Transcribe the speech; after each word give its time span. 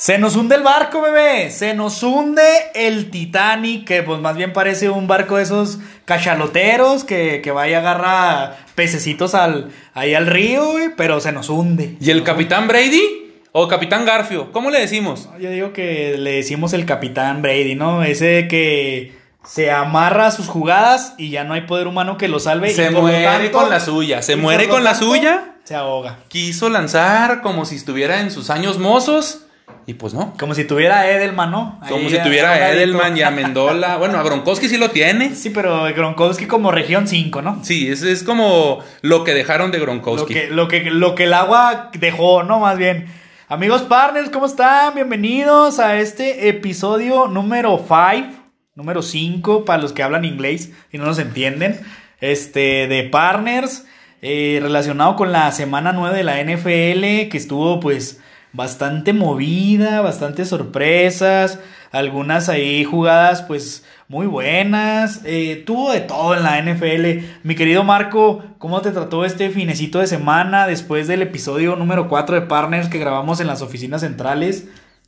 Se 0.00 0.16
nos 0.16 0.34
hunde 0.34 0.56
el 0.56 0.62
barco, 0.62 1.02
bebé. 1.02 1.50
Se 1.50 1.74
nos 1.74 2.02
hunde 2.02 2.42
el 2.74 3.10
Titanic, 3.10 3.86
que 3.86 4.02
pues 4.02 4.18
más 4.18 4.34
bien 4.34 4.54
parece 4.54 4.88
un 4.88 5.06
barco 5.06 5.36
de 5.36 5.42
esos 5.42 5.78
cachaloteros 6.06 7.04
que, 7.04 7.42
que 7.42 7.50
vaya 7.50 7.76
a 7.76 7.80
agarrar 7.80 8.56
pececitos 8.74 9.34
al, 9.34 9.70
ahí 9.92 10.14
al 10.14 10.26
río, 10.26 10.72
pero 10.96 11.20
se 11.20 11.32
nos 11.32 11.50
hunde. 11.50 11.96
¿Y 12.00 12.08
el 12.10 12.22
Capitán 12.24 12.66
Brady? 12.66 13.02
¿O 13.52 13.68
Capitán 13.68 14.06
Garfio? 14.06 14.52
¿Cómo 14.52 14.70
le 14.70 14.80
decimos? 14.80 15.28
Yo 15.38 15.50
digo 15.50 15.74
que 15.74 16.16
le 16.16 16.32
decimos 16.32 16.72
el 16.72 16.86
Capitán 16.86 17.42
Brady, 17.42 17.74
¿no? 17.74 18.02
Ese 18.02 18.48
que 18.48 19.12
se 19.44 19.70
amarra 19.70 20.28
a 20.28 20.30
sus 20.30 20.48
jugadas 20.48 21.12
y 21.18 21.28
ya 21.28 21.44
no 21.44 21.52
hay 21.52 21.62
poder 21.66 21.86
humano 21.86 22.16
que 22.16 22.28
lo 22.28 22.40
salve. 22.40 22.70
Se 22.72 22.86
y 22.86 22.90
muere 22.94 23.24
tanto- 23.24 23.52
con 23.58 23.68
la 23.68 23.80
suya. 23.80 24.22
Se 24.22 24.36
muere 24.36 24.66
con 24.66 24.82
la 24.82 24.94
suya. 24.94 25.56
Se 25.64 25.74
ahoga. 25.74 26.20
Quiso 26.28 26.70
lanzar 26.70 27.42
como 27.42 27.66
si 27.66 27.76
estuviera 27.76 28.20
en 28.22 28.30
sus 28.30 28.48
años 28.48 28.78
mozos. 28.78 29.42
Y 29.86 29.94
pues 29.94 30.14
no. 30.14 30.34
Como 30.38 30.54
si 30.54 30.64
tuviera 30.64 31.10
Edelman, 31.10 31.50
¿no? 31.50 31.80
Como 31.88 32.08
si 32.08 32.18
tuviera 32.22 32.52
a. 32.52 32.72
Edelman 32.72 33.16
y 33.16 33.22
a 33.22 33.30
Mendola. 33.30 33.96
Bueno, 33.98 34.18
a 34.18 34.22
Gronkowski 34.22 34.68
sí 34.68 34.76
lo 34.76 34.90
tiene. 34.90 35.34
Sí, 35.34 35.50
pero 35.50 35.84
Gronkowski 35.94 36.46
como 36.46 36.70
región 36.70 37.08
5, 37.08 37.42
¿no? 37.42 37.60
Sí, 37.64 37.88
es, 37.88 38.02
es 38.02 38.22
como 38.22 38.80
lo 39.02 39.24
que 39.24 39.34
dejaron 39.34 39.70
de 39.70 39.78
Lo 39.78 39.84
Gronkowski. 39.84 40.32
que, 40.32 40.46
lo, 40.48 40.68
que, 40.68 40.90
lo 40.90 41.14
que 41.14 41.24
el 41.24 41.34
agua 41.34 41.90
dejó, 41.98 42.42
¿no? 42.42 42.60
Más 42.60 42.78
bien. 42.78 43.06
Amigos 43.48 43.82
partners, 43.82 44.30
¿cómo 44.30 44.46
están? 44.46 44.94
Bienvenidos 44.94 45.80
a 45.80 45.98
este 45.98 46.48
episodio 46.48 47.26
número 47.26 47.78
5, 47.78 48.28
número 48.76 49.02
5, 49.02 49.64
para 49.64 49.82
los 49.82 49.92
que 49.92 50.04
hablan 50.04 50.24
inglés 50.24 50.70
y 50.92 50.98
no 50.98 51.04
nos 51.04 51.18
entienden. 51.18 51.80
Este, 52.20 52.86
de 52.86 53.08
partners, 53.10 53.86
eh, 54.22 54.60
relacionado 54.62 55.16
con 55.16 55.32
la 55.32 55.50
semana 55.50 55.92
9 55.92 56.16
de 56.16 56.22
la 56.22 56.40
NFL, 56.40 57.28
que 57.28 57.36
estuvo 57.38 57.80
pues 57.80 58.20
bastante 58.52 59.12
movida, 59.12 60.00
bastantes 60.00 60.48
sorpresas, 60.48 61.58
algunas 61.92 62.48
ahí 62.48 62.84
jugadas 62.84 63.42
pues 63.42 63.84
muy 64.08 64.26
buenas, 64.26 65.20
eh, 65.24 65.62
tuvo 65.64 65.92
de 65.92 66.00
todo 66.00 66.34
en 66.34 66.42
la 66.42 66.58
NFL. 66.58 67.24
Mi 67.44 67.54
querido 67.54 67.84
Marco, 67.84 68.42
¿cómo 68.58 68.80
te 68.82 68.90
trató 68.90 69.24
este 69.24 69.50
finecito 69.50 70.00
de 70.00 70.06
semana 70.08 70.66
después 70.66 71.06
del 71.06 71.22
episodio 71.22 71.76
número 71.76 72.08
4 72.08 72.40
de 72.40 72.46
Partners 72.46 72.88
que 72.88 72.98
grabamos 72.98 73.40
en 73.40 73.46
las 73.46 73.62
oficinas 73.62 74.00
centrales? 74.00 74.64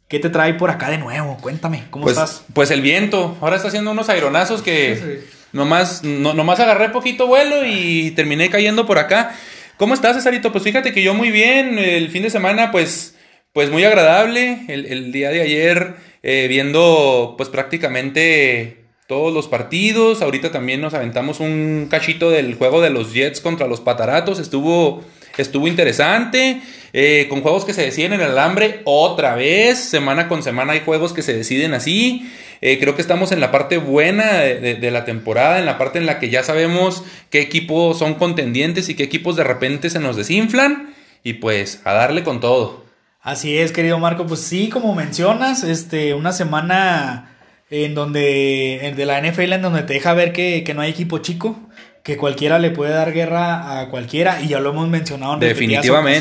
¿Qué 0.09 0.19
te 0.19 0.29
trae 0.31 0.55
por 0.55 0.71
acá 0.71 0.91
de 0.91 0.99
nuevo? 0.99 1.37
Cuéntame, 1.41 1.85
¿cómo 1.91 2.05
Pues, 2.05 2.17
estás? 2.17 2.45
pues 2.53 2.71
el 2.71 2.81
viento. 2.83 3.37
Ahora 3.41 3.57
está 3.57 3.69
haciendo 3.69 3.91
unos 3.91 4.09
aironazos 4.09 4.63
que 4.63 4.97
Sí. 4.97 5.31
nomás, 5.53 6.05
no, 6.05 6.35
nomás 6.35 6.61
agarré 6.61 6.91
poquito 6.91 7.27
vuelo 7.27 7.67
y 7.67 8.11
terminé 8.13 8.51
cayendo 8.51 8.87
por 8.87 8.99
acá. 8.99 9.35
¿Cómo 9.79 9.95
estás, 9.95 10.15
Cesarito? 10.17 10.53
Pues 10.53 10.63
fíjate 10.65 10.93
que 10.93 11.03
yo 11.03 11.15
muy 11.15 11.31
bien. 11.31 11.79
El 11.79 12.09
fin 12.11 12.23
de 12.23 12.31
semana, 12.31 12.71
pues, 12.71 13.12
pues 13.53 13.71
muy 13.71 13.85
agradable. 13.85 14.61
El, 14.69 15.13
día 15.13 15.31
de 15.31 15.43
ayer, 15.43 15.95
eh, 16.23 16.47
viendo 16.49 17.35
pues 17.37 17.49
prácticamente 17.49 18.79
todos 19.07 19.33
los 19.33 19.49
partidos. 19.49 20.23
Ahorita 20.23 20.51
también 20.51 20.81
nos 20.81 20.95
aventamos 20.95 21.41
un 21.41 21.89
cachito 21.91 22.31
del 22.31 22.55
juego 22.55 22.81
de 22.81 22.91
los 22.91 23.13
Jets 23.13 23.41
contra 23.41 23.67
los 23.67 23.81
Pataratos. 23.81 24.39
Estuvo, 24.39 25.05
estuvo 25.37 25.69
interesante. 25.69 26.63
eh, 26.95 27.27
con 27.29 27.41
juegos 27.41 27.65
que 27.65 27.75
se 27.75 27.83
deciden 27.83 28.15
en 28.15 28.21
el 28.23 28.31
alambre 28.31 28.81
otra 28.85 29.35
vez. 29.35 29.79
Semana 29.79 30.29
con 30.29 30.43
semana 30.43 30.73
hay 30.73 30.81
juegos 30.81 31.13
que 31.13 31.23
se 31.23 31.35
deciden 31.35 31.75
así. 31.75 32.31
Eh, 32.63 32.79
creo 32.79 32.95
que 32.95 33.03
estamos 33.03 33.33
en 33.33 33.41
la 33.41 33.51
parte 33.51 33.77
buena 33.77 34.39
de 34.39 34.91
la 34.93 35.05
temporada, 35.05 35.59
en 35.59 35.67
la 35.67 35.79
parte 35.79 35.99
en 35.99 36.07
la 36.07 36.21
que 36.21 36.31
ya 36.31 36.45
sabemos 36.45 37.03
qué 37.29 37.41
equipos 37.41 37.99
son 37.99 38.15
contendientes 38.15 38.89
y 38.89 38.95
qué 38.95 39.03
equipos 39.03 39.35
de 39.35 39.43
repente 39.43 39.91
se 39.91 39.99
nos 39.99 40.17
desinflan. 40.17 40.95
Y 41.25 41.35
pues 41.35 41.81
a 41.85 41.93
darle 41.93 42.23
con 42.23 42.41
todo. 42.41 42.83
Así 43.23 43.57
es, 43.57 43.73
querido 43.73 43.99
Marco. 43.99 44.27
Pues 44.27 44.41
sí, 44.41 44.69
como 44.69 44.95
mencionas, 44.95 45.63
este, 45.63 46.15
una 46.15 46.33
semana 46.33 47.37
en 47.71 47.95
donde, 47.95 48.87
en- 48.89 48.97
de 48.97 49.07
la 49.07 49.19
NFL, 49.19 49.53
en 49.55 49.63
donde 49.63 49.83
te 49.83 49.95
deja 49.95 50.13
ver 50.15 50.33
que, 50.33 50.65
que 50.65 50.75
no 50.75 50.81
hay 50.83 50.91
equipo 50.91 51.19
chico, 51.19 51.57
que 52.03 52.17
cualquiera 52.17 52.59
le 52.59 52.71
puede 52.71 52.93
dar 52.93 53.13
guerra 53.13 53.81
a 53.81 53.89
cualquiera, 53.89 54.43
y 54.43 54.49
ya 54.49 54.59
lo 54.59 54.71
hemos 54.71 54.89
mencionado 54.89 55.35
en 55.35 55.41
Definitivamente. 55.41 56.21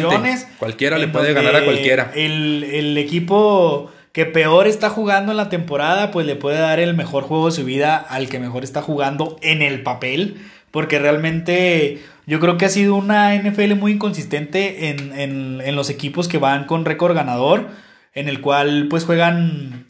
Cualquiera 0.59 0.97
le 0.99 1.07
puede 1.07 1.33
ganar 1.33 1.55
a 1.55 1.65
cualquiera. 1.65 2.11
El, 2.15 2.63
el 2.71 2.97
equipo 2.99 3.91
que 4.11 4.25
peor 4.27 4.67
está 4.67 4.89
jugando 4.89 5.31
en 5.31 5.37
la 5.37 5.49
temporada, 5.49 6.11
pues 6.11 6.27
le 6.27 6.35
puede 6.35 6.59
dar 6.59 6.79
el 6.79 6.93
mejor 6.93 7.23
juego 7.23 7.47
de 7.47 7.53
su 7.53 7.65
vida 7.65 7.95
al 7.97 8.29
que 8.29 8.39
mejor 8.39 8.63
está 8.63 8.81
jugando 8.83 9.37
en 9.41 9.61
el 9.63 9.81
papel, 9.81 10.37
porque 10.71 10.99
realmente 10.99 12.01
yo 12.25 12.39
creo 12.39 12.57
que 12.57 12.65
ha 12.65 12.69
sido 12.69 12.95
una 12.95 13.35
NFL 13.35 13.75
muy 13.75 13.93
inconsistente 13.93 14.89
en, 14.89 15.13
en- 15.19 15.61
en 15.63 15.75
los 15.75 15.89
equipos 15.89 16.27
que 16.27 16.37
van 16.37 16.65
con 16.65 16.85
récord 16.85 17.13
ganador, 17.15 17.67
en 18.13 18.27
el 18.27 18.41
cual 18.41 18.87
pues 18.89 19.05
juegan 19.05 19.87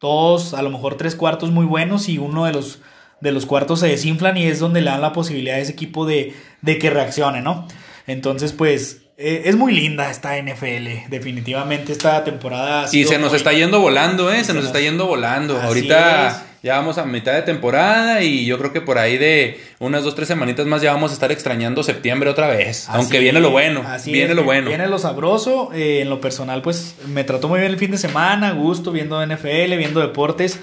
dos, 0.00 0.54
a 0.54 0.62
lo 0.62 0.70
mejor 0.70 0.96
tres 0.96 1.14
cuartos 1.14 1.50
muy 1.50 1.64
buenos 1.66 2.08
y 2.08 2.18
uno 2.18 2.44
de 2.44 2.52
los, 2.52 2.80
de 3.20 3.32
los 3.32 3.46
cuartos 3.46 3.80
se 3.80 3.88
desinflan 3.88 4.36
y 4.36 4.44
es 4.46 4.58
donde 4.58 4.80
le 4.80 4.90
dan 4.90 5.00
la 5.00 5.12
posibilidad 5.12 5.56
a 5.56 5.60
ese 5.60 5.72
equipo 5.72 6.06
de, 6.06 6.34
de 6.60 6.78
que 6.78 6.90
reaccione, 6.90 7.40
¿no? 7.40 7.68
Entonces 8.06 8.52
pues 8.52 9.02
eh, 9.16 9.42
es 9.44 9.56
muy 9.56 9.72
linda 9.72 10.10
esta 10.10 10.36
NFL, 10.38 11.08
definitivamente 11.08 11.92
esta 11.92 12.24
temporada. 12.24 12.82
ha 12.82 12.86
Y 12.96 13.04
se 13.04 13.18
nos 13.18 13.30
muy- 13.30 13.36
está 13.36 13.52
yendo 13.52 13.80
volando, 13.80 14.32
¿eh? 14.32 14.38
Se 14.38 14.46
se 14.46 14.54
nos 14.54 14.64
nos- 14.64 14.66
está 14.66 14.80
yendo 14.80 15.06
volando. 15.06 15.56
Así 15.56 15.66
Ahorita 15.66 16.28
es. 16.28 16.42
Ya 16.62 16.76
vamos 16.76 16.96
a 16.98 17.04
mitad 17.04 17.32
de 17.32 17.42
temporada 17.42 18.22
y 18.22 18.44
yo 18.44 18.56
creo 18.58 18.72
que 18.72 18.80
por 18.80 18.96
ahí 18.98 19.18
de 19.18 19.60
unas 19.80 20.04
dos, 20.04 20.14
tres 20.14 20.28
semanitas 20.28 20.64
más 20.66 20.80
ya 20.80 20.92
vamos 20.92 21.10
a 21.10 21.14
estar 21.14 21.32
extrañando 21.32 21.82
septiembre 21.82 22.30
otra 22.30 22.46
vez. 22.48 22.88
Así 22.88 22.98
Aunque 22.98 23.18
viene 23.18 23.40
lo 23.40 23.50
bueno. 23.50 23.82
así 23.86 24.12
Viene 24.12 24.30
es, 24.30 24.36
lo 24.36 24.44
bueno. 24.44 24.68
Viene 24.68 24.86
lo 24.86 24.98
sabroso. 24.98 25.70
eh, 25.74 26.00
en 26.02 26.08
lo 26.10 26.20
personal, 26.20 26.62
pues 26.62 26.94
me 27.08 27.24
trató 27.24 27.48
muy 27.48 27.58
bien 27.60 27.72
el 27.72 27.78
fin 27.78 27.90
de 27.90 27.98
semana, 27.98 28.52
gusto, 28.52 28.92
viendo 28.92 29.24
NFL, 29.26 29.76
viendo 29.76 30.00
deportes. 30.00 30.60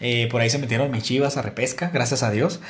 Eh, 0.00 0.28
por 0.30 0.40
ahí 0.40 0.48
se 0.50 0.58
metieron 0.58 0.90
mis 0.92 1.02
chivas 1.02 1.36
a 1.38 1.42
repesca, 1.42 1.90
gracias 1.92 2.22
a 2.22 2.30
Dios. 2.30 2.60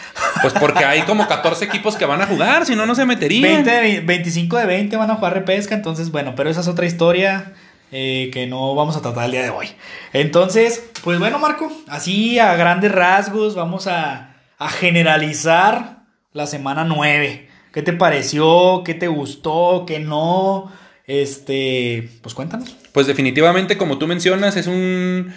Pues 0.41 0.55
porque 0.55 0.85
hay 0.87 1.03
como 1.03 1.29
14 1.29 1.65
equipos 1.67 1.97
que 1.97 2.07
van 2.07 2.23
a 2.23 2.27
jugar, 2.27 2.65
si 2.65 2.75
no, 2.75 2.87
no 2.87 2.95
se 2.95 3.05
meterían. 3.05 3.65
20 3.65 3.71
de 3.71 3.81
ve- 3.83 4.01
25 4.01 4.57
de 4.57 4.65
20 4.67 4.97
van 4.97 5.11
a 5.11 5.17
jugar 5.17 5.35
repesca, 5.35 5.75
entonces 5.75 6.11
bueno, 6.11 6.35
pero 6.37 6.49
esa 6.49 6.61
es 6.63 6.69
otra 6.69 6.87
historia 6.87 7.53
eh, 7.93 8.31
que 8.33 8.47
no 8.47 8.75
vamos 8.75 8.97
a 8.97 9.03
tratar 9.03 9.27
el 9.27 9.33
día 9.33 9.43
de 9.43 9.51
hoy. 9.51 9.69
Entonces, 10.13 10.85
pues 11.03 11.19
bueno, 11.19 11.39
Marco, 11.39 11.73
así 11.89 12.39
a 12.39 12.55
grandes 12.57 12.93
rasgos 12.93 13.55
vamos 13.55 13.87
a, 13.87 14.37
a 14.59 14.69
generalizar 14.69 16.05
la 16.33 16.47
semana 16.47 16.85
9. 16.85 17.49
¿Qué 17.73 17.83
te 17.83 17.93
pareció? 17.93 18.83
¿Qué 18.85 18.95
te 18.95 19.09
gustó? 19.09 19.85
¿Qué 19.87 20.01
no? 20.01 20.73
Este, 21.07 22.11
pues 22.23 22.35
cuéntanos. 22.35 22.77
Pues 22.93 23.07
definitivamente, 23.07 23.79
como 23.79 23.99
tú 23.99 24.07
mencionas, 24.07 24.57
es 24.57 24.67
un. 24.67 25.33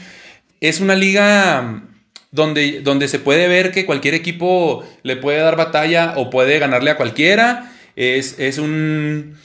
Es 0.59 0.79
una 0.79 0.95
liga 0.95 1.83
donde, 2.31 2.81
donde 2.81 3.07
se 3.07 3.19
puede 3.19 3.47
ver 3.47 3.71
que 3.71 3.85
cualquier 3.85 4.13
equipo 4.13 4.83
le 5.03 5.15
puede 5.15 5.39
dar 5.39 5.55
batalla 5.55 6.13
o 6.17 6.29
puede 6.29 6.59
ganarle 6.59 6.91
a 6.91 6.97
cualquiera. 6.97 7.71
Es, 7.95 8.37
es 8.37 8.57
un. 8.57 9.37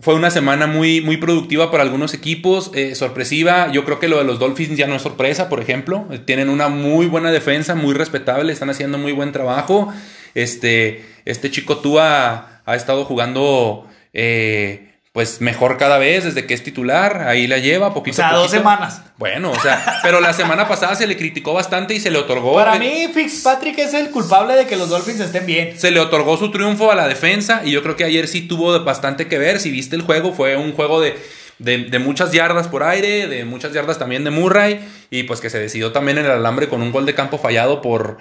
Fue 0.00 0.14
una 0.14 0.30
semana 0.30 0.68
muy, 0.68 1.00
muy 1.00 1.16
productiva 1.16 1.72
para 1.72 1.82
algunos 1.82 2.14
equipos, 2.14 2.70
eh, 2.72 2.94
sorpresiva. 2.94 3.72
Yo 3.72 3.84
creo 3.84 3.98
que 3.98 4.06
lo 4.06 4.18
de 4.18 4.24
los 4.24 4.38
Dolphins 4.38 4.76
ya 4.76 4.86
no 4.86 4.94
es 4.94 5.02
sorpresa, 5.02 5.48
por 5.48 5.60
ejemplo. 5.60 6.06
Tienen 6.24 6.50
una 6.50 6.68
muy 6.68 7.06
buena 7.06 7.32
defensa, 7.32 7.74
muy 7.74 7.94
respetable, 7.94 8.52
están 8.52 8.70
haciendo 8.70 8.96
muy 8.96 9.10
buen 9.10 9.32
trabajo. 9.32 9.92
Este, 10.36 11.04
este 11.24 11.50
chico 11.50 11.78
Tua 11.78 12.62
ha 12.64 12.76
estado 12.76 13.04
jugando 13.06 13.88
eh, 14.12 14.87
pues 15.18 15.40
mejor 15.40 15.78
cada 15.78 15.98
vez 15.98 16.22
desde 16.22 16.46
que 16.46 16.54
es 16.54 16.62
titular. 16.62 17.26
Ahí 17.26 17.48
la 17.48 17.58
lleva, 17.58 17.88
O 17.88 17.92
poquito 17.92 18.14
sea, 18.14 18.30
a 18.30 18.36
dos 18.36 18.52
semanas. 18.52 19.02
Bueno, 19.16 19.50
o 19.50 19.58
sea, 19.58 19.98
pero 20.04 20.20
la 20.20 20.32
semana 20.32 20.68
pasada 20.68 20.94
se 20.94 21.08
le 21.08 21.16
criticó 21.16 21.52
bastante 21.52 21.92
y 21.92 21.98
se 21.98 22.12
le 22.12 22.18
otorgó. 22.18 22.54
Para 22.54 22.76
eh, 22.76 22.78
mí, 22.78 23.12
Fitzpatrick 23.12 23.76
es 23.78 23.94
el 23.94 24.10
culpable 24.10 24.54
de 24.54 24.68
que 24.68 24.76
los 24.76 24.90
Dolphins 24.90 25.18
estén 25.18 25.44
bien. 25.44 25.76
se 25.76 25.90
le 25.90 25.98
otorgó 25.98 26.36
su 26.36 26.52
triunfo 26.52 26.92
a 26.92 26.94
la 26.94 27.08
defensa 27.08 27.62
y 27.64 27.72
yo 27.72 27.82
creo 27.82 27.96
que 27.96 28.04
ayer 28.04 28.28
sí 28.28 28.42
tuvo 28.42 28.78
bastante 28.84 29.26
que 29.26 29.38
ver. 29.38 29.58
Si 29.58 29.72
viste 29.72 29.96
el 29.96 30.02
juego, 30.02 30.32
fue 30.32 30.56
un 30.56 30.72
juego 30.72 31.00
de, 31.00 31.18
de, 31.58 31.78
de 31.78 31.98
muchas 31.98 32.30
yardas 32.30 32.68
por 32.68 32.84
aire, 32.84 33.26
de 33.26 33.44
muchas 33.44 33.72
yardas 33.72 33.98
también 33.98 34.22
de 34.22 34.30
Murray 34.30 34.88
y 35.10 35.24
pues 35.24 35.40
que 35.40 35.50
se 35.50 35.58
decidió 35.58 35.90
también 35.90 36.18
en 36.18 36.26
el 36.26 36.30
alambre 36.30 36.68
con 36.68 36.80
un 36.80 36.92
gol 36.92 37.06
de 37.06 37.16
campo 37.16 37.38
fallado 37.38 37.82
por, 37.82 38.18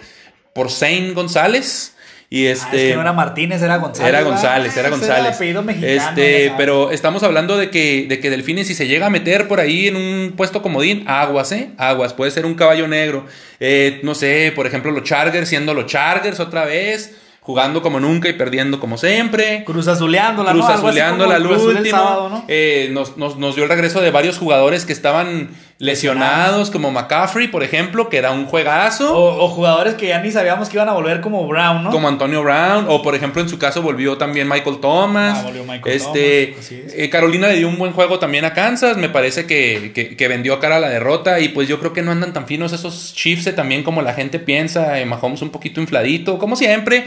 por 0.56 0.72
Zane 0.72 1.12
González. 1.12 1.94
Y 2.30 2.48
Ah, 2.48 2.52
este... 2.52 2.76
es 2.78 2.84
que 2.90 2.96
no 2.96 3.02
era 3.02 3.14
Martínez, 3.14 3.62
era 3.62 3.78
González. 3.78 4.10
Era. 4.10 4.22
González, 4.24 4.76
era 4.76 4.90
Ese 4.90 4.98
González. 4.98 5.40
mexicano, 5.64 5.72
este, 6.10 6.54
pero 6.58 6.92
estamos 6.92 7.24
hablando 7.24 7.56
de 7.58 7.70
que, 7.70 8.06
de 8.10 8.20
que 8.20 8.30
Delfines, 8.30 8.68
si 8.68 8.76
se 8.76 8.86
llega 8.88 9.06
a 9.06 9.10
meter 9.10 9.48
por 9.48 9.62
ahí 9.62 9.88
en 9.88 9.96
un 9.96 10.34
puesto 10.36 10.62
comodín, 10.62 11.06
aguas, 11.08 11.54
¿eh? 11.54 11.70
Aguas, 11.78 12.14
puede 12.14 12.32
ser 12.32 12.46
un 12.46 12.56
caballo 12.56 12.86
negro. 12.88 13.26
Eh, 13.62 14.02
no 14.04 14.14
sé, 14.14 14.52
por 14.56 14.68
ejemplo, 14.68 14.92
los 14.92 15.04
Chargers 15.04 15.48
siendo 15.48 15.74
los 15.74 15.86
Chargers 15.86 16.42
otra 16.42 16.66
vez, 16.66 17.16
jugando 17.40 17.82
como 17.82 18.02
nunca 18.02 18.28
y 18.28 18.34
perdiendo 18.34 18.82
como 18.82 18.98
siempre. 18.98 19.64
Cruz 19.66 19.88
azuleándola, 19.88 20.52
Cruz 20.52 20.66
¿no? 20.66 20.74
Al 20.74 20.76
último. 21.78 21.98
sábado, 21.98 22.28
¿no? 22.30 22.46
Eh, 22.50 22.90
nos, 22.92 23.16
nos- 23.16 23.38
nos 23.38 23.56
dio 23.56 23.64
el 23.64 23.70
regreso 23.70 24.02
de 24.02 24.12
varios 24.12 24.38
jugadores 24.38 24.84
que 24.86 24.92
estaban 24.92 25.50
lesionados 25.80 26.72
como 26.72 26.90
McCaffrey, 26.90 27.48
por 27.50 27.64
ejemplo, 27.64 28.10
que 28.10 28.18
era 28.18 28.32
un 28.32 28.46
juegazo. 28.46 29.16
O, 29.16 29.48
jugadores 29.50 29.94
que 29.94 30.08
ya 30.08 30.20
ni 30.20 30.32
sabíamos 30.32 30.70
que 30.70 30.78
iban 30.78 30.90
a 30.90 30.94
volver 30.94 31.22
como 31.22 31.48
Brown, 31.48 31.84
¿no? 31.84 31.92
Como 31.92 32.08
Antonio 32.08 32.42
Brown, 32.42 32.86
o 32.90 33.02
por 33.04 33.14
ejemplo 33.14 33.42
en 33.42 33.50
su 33.50 33.60
caso 33.60 33.82
volvió 33.82 34.18
también 34.18 34.48
Michael 34.48 34.80
Thomas. 34.80 35.40
Ah, 35.40 35.44
volvió 35.44 35.64
Michael 35.64 35.96
este, 35.96 36.48
Thomas, 36.48 36.72
eh, 36.72 37.10
Carolina 37.12 37.48
le 37.48 37.58
dio 37.58 37.68
un 37.68 37.78
buen 37.78 37.94
juego 37.94 38.18
también 38.18 38.46
a 38.46 38.54
Kansas, 38.54 38.98
me 38.98 39.10
parece 39.10 39.46
que, 39.46 40.16
que, 40.18 40.28
vendió 40.28 40.60
cara 40.60 40.78
a 40.78 40.80
la 40.80 40.90
derrota 40.90 41.40
y 41.40 41.50
pues 41.50 41.68
yo 41.68 41.80
creo 41.80 41.94
que 41.94 42.02
no 42.02 42.12
andan 42.12 42.34
tan 42.34 42.48
finos 42.48 42.74
esos 42.74 43.14
Chiefs 43.14 43.48
eh, 43.48 43.54
también 43.54 43.84
como 43.84 44.02
la 44.02 44.14
gente 44.14 44.40
piensa, 44.40 45.00
eh, 45.00 45.06
Mahomes 45.06 45.42
un 45.42 45.52
poquito 45.52 45.80
infladito, 45.80 46.38
como 46.40 46.56
siempre. 46.56 47.06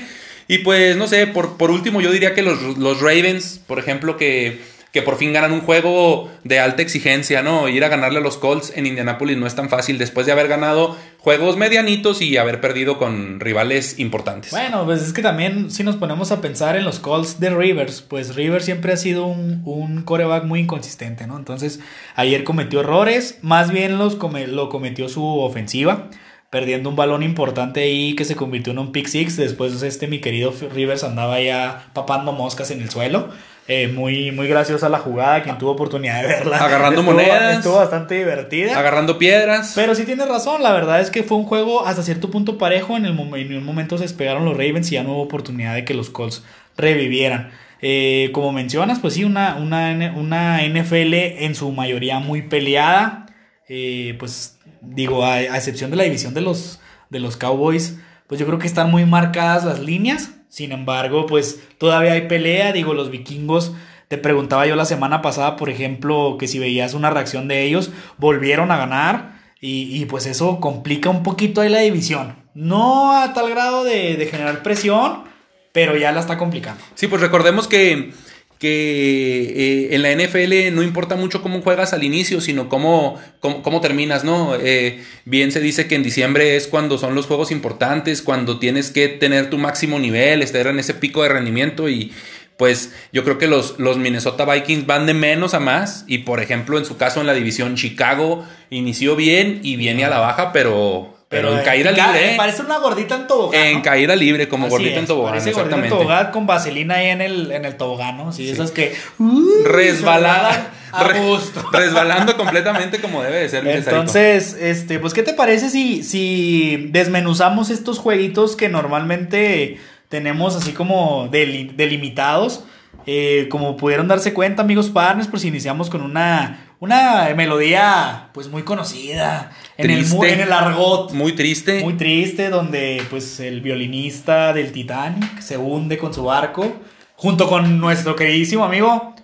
Y 0.49 0.59
pues 0.59 0.97
no 0.97 1.07
sé, 1.07 1.27
por, 1.27 1.57
por 1.57 1.71
último 1.71 2.01
yo 2.01 2.11
diría 2.11 2.35
que 2.35 2.43
los, 2.43 2.79
los 2.79 3.01
Ravens, 3.01 3.61
por 3.67 3.79
ejemplo, 3.79 4.17
que 4.17 4.59
que 4.93 5.03
por 5.03 5.17
fin 5.17 5.33
ganan 5.33 5.53
un 5.53 5.61
juego 5.61 6.31
de 6.43 6.59
alta 6.59 6.83
exigencia, 6.83 7.43
¿no? 7.43 7.69
Ir 7.69 7.85
a 7.85 7.89
ganarle 7.89 8.19
a 8.19 8.23
los 8.23 8.37
Colts 8.37 8.73
en 8.75 8.87
Indianapolis 8.87 9.37
no 9.37 9.47
es 9.47 9.55
tan 9.55 9.69
fácil 9.69 9.99
después 9.99 10.27
de 10.27 10.33
haber 10.33 10.49
ganado 10.49 10.97
juegos 11.19 11.57
medianitos 11.57 12.23
y 12.23 12.37
haber 12.37 12.61
perdido 12.61 12.99
con 12.99 13.41
rivales 13.41 13.99
importantes. 13.99 14.51
Bueno, 14.51 14.85
pues 14.85 15.03
es 15.03 15.13
que 15.13 15.23
también 15.23 15.71
si 15.71 15.85
nos 15.85 15.97
ponemos 15.97 16.33
a 16.33 16.41
pensar 16.41 16.77
en 16.77 16.85
los 16.85 16.99
Colts 16.99 17.39
de 17.39 17.51
Rivers, 17.51 18.03
pues 18.03 18.35
Rivers 18.35 18.65
siempre 18.65 18.93
ha 18.93 18.97
sido 18.97 19.27
un, 19.27 20.03
coreback 20.05 20.45
muy 20.45 20.61
inconsistente, 20.61 21.27
¿no? 21.27 21.37
Entonces 21.37 21.81
ayer 22.17 22.43
cometió 22.43 22.81
errores, 22.81 23.39
más 23.43 23.71
bien 23.71 23.99
los 23.99 24.19
lo 24.21 24.69
cometió 24.69 25.09
su 25.09 25.25
ofensiva 25.25 26.09
perdiendo 26.51 26.89
un 26.89 26.97
balón 26.97 27.23
importante 27.23 27.81
ahí 27.81 28.15
que 28.17 28.25
se 28.25 28.35
convirtió 28.35 28.73
en 28.73 28.81
un 28.81 28.93
pick 28.93 29.07
six. 29.07 29.37
Después 29.37 29.81
este 29.83 30.09
mi 30.09 30.19
querido 30.19 30.53
Rivers 30.75 31.05
andaba 31.05 31.41
ya 31.41 31.89
papando 31.93 32.33
moscas 32.33 32.73
en 32.73 32.83
el 32.83 32.91
suelo. 32.91 33.31
Eh, 33.69 33.87
muy, 33.87 34.33
muy 34.33 34.49
graciosa 34.49 34.89
la 34.89 34.99
jugada, 34.99 35.43
quien 35.43 35.57
tuvo 35.57 35.71
oportunidad 35.71 36.23
de 36.23 36.27
verla. 36.27 36.57
Agarrando 36.59 37.03
monedas. 37.03 37.59
Estuvo 37.59 37.77
bastante 37.77 38.17
divertida. 38.17 38.77
Agarrando 38.77 39.17
piedras. 39.17 39.73
Pero 39.77 39.95
sí 39.95 40.05
tienes 40.05 40.29
razón, 40.29 40.63
la 40.63 40.73
verdad 40.73 41.01
es 41.01 41.11
que 41.11 41.23
fue 41.23 41.37
un 41.37 41.45
juego 41.45 41.87
hasta 41.87 42.03
cierto 42.03 42.31
punto 42.31 42.59
parejo. 42.59 42.97
En, 42.97 43.07
el, 43.07 43.13
en 43.19 43.57
un 43.57 43.65
momento 43.65 43.97
se 43.97 44.05
despegaron 44.05 44.45
los 44.45 44.57
Ravens 44.57 44.91
y 44.91 44.97
ya 44.97 45.05
no 45.05 45.13
hubo 45.13 45.23
oportunidad 45.23 45.75
de 45.75 45.85
que 45.85 45.95
los 45.95 46.11
Colts 46.11 46.43
revivieran. 46.77 47.53
Eh, 47.83 48.31
como 48.33 48.53
mencionas, 48.53 48.99
pues 48.99 49.15
sí, 49.15 49.25
una, 49.25 49.57
una, 49.57 50.15
una, 50.17 50.63
NFL 50.67 51.15
en 51.15 51.55
su 51.55 51.71
mayoría 51.71 52.19
muy 52.19 52.43
peleada. 52.43 53.27
Eh, 53.69 54.17
pues 54.19 54.59
digo, 54.81 55.25
a, 55.25 55.35
a, 55.35 55.57
excepción 55.57 55.91
de 55.91 55.97
la 55.97 56.03
división 56.03 56.35
de 56.35 56.41
los, 56.41 56.81
de 57.09 57.21
los 57.21 57.37
Cowboys, 57.37 57.99
pues 58.27 58.41
yo 58.41 58.47
creo 58.47 58.59
que 58.59 58.67
están 58.67 58.91
muy 58.91 59.07
marcadas 59.07 59.65
las 59.65 59.79
líneas. 59.79 60.31
Sin 60.51 60.73
embargo, 60.73 61.25
pues 61.27 61.63
todavía 61.79 62.13
hay 62.13 62.29
pelea. 62.29 62.73
Digo, 62.73 62.93
los 62.93 63.11
vikingos, 63.11 63.73
te 64.09 64.19
preguntaba 64.19 64.67
yo 64.67 64.77
la 64.77 64.85
semana 64.85 65.23
pasada, 65.23 65.57
por 65.57 65.71
ejemplo, 65.71 66.37
que 66.39 66.49
si 66.49 66.59
veías 66.59 66.93
una 66.93 67.09
reacción 67.09 67.49
de 67.49 67.63
ellos, 67.63 67.91
volvieron 68.19 68.71
a 68.71 68.77
ganar. 68.77 69.41
Y, 69.63 70.07
pues 70.07 70.25
eso 70.25 70.59
complica 70.59 71.11
un 71.11 71.23
poquito 71.23 71.61
ahí 71.61 71.69
la 71.69 71.81
división. 71.81 72.35
No 72.55 73.13
a 73.13 73.35
tal 73.35 73.51
grado 73.51 73.85
de, 73.85 74.17
de 74.17 74.27
generar 74.27 74.63
presión, 74.63 75.25
pero 75.73 75.97
ya 75.97 76.13
la 76.13 76.21
está 76.21 76.39
complicando. 76.39 76.83
Sí, 76.95 77.09
pues 77.09 77.21
recordemos 77.21 77.69
que 77.69 78.13
que 78.61 79.89
eh, 79.89 79.95
en 79.95 80.03
la 80.03 80.13
NFL 80.13 80.75
no 80.75 80.83
importa 80.83 81.17
mucho 81.17 81.41
cómo 81.41 81.63
juegas 81.63 81.95
al 81.95 82.05
inicio, 82.05 82.43
sino 82.43 82.69
cómo, 82.69 83.19
cómo, 83.41 83.81
terminas, 83.81 84.23
¿no? 84.23 84.55
Eh, 84.55 85.03
bien 85.25 85.51
se 85.51 85.61
dice 85.61 85.89
que 85.89 85.95
en 85.95 86.03
diciembre 86.03 86.57
es 86.57 86.69
cuando 86.69 86.99
son 86.99 87.15
los 87.15 87.25
juegos 87.25 87.51
importantes, 87.51 88.21
cuando 88.21 88.59
tienes 88.59 88.91
que 88.91 89.09
tener 89.09 89.49
tu 89.49 89.57
máximo 89.57 89.99
nivel, 89.99 90.43
estar 90.43 90.67
en 90.67 90.79
ese 90.79 90.93
pico 90.93 91.23
de 91.23 91.31
rendimiento 91.31 91.89
y 91.89 92.13
pues 92.59 92.93
yo 93.15 93.25
creo 93.25 93.39
que 93.39 93.47
los, 93.47 93.79
los 93.79 93.97
Minnesota 93.97 94.45
Vikings 94.45 94.85
van 94.85 95.07
de 95.07 95.15
menos 95.15 95.55
a 95.55 95.61
más 95.61 96.05
y 96.07 96.19
por 96.19 96.43
ejemplo 96.43 96.77
en 96.77 96.85
su 96.85 96.99
caso 96.99 97.23
en 97.23 97.27
la 97.27 97.33
división 97.33 97.77
Chicago 97.77 98.47
inició 98.69 99.17
bien 99.17 99.61
y 99.63 99.77
viene 99.77 100.05
a 100.05 100.11
la 100.11 100.19
baja, 100.19 100.53
pero 100.53 101.17
pero, 101.31 101.57
en 101.57 101.65
caída 101.65 101.93
libre. 101.93 102.35
Parece 102.37 102.63
una 102.63 102.79
gordita 102.79 103.15
en 103.15 103.29
tobogán. 103.29 103.61
En 103.61 103.83
caída 103.83 104.17
libre, 104.17 104.49
como 104.49 104.69
gordita 104.69 104.99
en 104.99 105.07
tobogán. 105.07 105.35
Parece 105.35 105.53
gordita 105.53 105.77
en 105.77 105.89
tobogán 105.89 106.33
con 106.33 106.45
vaselina 106.45 106.97
ahí 106.97 107.07
en 107.07 107.21
el, 107.21 107.53
en 107.53 107.65
el 107.65 107.77
tobogán, 107.77 108.17
¿no? 108.17 108.33
Sí, 108.33 108.51
esas 108.51 108.73
que. 108.73 108.97
Uh, 109.21 109.63
resbalada. 109.63 110.73
A 110.91 111.05
gusto. 111.13 111.65
resbalando 111.73 112.37
completamente 112.37 113.01
como 113.01 113.23
debe 113.23 113.43
de 113.43 113.49
ser. 113.49 113.65
Entonces, 113.65 114.57
este, 114.61 114.99
pues, 114.99 115.15
¿qué 115.15 115.23
te 115.23 115.33
parece 115.33 115.71
si, 115.71 116.03
si 116.03 116.89
desmenuzamos 116.91 117.71
estos 117.71 118.01
jueguitos 118.01 118.57
que 118.57 118.69
normalmente 118.69 119.79
tenemos 120.09 120.57
así 120.57 120.73
como 120.73 121.29
delimitados? 121.31 122.65
Eh, 123.07 123.47
como 123.53 123.77
pudieron 123.77 124.09
darse 124.09 124.35
cuenta, 124.35 124.63
amigos 124.63 124.91
partners, 124.91 125.29
pues 125.29 125.45
iniciamos 125.45 125.91
con 125.91 126.03
una 126.03 126.71
una 126.81 127.33
melodía 127.37 128.31
pues 128.33 128.49
muy 128.49 128.63
conocida 128.63 129.53
en 129.81 129.91
el, 129.91 130.25
en 130.25 130.41
el 130.41 130.53
argot. 130.53 131.13
Muy 131.13 131.33
triste. 131.33 131.83
Muy 131.83 131.95
triste, 131.95 132.51
donde 132.51 133.03
pues 133.11 133.41
el 133.41 133.61
violinista 133.61 134.53
del 134.53 134.73
Titanic 134.73 135.41
se 135.41 135.57
hunde 135.57 135.99
con 135.99 136.13
su 136.15 136.25
barco, 136.25 136.73
junto 137.17 137.49
con 137.49 137.79
nuestro 137.81 138.17
queridísimo 138.17 138.65
amigo 138.65 139.15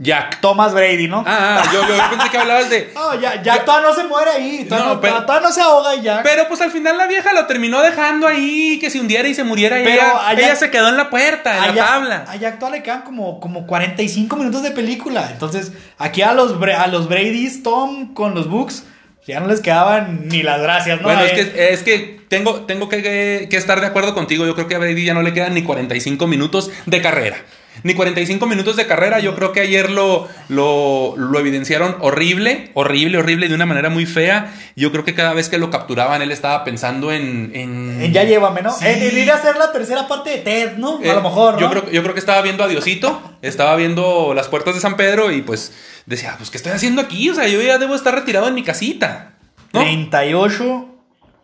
Jack. 0.00 0.40
Thomas 0.40 0.74
Brady, 0.74 1.08
¿no? 1.08 1.24
Ah, 1.26 1.62
ah 1.62 1.70
yo, 1.72 1.80
pensé 2.10 2.30
que 2.30 2.38
hablabas 2.38 2.70
de. 2.70 2.92
No, 2.98 3.20
ya, 3.20 3.42
Jack 3.42 3.64
todavía 3.64 3.88
no 3.88 3.94
se 3.94 4.04
muere 4.04 4.30
ahí. 4.30 4.64
Todavía 4.68 4.94
no, 4.94 5.00
pero, 5.00 5.40
no 5.40 5.52
se 5.52 5.60
ahoga 5.60 5.94
y 5.96 6.02
ya. 6.02 6.22
Pero 6.22 6.46
pues 6.46 6.60
al 6.60 6.70
final 6.70 6.96
la 6.96 7.06
vieja 7.06 7.32
lo 7.32 7.46
terminó 7.46 7.80
dejando 7.80 8.26
ahí, 8.26 8.78
que 8.78 8.90
se 8.90 9.00
hundiera 9.00 9.28
y 9.28 9.34
se 9.34 9.44
muriera. 9.44 9.76
Pero 9.76 10.02
ella, 10.02 10.32
ella 10.32 10.56
se 10.56 10.70
quedó 10.70 10.88
en 10.88 10.96
la 10.96 11.10
puerta, 11.10 11.68
en 11.68 11.76
la 11.76 11.84
tabla. 11.84 12.24
A 12.28 12.36
Jack 12.36 12.58
todavía 12.58 12.78
le 12.78 12.84
quedan 12.84 13.02
como, 13.02 13.40
como 13.40 13.66
45 13.66 14.36
minutos 14.36 14.62
de 14.62 14.70
película. 14.70 15.28
Entonces, 15.32 15.72
aquí 15.98 16.22
a 16.22 16.32
los, 16.32 16.54
a 16.62 16.86
los 16.86 17.08
Brady's, 17.08 17.62
Tom 17.62 18.14
con 18.14 18.34
los 18.34 18.48
Books, 18.48 18.84
ya 19.28 19.40
no 19.40 19.46
les 19.46 19.60
quedaban 19.60 20.28
ni 20.28 20.42
las 20.42 20.60
gracias, 20.60 21.00
¿no? 21.00 21.08
Bueno, 21.08 21.22
es 21.22 21.32
que, 21.32 21.72
es 21.72 21.82
que 21.82 22.20
tengo, 22.28 22.62
tengo 22.62 22.88
que, 22.88 23.46
que 23.50 23.56
estar 23.56 23.80
de 23.80 23.86
acuerdo 23.86 24.14
contigo. 24.14 24.46
Yo 24.46 24.54
creo 24.54 24.66
que 24.66 24.74
a 24.74 24.78
Brady 24.78 25.04
ya 25.04 25.14
no 25.14 25.22
le 25.22 25.34
quedan 25.34 25.54
ni 25.54 25.62
45 25.62 26.26
minutos 26.26 26.70
de 26.86 27.02
carrera 27.02 27.36
ni 27.82 27.94
45 27.94 28.46
minutos 28.46 28.76
de 28.76 28.86
carrera. 28.86 29.20
Yo 29.20 29.34
creo 29.34 29.52
que 29.52 29.60
ayer 29.60 29.90
lo, 29.90 30.28
lo, 30.48 31.38
evidenciaron 31.38 31.96
horrible, 32.00 32.70
horrible, 32.74 33.18
horrible, 33.18 33.48
de 33.48 33.54
una 33.54 33.66
manera 33.66 33.90
muy 33.90 34.06
fea. 34.06 34.52
Yo 34.76 34.90
creo 34.92 35.04
que 35.04 35.14
cada 35.14 35.34
vez 35.34 35.48
que 35.48 35.58
lo 35.58 35.70
capturaban, 35.70 36.22
él 36.22 36.32
estaba 36.32 36.64
pensando 36.64 37.12
en. 37.12 37.52
En, 37.54 38.12
ya 38.12 38.24
llévame, 38.24 38.62
¿no? 38.62 38.74
En, 38.80 39.16
ir 39.16 39.30
a 39.30 39.36
hacer 39.36 39.56
la 39.56 39.72
tercera 39.72 40.08
parte 40.08 40.30
de 40.30 40.38
Ted, 40.38 40.76
¿no? 40.76 40.98
a 40.98 41.00
lo 41.00 41.18
eh, 41.18 41.22
mejor. 41.22 41.54
¿no? 41.54 41.60
Yo, 41.60 41.70
creo, 41.70 41.90
yo 41.90 42.02
creo 42.02 42.14
que 42.14 42.20
estaba 42.20 42.42
viendo 42.42 42.64
a 42.64 42.68
Diosito, 42.68 43.20
estaba 43.42 43.76
viendo 43.76 44.34
las 44.34 44.48
puertas 44.48 44.74
de 44.74 44.80
San 44.80 44.96
Pedro 44.96 45.30
y 45.30 45.42
pues 45.42 45.72
decía, 46.06 46.34
pues, 46.36 46.50
¿qué 46.50 46.56
estoy 46.56 46.72
haciendo 46.72 47.00
aquí? 47.00 47.30
O 47.30 47.34
sea, 47.34 47.48
yo 47.48 47.60
ya 47.62 47.78
debo 47.78 47.94
estar 47.94 48.14
retirado 48.14 48.48
en 48.48 48.54
mi 48.54 48.62
casita. 48.62 49.34
38 49.72 50.88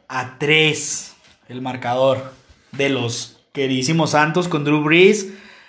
a 0.08 0.38
3 0.38 1.14
el 1.48 1.60
marcador 1.60 2.32
de 2.72 2.88
los 2.88 3.36
queridísimos 3.52 4.10
Santos 4.10 4.48
con 4.48 4.64
Drew 4.64 4.82
Brees. 4.82 5.28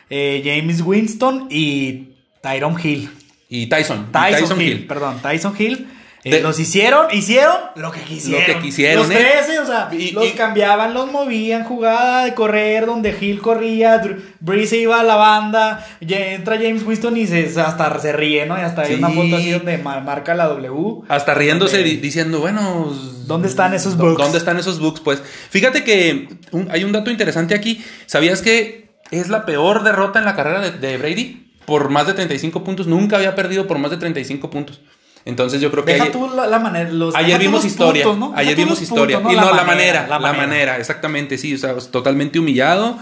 Eh, 0.09 0.41
James 0.43 0.81
Winston 0.81 1.47
y 1.49 2.09
Tyron 2.41 2.77
Hill. 2.81 3.09
Y 3.49 3.67
Tyson. 3.67 4.11
Tyson, 4.11 4.61
Hill, 4.61 4.85
perdón, 4.87 5.19
Tyson 5.21 5.53
Hill. 5.57 5.87
Eh, 6.25 6.41
los 6.41 6.59
hicieron, 6.59 7.05
hicieron 7.13 7.55
lo 7.75 7.91
que 7.91 8.01
quisieron. 8.01 8.41
Lo 8.41 8.47
que 8.55 8.59
quisieron. 8.65 9.07
Los 9.07 9.15
13, 9.15 9.53
¿eh? 9.53 9.59
o 9.59 9.65
sea, 9.67 9.91
los 10.11 10.31
cambiaban, 10.31 10.95
los 10.95 11.11
movían, 11.11 11.63
jugada 11.63 12.25
de 12.25 12.33
correr 12.33 12.87
donde 12.87 13.15
Hill 13.19 13.41
corría, 13.41 14.01
Breeze 14.39 14.77
iba 14.77 14.99
a 14.99 15.03
la 15.03 15.17
banda, 15.17 15.85
entra 15.99 16.55
James 16.55 16.81
Winston 16.83 17.15
y 17.15 17.27
se, 17.27 17.45
hasta 17.61 17.99
se 17.99 18.11
ríe, 18.11 18.47
¿no? 18.47 18.57
Y 18.57 18.61
hasta 18.61 18.81
hay 18.81 18.95
una 18.95 19.11
foto 19.11 19.35
así 19.35 19.51
donde 19.51 19.77
marca 19.77 20.33
la 20.33 20.45
W. 20.47 21.03
Hasta 21.09 21.35
riéndose 21.35 21.83
diciendo, 21.83 22.39
bueno... 22.39 22.91
¿Dónde 23.27 23.47
están 23.47 23.75
esos 23.75 23.95
books? 23.95 24.17
¿Dónde 24.17 24.37
están 24.39 24.57
esos 24.57 24.79
books? 24.79 25.01
Pues 25.01 25.21
fíjate 25.49 25.83
que 25.83 26.27
hay 26.69 26.83
un 26.83 26.91
dato 26.91 27.11
interesante 27.11 27.53
aquí. 27.53 27.83
¿Sabías 28.07 28.41
que 28.41 28.84
es 29.11 29.29
la 29.29 29.45
peor 29.45 29.83
derrota 29.83 30.19
en 30.19 30.25
la 30.25 30.35
carrera 30.35 30.71
de, 30.71 30.97
Brady 30.97 31.53
por 31.65 31.89
más 31.89 32.07
de 32.07 32.13
35 32.13 32.63
puntos. 32.63 32.87
Nunca 32.87 33.17
había 33.17 33.35
perdido 33.35 33.67
por 33.67 33.77
más 33.77 33.91
de 33.91 33.97
35 33.97 34.49
puntos. 34.49 34.81
Entonces 35.25 35.59
yo 35.59 35.71
creo 35.71 35.83
que... 35.83 35.93
Deja 35.93 36.11
tú 36.11 36.29
la, 36.29 36.59
manera... 36.59 36.89
ayer 37.15 37.39
vimos 37.39 37.65
historia. 37.65 38.05
Ayer 38.35 38.55
vimos 38.55 38.81
historia. 38.81 39.19
y 39.19 39.35
no, 39.35 39.53
la, 39.53 39.63
manera, 39.63 40.07
la, 40.07 40.33
manera. 40.33 40.77
Exactamente, 40.77 41.37
sí. 41.37 41.55
O 41.55 41.57
sea, 41.57 41.75
totalmente 41.91 42.37
humillado. 42.37 42.99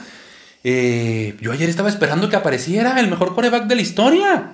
Eh, 0.63 1.35
yo 1.41 1.51
ayer 1.51 1.69
estaba 1.69 1.89
esperando 1.89 2.29
que 2.29 2.37
apareciera 2.37 2.99
el 2.99 3.09
mejor 3.09 3.35
coreback 3.35 3.65
de 3.65 3.75
la 3.75 3.81
historia. 3.81 4.51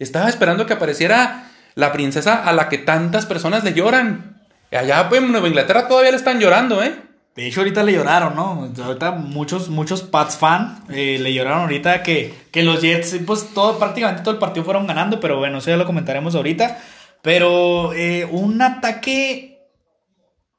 Estaba 0.00 0.28
esperando 0.28 0.66
que 0.66 0.72
apareciera 0.72 1.48
la 1.76 1.92
princesa 1.92 2.42
a 2.42 2.52
la 2.52 2.68
que 2.68 2.78
tantas 2.78 3.26
personas 3.26 3.62
le 3.62 3.72
lloran. 3.72 4.42
Allá 4.72 5.08
pues, 5.08 5.22
en 5.22 5.30
Nueva 5.30 5.46
Inglaterra 5.46 5.86
todavía 5.86 6.10
le 6.10 6.16
están 6.16 6.40
llorando, 6.40 6.82
¿eh? 6.82 6.94
De 7.34 7.46
hecho, 7.46 7.60
ahorita 7.60 7.82
le 7.82 7.94
lloraron, 7.94 8.36
¿no? 8.36 8.70
Ahorita 8.84 9.12
muchos, 9.12 9.70
muchos 9.70 10.02
Pats 10.02 10.36
fan 10.36 10.84
eh, 10.90 11.18
le 11.18 11.32
lloraron 11.32 11.62
ahorita 11.62 12.02
que, 12.02 12.34
que 12.50 12.62
los 12.62 12.82
Jets, 12.82 13.20
pues 13.26 13.54
todo, 13.54 13.78
prácticamente 13.78 14.22
todo 14.22 14.34
el 14.34 14.40
partido 14.40 14.64
fueron 14.64 14.86
ganando, 14.86 15.18
pero 15.18 15.38
bueno, 15.38 15.58
eso 15.58 15.70
ya 15.70 15.78
lo 15.78 15.86
comentaremos 15.86 16.34
ahorita. 16.34 16.78
Pero 17.22 17.94
eh, 17.94 18.26
un 18.30 18.60
ataque, 18.60 19.60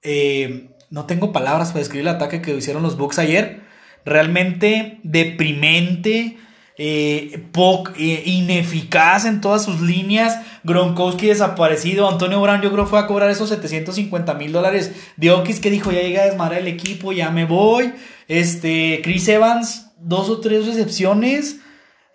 eh, 0.01 0.69
no 0.89 1.05
tengo 1.05 1.31
palabras 1.31 1.69
para 1.69 1.79
describir 1.79 2.07
el 2.07 2.15
ataque 2.15 2.41
que 2.41 2.55
hicieron 2.55 2.81
los 2.81 2.97
Bucks 2.97 3.19
ayer. 3.19 3.61
Realmente 4.03 4.99
deprimente. 5.03 6.37
Eh, 6.77 7.45
poc- 7.53 7.93
eh, 7.97 8.23
ineficaz 8.25 9.25
en 9.25 9.41
todas 9.41 9.63
sus 9.63 9.81
líneas. 9.81 10.39
Gronkowski 10.63 11.27
desaparecido. 11.27 12.09
Antonio 12.09 12.41
Brown, 12.41 12.61
yo 12.61 12.71
creo, 12.71 12.85
fue 12.85 12.99
a 12.99 13.07
cobrar 13.07 13.29
esos 13.29 13.49
750 13.49 14.33
mil 14.35 14.51
dólares. 14.51 14.91
Dionkis 15.17 15.59
que 15.59 15.69
dijo: 15.69 15.91
Ya 15.91 16.01
llega 16.01 16.23
a 16.23 16.25
desmadrar 16.25 16.59
el 16.61 16.67
equipo, 16.67 17.11
ya 17.11 17.29
me 17.29 17.45
voy. 17.45 17.93
Este, 18.27 19.01
Chris 19.03 19.27
Evans, 19.27 19.87
dos 19.99 20.29
o 20.29 20.39
tres 20.39 20.65
recepciones. 20.65 21.57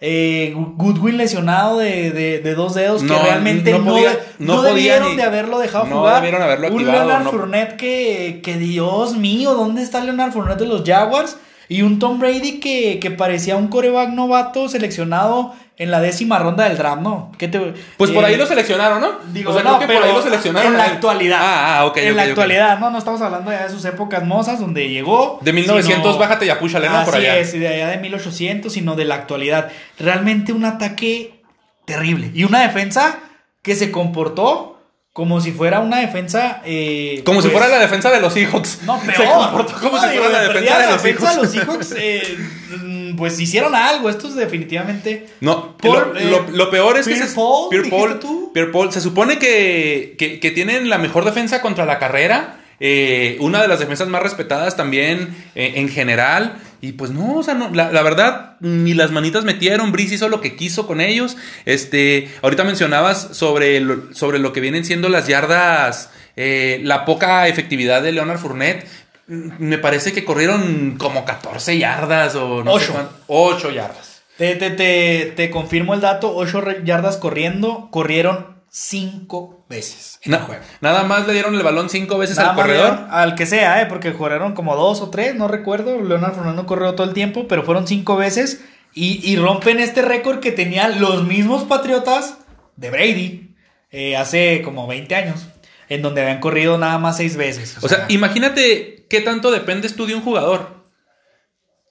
Eh, 0.00 0.54
Goodwin 0.76 1.16
lesionado 1.16 1.78
de, 1.78 2.12
de- 2.12 2.38
de 2.38 2.54
dos 2.54 2.74
dedos 2.74 3.02
que 3.02 3.08
No, 3.08 3.20
realmente 3.20 3.72
no 3.72 3.78
no, 3.80 3.92
podía- 3.94 4.10
de- 4.10 4.18
no 4.38 4.46
no 4.54 4.56
podía 4.62 4.72
debieron 4.74 5.10
ni- 5.10 5.16
de 5.16 5.22
haberlo 5.24 5.58
dejado 5.58 5.86
no 5.86 5.98
jugar. 5.98 6.24
haberlo 6.24 6.68
un 6.68 6.72
activado, 6.74 6.98
Leonard 7.08 7.24
no. 7.24 7.30
Fournette 7.32 7.76
que, 7.76 8.40
que 8.44 8.56
Dios 8.58 9.16
mío, 9.16 9.54
¿dónde 9.54 9.82
está 9.82 10.04
Leonard 10.04 10.30
Fournette 10.32 10.60
de 10.60 10.66
los 10.66 10.84
Jaguars? 10.86 11.36
Y 11.68 11.82
un 11.82 11.98
Tom 11.98 12.18
Brady 12.18 12.60
que, 12.60 12.98
que 12.98 13.10
parecía 13.10 13.56
un 13.56 13.68
coreback 13.68 14.10
novato 14.10 14.68
seleccionado 14.68 15.54
en 15.76 15.90
la 15.92 16.00
décima 16.00 16.38
ronda 16.38 16.64
del 16.68 16.76
draft, 16.76 17.02
¿no? 17.02 17.30
¿Qué 17.38 17.46
te- 17.46 17.75
Pues 17.96 18.10
por 18.10 18.25
eh, 18.25 18.28
ahí 18.28 18.37
lo 18.37 18.46
seleccionaron, 18.46 19.00
¿no? 19.00 19.08
Digo, 19.32 19.50
o 19.50 19.54
sea, 19.54 19.62
no, 19.62 19.76
creo 19.76 19.80
que 19.80 19.87
pero 19.87 20.00
por 20.00 20.08
ahí 20.08 20.14
lo 20.16 20.22
seleccionaron. 20.22 20.72
en 20.72 20.78
la 20.78 20.84
actualidad. 20.84 21.38
Ah, 21.40 21.78
ah, 21.80 21.84
ok. 21.87 21.96
En 21.98 22.16
la 22.16 22.22
actualidad, 22.22 22.78
no, 22.80 22.90
no 22.90 22.98
estamos 22.98 23.20
hablando 23.20 23.52
ya 23.52 23.64
de 23.64 23.70
sus 23.70 23.84
épocas 23.84 24.25
mozas 24.25 24.58
donde 24.58 24.88
llegó. 24.88 25.38
De 25.42 25.52
1900, 25.52 26.04
sino- 26.04 26.18
bájate 26.18 26.46
y 26.46 26.50
apúchale, 26.50 26.88
¿no? 26.88 27.04
Por 27.04 27.14
Así 27.14 27.26
allá. 27.26 27.38
es, 27.38 27.54
y 27.54 27.58
de 27.60 27.68
allá 27.68 27.88
de 27.90 27.98
1800, 27.98 28.72
sino 28.72 28.96
de 28.96 29.04
la 29.04 29.14
actualidad. 29.16 29.70
Realmente 30.00 30.52
un 30.52 30.64
ataque 30.64 31.42
terrible. 31.84 32.30
Y 32.34 32.42
una 32.44 32.62
defensa 32.62 33.18
que 33.62 33.76
se 33.76 33.92
comportó 33.92 34.77
como 35.18 35.40
si 35.40 35.50
fuera 35.50 35.80
una 35.80 35.98
defensa. 35.98 36.62
eh, 36.64 37.22
Como 37.25 37.42
si 37.42 37.48
pues, 37.48 37.58
fuera 37.58 37.76
la 37.76 37.82
defensa 37.82 38.08
de 38.12 38.20
los 38.20 38.32
Seahawks. 38.34 38.82
No, 38.84 39.00
Se 39.04 39.06
peor. 39.10 39.34
comportó 39.34 39.72
como 39.80 39.96
No, 39.96 40.00
si 40.00 40.16
fuera 40.16 40.28
la 40.28 40.40
de 40.42 40.48
defensa 40.48 40.78
de 40.78 40.87
los 40.92 41.02
defensa 41.02 41.32
Seahawks. 41.32 41.42
los 41.42 41.50
Seahawks, 41.50 41.94
eh, 41.98 42.38
mm, 42.84 43.16
pues 43.16 43.40
hicieron 43.40 43.75
algo. 43.75 44.08
Estos 44.10 44.37
definitivamente. 44.37 45.26
No, 45.40 45.76
Por, 45.76 46.14
lo, 46.14 46.16
eh, 46.20 46.30
lo- 46.30 46.46
lo 46.56 46.70
peor 46.70 46.98
es 46.98 47.08
que 47.08 47.16
se, 47.16 47.34
Paul, 47.34 47.68
Pierre 47.68 47.87
¿dijiste 47.87 48.06
Paul, 48.08 48.20
tú? 48.20 48.52
Pierre 48.54 48.70
Paul, 48.70 48.92
se 48.92 49.00
supone 49.00 49.40
que, 49.40 50.14
que- 50.16 50.38
que 50.38 50.50
tienen 50.52 50.88
la 50.88 50.98
mejor 50.98 51.25
defensa 51.25 51.60
contra 51.60 51.84
la 51.84 51.98
carrera, 51.98 52.57
eh, 52.80 53.37
una 53.40 53.61
de 53.62 53.68
las 53.68 53.78
defensas 53.80 54.08
más 54.08 54.23
respetadas 54.23 54.76
también 54.76 55.35
eh, 55.54 55.73
en 55.76 55.88
general, 55.88 56.58
y 56.80 56.92
pues 56.92 57.11
no, 57.11 57.35
o 57.37 57.42
sea, 57.42 57.54
no, 57.54 57.70
la, 57.70 57.90
la 57.92 58.02
verdad, 58.02 58.56
ni 58.61 58.94
las 58.94 59.11
manitas 59.11 59.44
metieron, 59.44 59.90
Brice 59.92 60.14
hizo 60.14 60.28
lo 60.28 60.40
que 60.40 60.54
quiso 60.56 60.87
con 60.87 61.00
ellos, 61.00 61.37
este, 61.64 62.28
ahorita 62.42 62.64
mencionabas 62.64 63.28
sobre 63.32 63.80
lo, 63.80 64.14
sobre 64.14 64.38
lo 64.38 64.52
que 64.52 64.61
vienen 64.61 64.85
siendo 64.85 65.08
las 65.08 65.26
yardas, 65.26 66.11
eh, 66.37 66.80
la 66.85 67.04
poca 67.04 67.49
efectividad 67.49 68.02
de 68.02 68.12
Leonard 68.12 68.38
Fournette, 68.38 68.87
Mm, 69.30 69.50
me 69.58 69.76
parece 69.76 70.14
que 70.14 70.25
corrieron 70.25 70.97
como 70.99 71.26
14 71.26 71.76
yardas 71.76 72.35
o 72.35 72.64
no 72.64 72.78
sé 72.78 72.85
Ocho. 72.85 72.92
cuánto- 72.94 73.14
8 73.26 73.70
yardas. 73.73 74.23
Te, 74.38 74.54
te, 74.54 74.70
te, 74.70 75.35
te 75.37 75.50
confirmo 75.50 75.92
el 75.92 76.00
dato: 76.00 76.35
8 76.35 76.64
yardas 76.82 77.18
corriendo. 77.18 77.88
Corrieron 77.90 78.47
5 78.70 79.64
veces. 79.68 80.18
en 80.22 80.32
el 80.34 80.38
Na- 80.40 80.46
juego. 80.46 80.62
nada 80.80 81.02
más 81.04 81.26
le 81.26 81.32
dieron 81.32 81.54
el 81.54 81.62
balón 81.62 81.88
cinco 81.88 82.18
veces 82.18 82.37
Nada 82.37 82.50
al 82.50 82.56
corredor. 82.56 83.06
Al 83.10 83.34
que 83.34 83.46
sea, 83.46 83.80
¿eh? 83.82 83.87
Porque 83.87 84.12
corrieron 84.12 84.54
como 84.54 84.76
dos 84.76 85.00
o 85.00 85.10
tres, 85.10 85.34
no 85.34 85.48
recuerdo. 85.48 86.00
Leonard 86.02 86.34
Fernando 86.34 86.66
corrió 86.66 86.94
todo 86.94 87.06
el 87.06 87.14
tiempo, 87.14 87.46
pero 87.48 87.62
fueron 87.62 87.87
cinco 87.87 88.16
veces. 88.16 88.60
Y, 88.94 89.20
y 89.30 89.37
rompen 89.37 89.80
este 89.80 90.02
récord 90.02 90.40
que 90.40 90.52
tenían 90.52 91.00
los 91.00 91.25
mismos 91.25 91.64
Patriotas 91.64 92.38
de 92.76 92.90
Brady 92.90 93.54
eh, 93.90 94.16
hace 94.16 94.62
como 94.62 94.87
20 94.87 95.14
años, 95.14 95.46
en 95.88 96.02
donde 96.02 96.22
habían 96.22 96.40
corrido 96.40 96.78
nada 96.78 96.98
más 96.98 97.16
seis 97.16 97.37
veces. 97.37 97.76
O 97.82 97.88
sea, 97.88 98.06
imagínate 98.08 99.06
qué 99.08 99.20
tanto 99.20 99.50
dependes 99.50 99.94
tú 99.96 100.06
de 100.06 100.14
un 100.14 100.22
jugador 100.22 100.84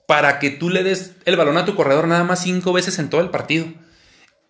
para 0.07 0.39
que 0.39 0.49
tú 0.49 0.69
le 0.69 0.83
des 0.83 1.13
el 1.25 1.35
balón 1.35 1.57
a 1.57 1.65
tu 1.65 1.75
corredor 1.75 2.07
nada 2.07 2.23
más 2.23 2.41
cinco 2.41 2.71
veces 2.73 2.97
en 2.99 3.09
todo 3.09 3.21
el 3.21 3.29
partido. 3.29 3.67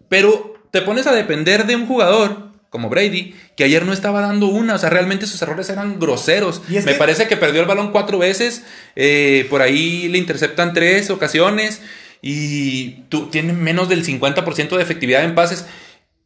Pero 0.10 0.53
te 0.79 0.86
pones 0.86 1.07
a 1.07 1.12
depender 1.13 1.65
de 1.65 1.75
un 1.75 1.88
jugador 1.88 2.48
como 2.69 2.89
Brady, 2.89 3.34
que 3.55 3.63
ayer 3.63 3.86
no 3.86 3.93
estaba 3.93 4.22
dando 4.22 4.48
una, 4.48 4.75
o 4.75 4.77
sea, 4.77 4.89
realmente 4.89 5.25
sus 5.25 5.41
errores 5.41 5.69
eran 5.69 6.00
groseros. 6.00 6.62
Y 6.69 6.74
Me 6.74 6.84
que- 6.84 6.93
parece 6.96 7.27
que 7.27 7.38
perdió 7.38 7.62
el 7.62 7.67
balón 7.67 7.91
cuatro 7.91 8.17
veces, 8.19 8.63
eh, 8.96 9.48
por 9.50 9.62
ahí 9.62 10.07
le 10.10 10.17
interceptan 10.17 10.74
tres 10.74 11.10
ocasiones 11.10 11.81
y 12.22 13.03
tú, 13.10 13.27
tiene 13.27 13.53
menos 13.53 13.89
del 13.89 14.03
50% 14.03 14.75
de 14.75 14.84
efectividad 14.84 15.24
en 15.24 15.34
pases. 15.34 15.65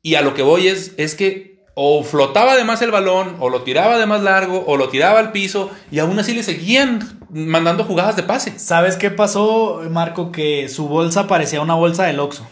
Y 0.01 0.15
a 0.15 0.22
lo 0.22 0.34
que 0.34 0.41
voy 0.41 0.67
es, 0.67 0.93
es 0.98 1.15
que 1.15 1.62
o 1.75 2.03
flotaba 2.03 2.58
de 2.58 2.65
más 2.65 2.81
el 2.81 2.91
balón, 2.91 3.38
o 3.39 3.50
lo 3.50 3.62
tiraba 3.62 3.98
de 3.98 4.05
más 4.05 4.22
largo, 4.24 4.63
o 4.67 4.75
lo 4.77 4.89
tiraba 4.89 5.20
al 5.20 5.31
piso, 5.31 5.72
y 5.89 6.00
aún 6.00 6.20
así 6.20 6.34
le 6.34 6.43
seguían 6.43 7.20
mandando 7.29 7.86
jugadas 7.86 8.15
de 8.17 8.24
pase. 8.24 8.58
¿Sabes 8.60 8.98
qué 8.98 9.10
pasó, 9.10 9.81
Marco? 9.89 10.31
Que 10.34 10.67
su 10.67 10.88
bolsa 10.89 11.27
parecía 11.27 11.62
una 11.62 11.75
bolsa 11.75 12.03
del 12.05 12.20
Oxxo. 12.20 12.46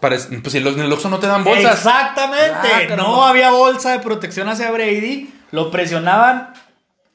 Pues 0.00 0.28
si 0.48 0.60
los, 0.60 0.74
en 0.74 0.80
el 0.80 0.92
Oxxo 0.92 1.10
no 1.10 1.18
te 1.18 1.26
dan 1.26 1.44
bolsas. 1.44 1.76
Exactamente. 1.76 2.68
Ah, 2.90 2.96
no 2.96 3.24
había 3.24 3.50
bolsa 3.50 3.92
de 3.92 3.98
protección 3.98 4.48
hacia 4.48 4.70
Brady. 4.70 5.30
Lo 5.50 5.70
presionaban 5.70 6.54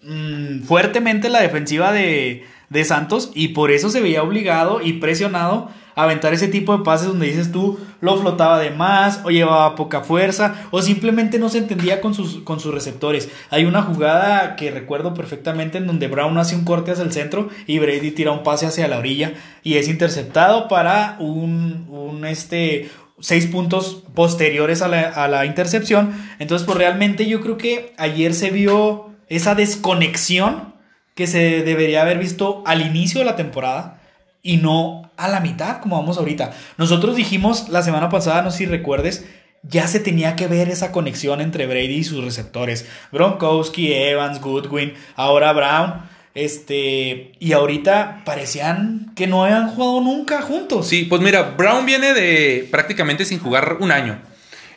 mm, 0.03 0.61
fuertemente 0.63 1.29
la 1.29 1.41
defensiva 1.41 1.91
de, 1.91 2.45
de 2.69 2.85
Santos 2.85 3.31
y 3.33 3.49
por 3.49 3.71
eso 3.71 3.89
se 3.89 4.01
veía 4.01 4.21
obligado 4.21 4.81
y 4.81 4.93
presionado 4.93 5.71
aventar 5.95 6.33
ese 6.33 6.47
tipo 6.47 6.77
de 6.77 6.83
pases 6.83 7.07
donde 7.07 7.27
dices 7.27 7.51
tú 7.51 7.79
lo 8.01 8.17
flotaba 8.17 8.59
de 8.59 8.71
más 8.71 9.21
o 9.23 9.31
llevaba 9.31 9.75
poca 9.75 10.01
fuerza 10.01 10.67
o 10.71 10.81
simplemente 10.81 11.39
no 11.39 11.49
se 11.49 11.59
entendía 11.59 12.01
con 12.01 12.13
sus, 12.13 12.37
con 12.43 12.59
sus 12.59 12.73
receptores. 12.73 13.29
Hay 13.49 13.65
una 13.65 13.81
jugada 13.81 14.55
que 14.55 14.71
recuerdo 14.71 15.13
perfectamente 15.13 15.77
en 15.77 15.87
donde 15.87 16.07
Brown 16.07 16.37
hace 16.37 16.55
un 16.55 16.65
corte 16.65 16.91
hacia 16.91 17.03
el 17.03 17.13
centro 17.13 17.49
y 17.65 17.79
Brady 17.79 18.11
tira 18.11 18.31
un 18.31 18.43
pase 18.43 18.65
hacia 18.65 18.87
la 18.87 18.99
orilla 18.99 19.33
y 19.63 19.75
es 19.75 19.87
interceptado 19.87 20.67
para 20.67 21.15
un, 21.19 21.87
un 21.89 22.25
este 22.25 22.89
seis 23.19 23.47
puntos 23.47 24.03
posteriores 24.13 24.81
a 24.81 24.87
la, 24.87 25.01
a 25.01 25.27
la 25.27 25.45
intercepción. 25.45 26.13
Entonces, 26.39 26.65
pues 26.65 26.77
realmente 26.77 27.25
yo 27.27 27.41
creo 27.41 27.57
que 27.57 27.93
ayer 27.97 28.33
se 28.33 28.51
vio 28.51 29.11
esa 29.29 29.55
desconexión 29.55 30.75
que 31.15 31.27
se 31.27 31.63
debería 31.63 32.01
haber 32.01 32.19
visto 32.19 32.61
al 32.65 32.81
inicio 32.81 33.19
de 33.19 33.25
la 33.25 33.37
temporada 33.37 34.01
y 34.45 34.57
no 34.57 35.11
a 35.17 35.27
la 35.27 35.39
mitad, 35.39 35.81
como 35.81 35.97
vamos 35.97 36.19
ahorita. 36.19 36.53
Nosotros 36.77 37.15
dijimos 37.15 37.67
la 37.69 37.81
semana 37.81 38.09
pasada, 38.09 38.43
no 38.43 38.51
sé 38.51 38.59
si 38.59 38.65
recuerdes, 38.67 39.25
ya 39.63 39.87
se 39.87 39.99
tenía 39.99 40.35
que 40.35 40.47
ver 40.47 40.69
esa 40.69 40.91
conexión 40.91 41.41
entre 41.41 41.65
Brady 41.65 41.95
y 41.95 42.03
sus 42.03 42.23
receptores. 42.23 42.85
Gronkowski, 43.11 43.91
Evans, 43.91 44.39
Goodwin, 44.39 44.93
ahora 45.15 45.51
Brown. 45.51 46.15
Este, 46.35 47.31
y 47.39 47.53
ahorita 47.53 48.21
parecían 48.23 49.13
que 49.15 49.25
no 49.25 49.45
habían 49.45 49.69
jugado 49.69 50.01
nunca 50.01 50.43
juntos. 50.43 50.87
Sí, 50.87 51.05
pues 51.05 51.21
mira, 51.21 51.55
Brown 51.57 51.85
viene 51.85 52.13
de 52.13 52.67
prácticamente 52.69 53.25
sin 53.25 53.39
jugar 53.39 53.77
un 53.79 53.91
año. 53.91 54.21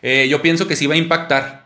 Eh, 0.00 0.28
yo 0.30 0.40
pienso 0.40 0.66
que 0.66 0.76
sí 0.76 0.86
va 0.86 0.94
a 0.94 0.98
impactar 0.98 1.64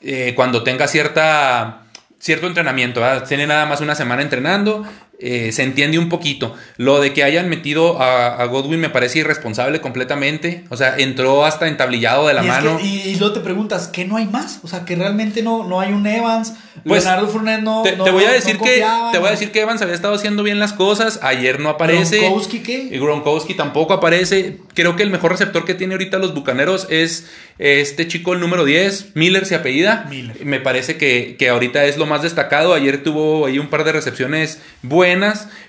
eh, 0.00 0.32
cuando 0.34 0.62
tenga 0.62 0.88
cierta, 0.88 1.82
cierto 2.18 2.46
entrenamiento. 2.46 3.02
Tiene 3.28 3.46
nada 3.46 3.66
más 3.66 3.82
una 3.82 3.94
semana 3.94 4.22
entrenando. 4.22 4.86
Eh, 5.26 5.52
se 5.52 5.62
entiende 5.62 5.98
un 5.98 6.08
poquito. 6.08 6.54
Lo 6.76 7.00
de 7.00 7.12
que 7.12 7.24
hayan 7.24 7.48
metido 7.48 8.00
a, 8.02 8.36
a 8.36 8.44
Godwin 8.46 8.78
me 8.80 8.90
parece 8.90 9.20
irresponsable 9.20 9.80
completamente. 9.80 10.64
O 10.70 10.76
sea, 10.76 10.96
entró 10.98 11.44
hasta 11.44 11.66
entablillado 11.66 12.28
de 12.28 12.34
la 12.34 12.44
y, 12.44 12.48
mano. 12.48 12.76
que- 12.78 12.84
y, 12.86 13.00
y 13.08 13.16
luego 13.16 13.32
te 13.34 13.40
preguntas, 13.40 13.88
¿qué 13.88 14.04
no 14.04 14.16
hay 14.16 14.26
más? 14.26 14.60
O 14.62 14.68
sea, 14.68 14.84
que 14.84 14.96
realmente 14.96 15.42
no, 15.42 15.66
no 15.66 15.80
hay 15.80 15.92
un 15.92 16.06
Evans. 16.06 16.52
Pues, 16.84 17.04
Leonardo 17.04 17.28
Fournette 17.28 17.62
no. 17.62 17.82
te, 17.82 17.96
no- 17.96 18.04
te 18.04 18.10
voy 18.10 18.24
a 18.24 18.28
no 18.28 18.32
decir 18.34 18.58
que 18.58 18.84
te 19.12 19.18
voy 19.18 19.28
a 19.28 19.30
decir 19.30 19.50
que 19.50 19.60
Evans 19.62 19.80
había 19.80 19.94
estado 19.94 20.14
haciendo 20.14 20.42
bien 20.42 20.58
las 20.58 20.72
cosas. 20.74 21.20
Ayer 21.22 21.58
no 21.60 21.70
aparece. 21.70 22.18
Gronkowski, 22.18 22.56
Y 22.58 22.60
¿qué? 22.60 22.88
Gronkowski 22.98 23.54
tampoco 23.54 23.94
aparece. 23.94 24.58
Creo 24.74 24.94
que 24.96 25.02
el 25.02 25.10
mejor 25.10 25.30
receptor 25.32 25.64
que 25.64 25.74
tiene 25.74 25.94
ahorita 25.94 26.18
los 26.18 26.34
Bucaneros 26.34 26.86
es 26.90 27.26
este 27.58 28.08
chico, 28.08 28.32
el 28.34 28.40
número 28.40 28.64
10, 28.64 29.14
Miller 29.14 29.46
se 29.46 29.54
apellida. 29.54 30.06
Miller. 30.10 30.44
Me 30.44 30.58
parece 30.60 30.96
que, 30.98 31.36
que 31.38 31.48
ahorita 31.48 31.84
es 31.84 31.96
lo 31.96 32.04
más 32.06 32.22
destacado. 32.22 32.74
Ayer 32.74 33.02
tuvo 33.04 33.46
ahí 33.46 33.58
un 33.58 33.68
par 33.68 33.84
de 33.84 33.92
recepciones 33.92 34.60
buenas. 34.82 35.13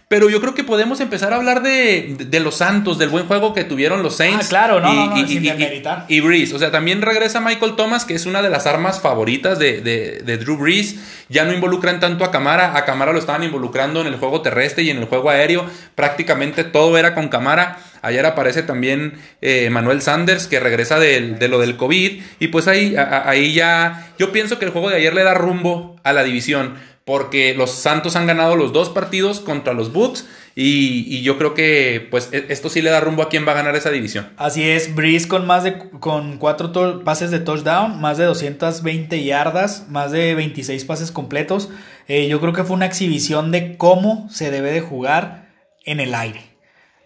Pero 0.08 0.30
yo 0.30 0.40
creo 0.40 0.54
que 0.54 0.64
podemos 0.64 1.00
empezar 1.02 1.34
a 1.34 1.38
hablar 1.38 1.64
de, 1.64 2.16
de 2.20 2.40
los 2.40 2.56
Santos, 2.58 3.00
del 3.00 3.10
buen 3.10 3.26
juego 3.26 3.54
que 3.56 3.64
tuvieron 3.64 4.04
los 4.04 4.16
Saints. 4.18 4.46
Ah, 4.46 4.50
claro, 4.50 4.80
no, 4.80 4.94
y, 4.94 4.96
no, 4.96 5.06
no, 5.08 5.18
y- 5.18 5.28
sin 5.28 5.44
y- 5.44 5.50
demeritar. 5.50 6.06
y 6.08 6.20
Breeze. 6.22 6.54
O 6.54 6.60
sea, 6.60 6.70
también 6.72 7.02
regresa 7.02 7.40
Michael 7.42 7.76
Thomas, 7.76 8.06
que 8.06 8.14
es 8.14 8.26
una 8.28 8.42
de 8.44 8.50
las 8.52 8.68
armas 8.68 9.02
favoritas 9.02 9.58
de, 9.58 9.82
Drew 10.40 10.58
Brees. 10.58 10.96
Ya 11.28 11.44
no 11.46 11.54
involucran 11.54 12.00
tanto 12.00 12.24
a 12.24 12.30
Camara. 12.32 12.78
A 12.78 12.86
Camara 12.86 13.14
lo 13.14 13.20
estaban 13.20 13.44
involucrando 13.44 14.02
en 14.02 14.08
el 14.08 14.18
juego 14.18 14.42
terrestre 14.44 14.84
y 14.84 14.92
en 14.92 14.98
el 14.98 15.06
juego 15.06 15.32
aéreo. 15.32 15.66
Prácticamente 15.96 16.64
todo 16.64 16.98
era 17.00 17.16
con 17.16 17.28
Camara. 17.30 17.80
Ayer 18.04 18.24
aparece 18.28 18.62
también 18.62 19.14
eh, 19.42 19.70
Manuel 19.72 20.04
Sanders, 20.04 20.46
que 20.46 20.60
regresa 20.60 21.00
del- 21.00 21.40
de 21.40 21.48
lo 21.48 21.58
del 21.60 21.78
COVID. 21.78 22.22
Y 22.40 22.48
pues 22.50 22.68
ahí, 22.68 22.96
a- 22.96 23.28
ahí 23.28 23.54
ya. 23.54 24.10
Yo 24.20 24.32
pienso 24.32 24.60
que 24.60 24.66
el 24.66 24.72
juego 24.72 24.92
de 24.92 24.98
ayer 24.98 25.16
le 25.16 25.24
da 25.24 25.34
rumbo 25.34 25.96
a 26.04 26.14
la 26.14 26.24
división. 26.24 26.76
Porque 27.06 27.54
los 27.54 27.72
Santos 27.72 28.16
han 28.16 28.28
ganado 28.28 28.56
los 28.56 28.74
dos 28.74 28.90
partidos 28.90 29.40
contra 29.40 29.74
los 29.74 29.94
Bucks. 29.94 30.28
Y, 30.58 31.22
yo 31.22 31.38
creo 31.38 31.54
que 31.54 32.08
pues 32.10 32.30
e- 32.32 32.46
esto 32.50 32.70
sí 32.70 32.82
le 32.82 32.90
da 32.90 33.02
rumbo 33.02 33.22
a 33.22 33.30
quién 33.30 33.46
va 33.46 33.52
a 33.52 33.56
ganar 33.56 33.76
esa 33.76 33.92
división. 33.92 34.30
Así 34.38 34.64
es, 34.64 34.96
Breeze 34.96 35.28
con 35.28 35.46
más 35.46 35.64
de 35.64 35.78
con 36.00 36.38
cuatro 36.38 37.04
pases 37.04 37.30
de 37.30 37.40
touchdown, 37.40 38.00
más 38.00 38.18
de 38.18 38.24
220 38.24 39.24
yardas, 39.24 39.88
más 39.90 40.12
de 40.12 40.34
26 40.34 40.86
pases 40.86 41.12
completos. 41.12 41.70
Eh, 42.08 42.28
yo 42.28 42.40
creo 42.40 42.54
que 42.54 42.64
fue 42.64 42.76
una 42.76 42.86
exhibición 42.86 43.52
de 43.52 43.78
cómo 43.78 44.30
se 44.32 44.50
debe 44.50 44.72
de 44.72 44.82
jugar 44.82 45.50
en 45.84 46.00
el 46.00 46.16
aire. 46.16 46.55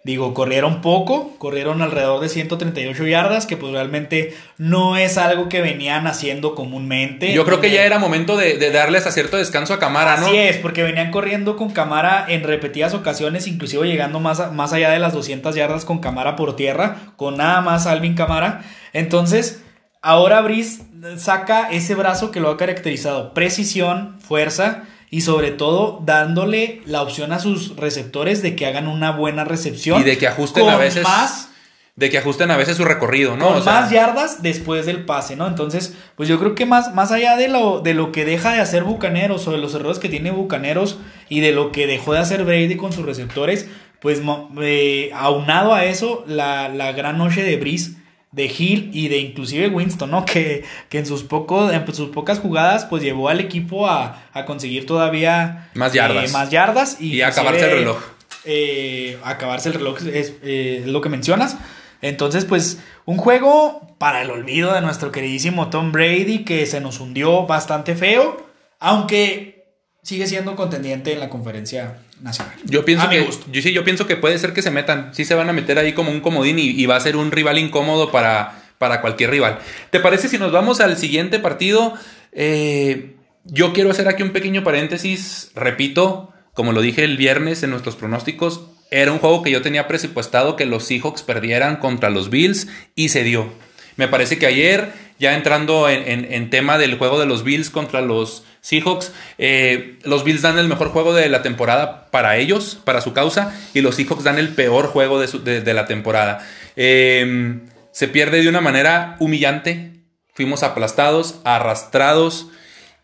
Digo, 0.10 0.34
corrieron 0.34 0.82
poco, 0.82 1.36
corrieron 1.38 1.84
alrededor 1.84 2.20
de 2.20 2.30
138 2.30 3.06
yardas, 3.06 3.46
que 3.46 3.58
pues 3.58 3.72
realmente 3.72 4.36
no 4.58 4.98
es 4.98 5.20
algo 5.20 5.50
que 5.50 5.62
venían 5.62 6.08
haciendo 6.08 6.56
comúnmente. 6.56 7.32
Yo 7.32 7.46
creo 7.46 7.62
que 7.62 7.70
ya 7.70 7.84
era 7.86 8.00
momento 8.00 8.36
de, 8.36 8.58
de 8.58 8.72
darles 8.72 9.06
a 9.06 9.12
cierto 9.12 9.38
descanso 9.38 9.72
a 9.76 9.78
Camara, 9.78 10.18
¿no? 10.18 10.26
Así 10.26 10.36
es, 10.36 10.58
porque 10.58 10.82
venían 10.82 11.12
corriendo 11.12 11.56
con 11.56 11.70
Camara 11.70 12.26
en 12.28 12.42
repetidas 12.42 12.96
ocasiones, 12.96 13.46
inclusive 13.46 13.88
llegando 13.88 14.20
más, 14.20 14.52
más 14.52 14.74
allá 14.74 14.90
de 14.90 14.98
las 14.98 15.14
200 15.14 15.54
yardas 15.54 15.86
con 15.86 16.00
Camara 16.00 16.36
por 16.36 16.56
tierra, 16.56 17.14
con 17.16 17.38
nada 17.38 17.62
más 17.62 17.86
Alvin 17.86 18.16
Camara. 18.16 18.64
Entonces, 18.94 19.62
ahora 20.02 20.42
Brice 20.42 20.86
saca 21.18 21.70
ese 21.70 21.94
brazo 21.94 22.32
que 22.32 22.40
lo 22.40 22.50
ha 22.50 22.58
caracterizado, 22.58 23.36
precisión, 23.36 24.20
fuerza 24.22 24.86
y 25.12 25.22
sobre 25.22 25.52
todo 25.52 26.02
dándole 26.06 26.82
la 26.86 27.02
opción 27.02 27.32
a 27.34 27.40
sus 27.40 27.76
receptores 27.76 28.42
de 28.42 28.56
que 28.56 28.66
hagan 28.66 28.88
una 28.88 29.12
buena 29.12 29.44
recepción. 29.44 30.02
Y 30.02 30.04
de 30.04 30.18
que 30.18 30.28
ajusten 30.28 30.66
con 30.66 30.74
a 30.74 30.78
veces. 30.78 31.04
Más, 31.04 31.50
de 31.96 32.10
que 32.10 32.18
ajusten 32.18 32.50
a 32.50 32.56
veces 32.56 32.78
su 32.78 32.86
recorrido, 32.86 33.36
¿no? 33.36 33.48
con 33.48 33.58
O 33.58 33.62
sea, 33.62 33.82
más 33.82 33.92
yardas 33.92 34.42
después 34.42 34.86
del 34.86 35.04
pase, 35.04 35.36
¿no? 35.36 35.48
Entonces, 35.48 35.96
pues 36.16 36.30
yo 36.30 36.40
creo 36.40 36.56
que 36.56 36.66
más, 36.66 36.94
más 36.94 37.12
allá 37.12 37.36
de 37.36 37.50
lo, 37.50 37.82
de 37.82 37.94
lo 37.94 38.14
que 38.14 38.24
deja 38.24 38.54
de 38.54 38.62
hacer 38.62 38.86
Bucaneros 38.86 39.46
o 39.48 39.52
de 39.52 39.58
los 39.58 39.76
errores 39.76 40.00
que 40.00 40.08
tiene 40.08 40.32
Bucaneros 40.32 40.98
y 41.28 41.42
de 41.42 41.52
lo 41.52 41.74
que 41.74 41.88
dejó 41.88 42.14
de 42.14 42.20
hacer 42.20 42.46
Brady 42.46 42.78
con 42.78 42.94
sus 42.94 43.06
receptores, 43.06 43.68
pues 44.00 44.22
eh, 44.62 45.12
aunado 45.14 45.74
a 45.74 45.84
eso, 45.84 46.24
la, 46.26 46.70
la 46.70 46.94
gran 46.94 47.18
noche 47.18 47.44
de 47.44 47.58
Brice, 47.58 47.99
de 48.32 48.46
Hill 48.46 48.92
y 48.94 49.08
de 49.08 49.18
inclusive 49.18 49.68
Winston, 49.70 50.12
¿no? 50.12 50.26
Que, 50.32 50.64
que 50.90 51.00
en, 51.00 51.06
sus 51.06 51.24
pocos, 51.24 51.74
en 51.74 51.94
sus 51.94 52.10
pocas 52.10 52.40
jugadas, 52.40 52.86
pues 52.86 53.02
llevó 53.04 53.30
al 53.30 53.40
equipo 53.40 53.88
a, 53.88 54.24
a 54.34 54.46
conseguir 54.46 54.86
todavía 54.86 55.70
Más 55.74 55.94
yardas. 55.94 56.30
eh, 56.30 56.34
más 56.34 56.50
yardas 56.50 56.98
y, 57.02 57.16
Y 57.16 57.22
acabarse 57.22 57.66
el 57.66 57.72
reloj. 57.80 57.98
eh, 58.46 59.18
acabarse 59.24 59.70
el 59.70 59.76
reloj 59.76 59.98
es, 60.08 60.34
eh, 60.44 60.80
es 60.82 60.88
lo 60.88 61.02
que 61.02 61.10
mencionas. 61.10 61.58
Entonces, 62.02 62.46
pues, 62.46 62.80
un 63.06 63.18
juego 63.18 63.96
para 63.98 64.22
el 64.22 64.30
olvido 64.32 64.74
de 64.74 64.80
nuestro 64.82 65.12
queridísimo 65.12 65.70
Tom 65.70 65.92
Brady 65.92 66.46
que 66.46 66.66
se 66.66 66.80
nos 66.80 67.00
hundió 67.02 67.46
bastante 67.46 67.96
feo, 67.96 68.48
aunque 68.80 69.59
sigue 70.04 70.28
siendo 70.28 70.56
contendiente 70.56 71.14
en 71.14 71.20
la 71.20 71.30
conferencia 71.30 71.98
nacional. 72.22 72.56
Yo 72.66 72.86
pienso 72.86 73.06
A 73.06 73.10
mi 73.10 73.16
que 73.18 73.22
gusto. 73.24 73.46
yo 73.52 73.62
sí, 73.62 73.72
yo 73.74 73.84
pienso 73.84 74.08
que 74.08 74.16
puede 74.16 74.38
ser 74.40 74.54
que 74.54 74.62
se 74.62 74.72
metan, 74.72 75.14
sí 75.14 75.26
se 75.26 75.36
van 75.36 75.50
a 75.50 75.54
meter 75.54 75.78
ahí 75.78 75.94
como 75.94 76.12
un 76.12 76.22
comodín 76.22 76.58
y, 76.60 76.70
y 76.70 76.86
va 76.86 76.96
a 76.96 77.00
ser 77.00 77.16
un 77.16 77.32
rival 77.32 77.58
incómodo 77.58 78.12
para, 78.12 78.64
para 78.78 79.02
cualquier 79.02 79.30
rival. 79.32 79.60
¿Te 79.92 80.00
parece 80.00 80.28
si 80.30 80.38
nos 80.38 80.52
vamos 80.52 80.80
al 80.82 80.98
siguiente 80.98 81.40
partido? 81.40 81.94
Eh, 82.32 83.16
yo 83.46 83.74
quiero 83.74 83.92
hacer 83.92 84.08
aquí 84.08 84.24
un 84.24 84.32
pequeño 84.32 84.64
paréntesis, 84.64 85.52
repito, 85.56 86.32
como 86.54 86.72
lo 86.74 86.82
dije 86.82 87.04
el 87.04 87.18
viernes 87.18 87.64
en 87.64 87.70
nuestros 87.72 87.96
pronósticos, 87.96 88.62
era 88.92 89.12
un 89.12 89.20
juego 89.20 89.44
que 89.44 89.52
yo 89.52 89.62
tenía 89.62 89.88
presupuestado 89.88 90.56
que 90.56 90.66
los 90.66 90.84
Seahawks 90.86 91.22
perdieran 91.24 91.78
contra 91.78 92.10
los 92.10 92.30
Bills 92.30 92.68
y 92.96 93.10
se 93.10 93.24
dio. 93.24 93.52
Me 93.98 94.08
parece 94.08 94.38
que 94.40 94.46
ayer, 94.46 94.92
ya 95.20 95.36
entrando 95.36 95.90
en, 95.90 96.08
en- 96.08 96.32
en 96.34 96.50
tema 96.50 96.78
del 96.78 96.98
juego 96.98 97.20
de 97.20 97.26
los 97.26 97.44
Bills 97.44 97.70
contra 97.70 98.02
los 98.02 98.46
Seahawks, 98.62 99.12
eh, 99.38 99.98
los 100.04 100.24
Bills 100.24 100.42
dan 100.42 100.60
el 100.60 100.68
mejor 100.68 100.90
juego 100.90 101.14
de 101.14 101.30
la 101.30 101.42
temporada 101.42 102.10
para 102.12 102.38
ellos, 102.38 102.80
para 102.84 103.02
su 103.02 103.14
causa, 103.14 103.56
y 103.74 103.82
los 103.82 103.96
Seahawks 103.96 104.24
dan 104.24 104.38
el 104.38 104.50
peor 104.50 104.88
juego 104.88 105.20
de, 105.20 105.74
la 105.74 105.86
temporada. 105.86 106.46
Eh, 106.76 107.60
se 107.92 108.08
pierde 108.08 108.42
de 108.42 108.50
una 108.50 108.62
manera 108.62 109.16
humillante, 109.20 109.92
fuimos 110.34 110.64
aplastados, 110.64 111.40
arrastrados, 111.44 112.48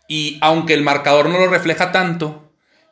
y 0.07 0.37
aunque 0.41 0.73
el 0.73 0.83
marcador 0.83 1.29
no 1.29 1.39
lo 1.39 1.47
refleja 1.47 1.91
tanto, 1.91 2.51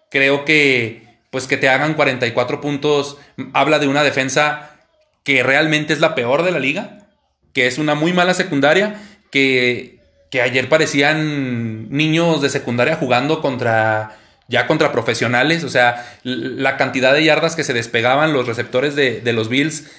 creo 0.10 0.46
que 0.46 1.04
pues 1.30 1.48
que 1.48 1.58
te 1.58 1.68
hagan 1.68 1.96
44 1.96 2.62
puntos 2.62 3.18
habla 3.54 3.80
de 3.80 3.88
una 3.88 4.04
defensa 4.04 4.78
que 5.24 5.42
realmente 5.42 5.92
es 5.94 6.00
la 6.00 6.14
peor 6.14 6.44
de 6.44 6.52
la 6.52 6.60
liga, 6.60 7.08
que 7.54 7.66
es 7.66 7.80
una 7.80 7.96
muy 7.96 8.14
mala 8.14 8.36
secundaria, 8.36 9.02
que, 9.32 10.03
que 10.34 10.42
ayer 10.42 10.68
parecían 10.68 11.92
niños 11.96 12.42
de 12.42 12.50
secundaria 12.50 12.96
jugando 12.96 13.40
contra 13.40 14.18
ya 14.48 14.66
contra 14.66 14.92
profesionales, 14.92 15.64
o 15.64 15.70
sea, 15.70 16.04
la 16.24 16.76
cantidad 16.76 17.14
de 17.14 17.24
yardas 17.24 17.56
que 17.56 17.64
se 17.64 17.72
despegaban 17.72 18.34
los 18.34 18.48
receptores 18.48 18.96
de, 18.96 19.22
de 19.22 19.32
los 19.32 19.48
Bills 19.48 19.92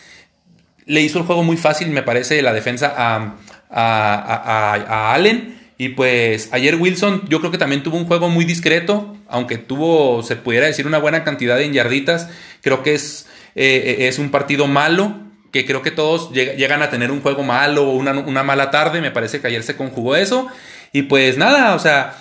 le 0.87 1.03
hizo 1.03 1.20
el 1.20 1.25
juego 1.25 1.44
muy 1.44 1.57
fácil, 1.57 1.88
me 1.90 2.03
parece, 2.03 2.42
la 2.42 2.53
defensa 2.53 2.92
a, 2.97 3.37
a, 3.70 4.75
a- 4.90 5.14
Allen. 5.14 5.57
Y 5.79 5.90
pues 5.90 6.49
ayer 6.51 6.75
Wilson 6.75 7.23
yo 7.29 7.38
creo 7.38 7.53
que 7.53 7.59
también 7.59 7.85
tuvo 7.85 7.97
un 7.97 8.07
juego 8.07 8.29
muy 8.29 8.44
discreto, 8.44 9.16
aunque 9.29 9.57
tuvo, 9.57 10.25
se 10.25 10.35
pudiera 10.35 10.66
decir, 10.66 10.88
una 10.88 10.99
buena 10.99 11.23
cantidad 11.23 11.57
de 11.57 11.70
yarditas. 11.70 12.29
Creo 12.61 12.83
que 12.83 12.94
es, 12.94 13.29
eh, 13.55 14.09
es 14.09 14.18
un 14.18 14.31
partido 14.31 14.66
malo, 14.66 15.14
que 15.55 15.64
creo 15.64 15.83
que 15.83 15.93
todos 15.93 16.33
lleg- 16.33 16.57
llegan 16.57 16.83
a 16.83 16.90
tener 16.90 17.12
un 17.12 17.21
juego 17.23 17.45
malo 17.45 17.85
o 17.88 17.93
una, 17.93 18.43
mala 18.43 18.73
tarde. 18.73 19.01
Me 19.01 19.12
parece 19.12 19.40
que 19.40 19.47
ayer 19.47 19.62
se 19.62 19.77
conjugó 19.77 20.17
eso. 20.17 20.49
Y 20.93 21.03
pues 21.03 21.38
nada, 21.38 21.77
o 21.77 21.79
sea, 21.79 22.17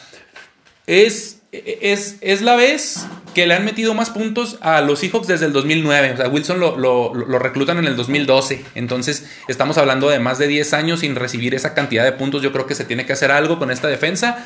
es, 0.85 1.41
es, 1.51 2.17
es 2.21 2.41
la 2.43 2.55
vez 2.55 3.07
que 3.33 3.47
le 3.47 3.55
han 3.55 3.65
metido 3.65 3.95
más 3.95 4.11
puntos 4.11 4.57
a 4.61 4.81
los 4.81 4.99
Seahawks 4.99 5.25
desde 5.25 5.47
el 5.47 5.53
2009. 5.53 6.11
O 6.13 6.17
sea, 6.17 6.27
Wilson 6.29 6.59
lo 6.59 7.39
reclutan 7.39 7.79
en 7.79 7.85
el 7.85 7.95
2012. 7.95 8.63
Entonces, 8.75 9.25
estamos 9.47 9.79
hablando 9.79 10.09
de 10.09 10.19
más 10.19 10.37
de 10.37 10.47
10 10.47 10.71
años 10.73 10.99
sin 10.99 11.15
recibir 11.15 11.55
esa 11.55 11.73
cantidad 11.73 12.03
de 12.03 12.11
puntos. 12.11 12.43
Yo 12.43 12.51
creo 12.51 12.67
que 12.67 12.75
se 12.75 12.85
tiene 12.85 13.07
que 13.07 13.13
hacer 13.13 13.31
algo 13.31 13.57
con 13.57 13.71
esta 13.71 13.87
defensa. 13.87 14.45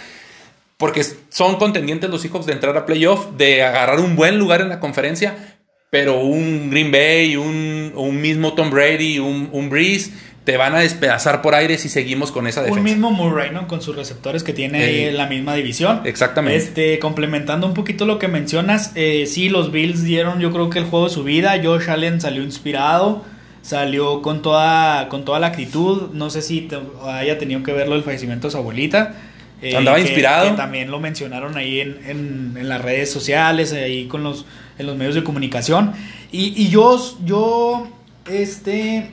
Porque 0.78 1.04
son 1.30 1.58
contendientes 1.58 2.10
los 2.10 2.21
Seahawks 2.21 2.45
de 2.45 2.54
entrar 2.54 2.78
a 2.78 2.86
playoff, 2.86 3.32
de 3.36 3.63
agarrar 3.63 4.00
un 4.00 4.15
buen 4.15 4.38
lugar 4.38 4.62
en 4.62 4.69
la 4.69 4.80
conferencia. 4.80 5.57
Pero 5.89 6.19
un 6.19 6.69
Green 6.69 6.91
Bay, 6.91 7.38
un, 7.38 7.93
un 7.95 8.19
mismo 8.21 8.54
Tom 8.54 8.69
Brady, 8.69 9.19
un, 9.19 9.47
un 9.54 9.69
Breeze, 9.69 10.12
te 10.43 10.58
van 10.58 10.76
a 10.76 10.80
despedazar 10.80 11.41
por 11.41 11.56
aire 11.56 11.78
si 11.78 11.88
seguimos 11.88 12.32
con 12.34 12.45
esa 12.45 12.60
defensa. 12.62 12.80
Un 12.80 12.84
mismo 12.84 13.12
Murray, 13.12 13.52
¿no? 13.52 13.69
Con 13.69 13.82
sus 13.82 13.95
receptores 13.95 14.43
que 14.43 14.52
tiene 14.52 14.84
ahí 14.84 14.95
Eh, 14.97 15.08
en 15.10 15.17
la 15.17 15.28
misma 15.28 15.56
división. 15.56 16.02
Exactamente. 16.04 16.58
Este, 16.58 17.00
complementando 17.00 17.65
un 17.67 17.73
poquito 17.73 18.06
lo 18.06 18.19
que 18.19 18.28
mencionas, 18.28 18.91
eh, 18.95 19.26
sí, 19.28 19.47
los 19.47 19.71
Bills 19.71 20.04
dieron 20.04 20.41
yo 20.41 20.52
creo 20.52 20.69
que 20.69 20.80
el 20.80 20.86
juego 20.86 21.08
de 21.08 21.13
su 21.13 21.23
vida. 21.23 21.56
Josh 21.63 21.89
Allen 21.89 22.19
salió 22.19 22.43
inspirado, 22.43 23.23
salió 23.62 24.21
con 24.21 24.41
toda, 24.41 25.08
con 25.08 25.23
toda 25.23 25.39
la 25.39 25.47
actitud. 25.47 26.10
No 26.12 26.30
sé 26.30 26.41
si 26.41 26.62
te- 26.62 26.80
haya 27.06 27.38
tenido 27.38 27.63
que 27.63 27.71
verlo 27.71 27.95
el 27.95 28.04
fallecimiento 28.04 28.47
de 28.47 28.52
su 28.52 28.58
abuelita. 28.58 29.15
eh, 29.62 29.76
Andaba 29.76 29.95
que- 29.97 30.04
inspirado. 30.04 30.52
que 30.52 30.58
también 30.58 30.91
lo 30.91 31.00
mencionaron 31.00 31.58
ahí 31.58 31.80
en, 31.80 31.97
en- 32.06 32.54
en 32.58 32.67
las 32.69 32.82
redes 32.82 33.10
sociales, 33.10 33.71
ahí 33.73 34.06
con 34.08 34.21
los, 34.23 34.45
en 34.77 34.85
los 34.85 34.97
medios 34.97 35.15
de 35.15 35.23
comunicación. 35.23 35.93
Y, 36.31 36.61
y 36.61 36.69
yo, 36.69 36.97
yo, 37.23 37.87
este, 38.29 39.11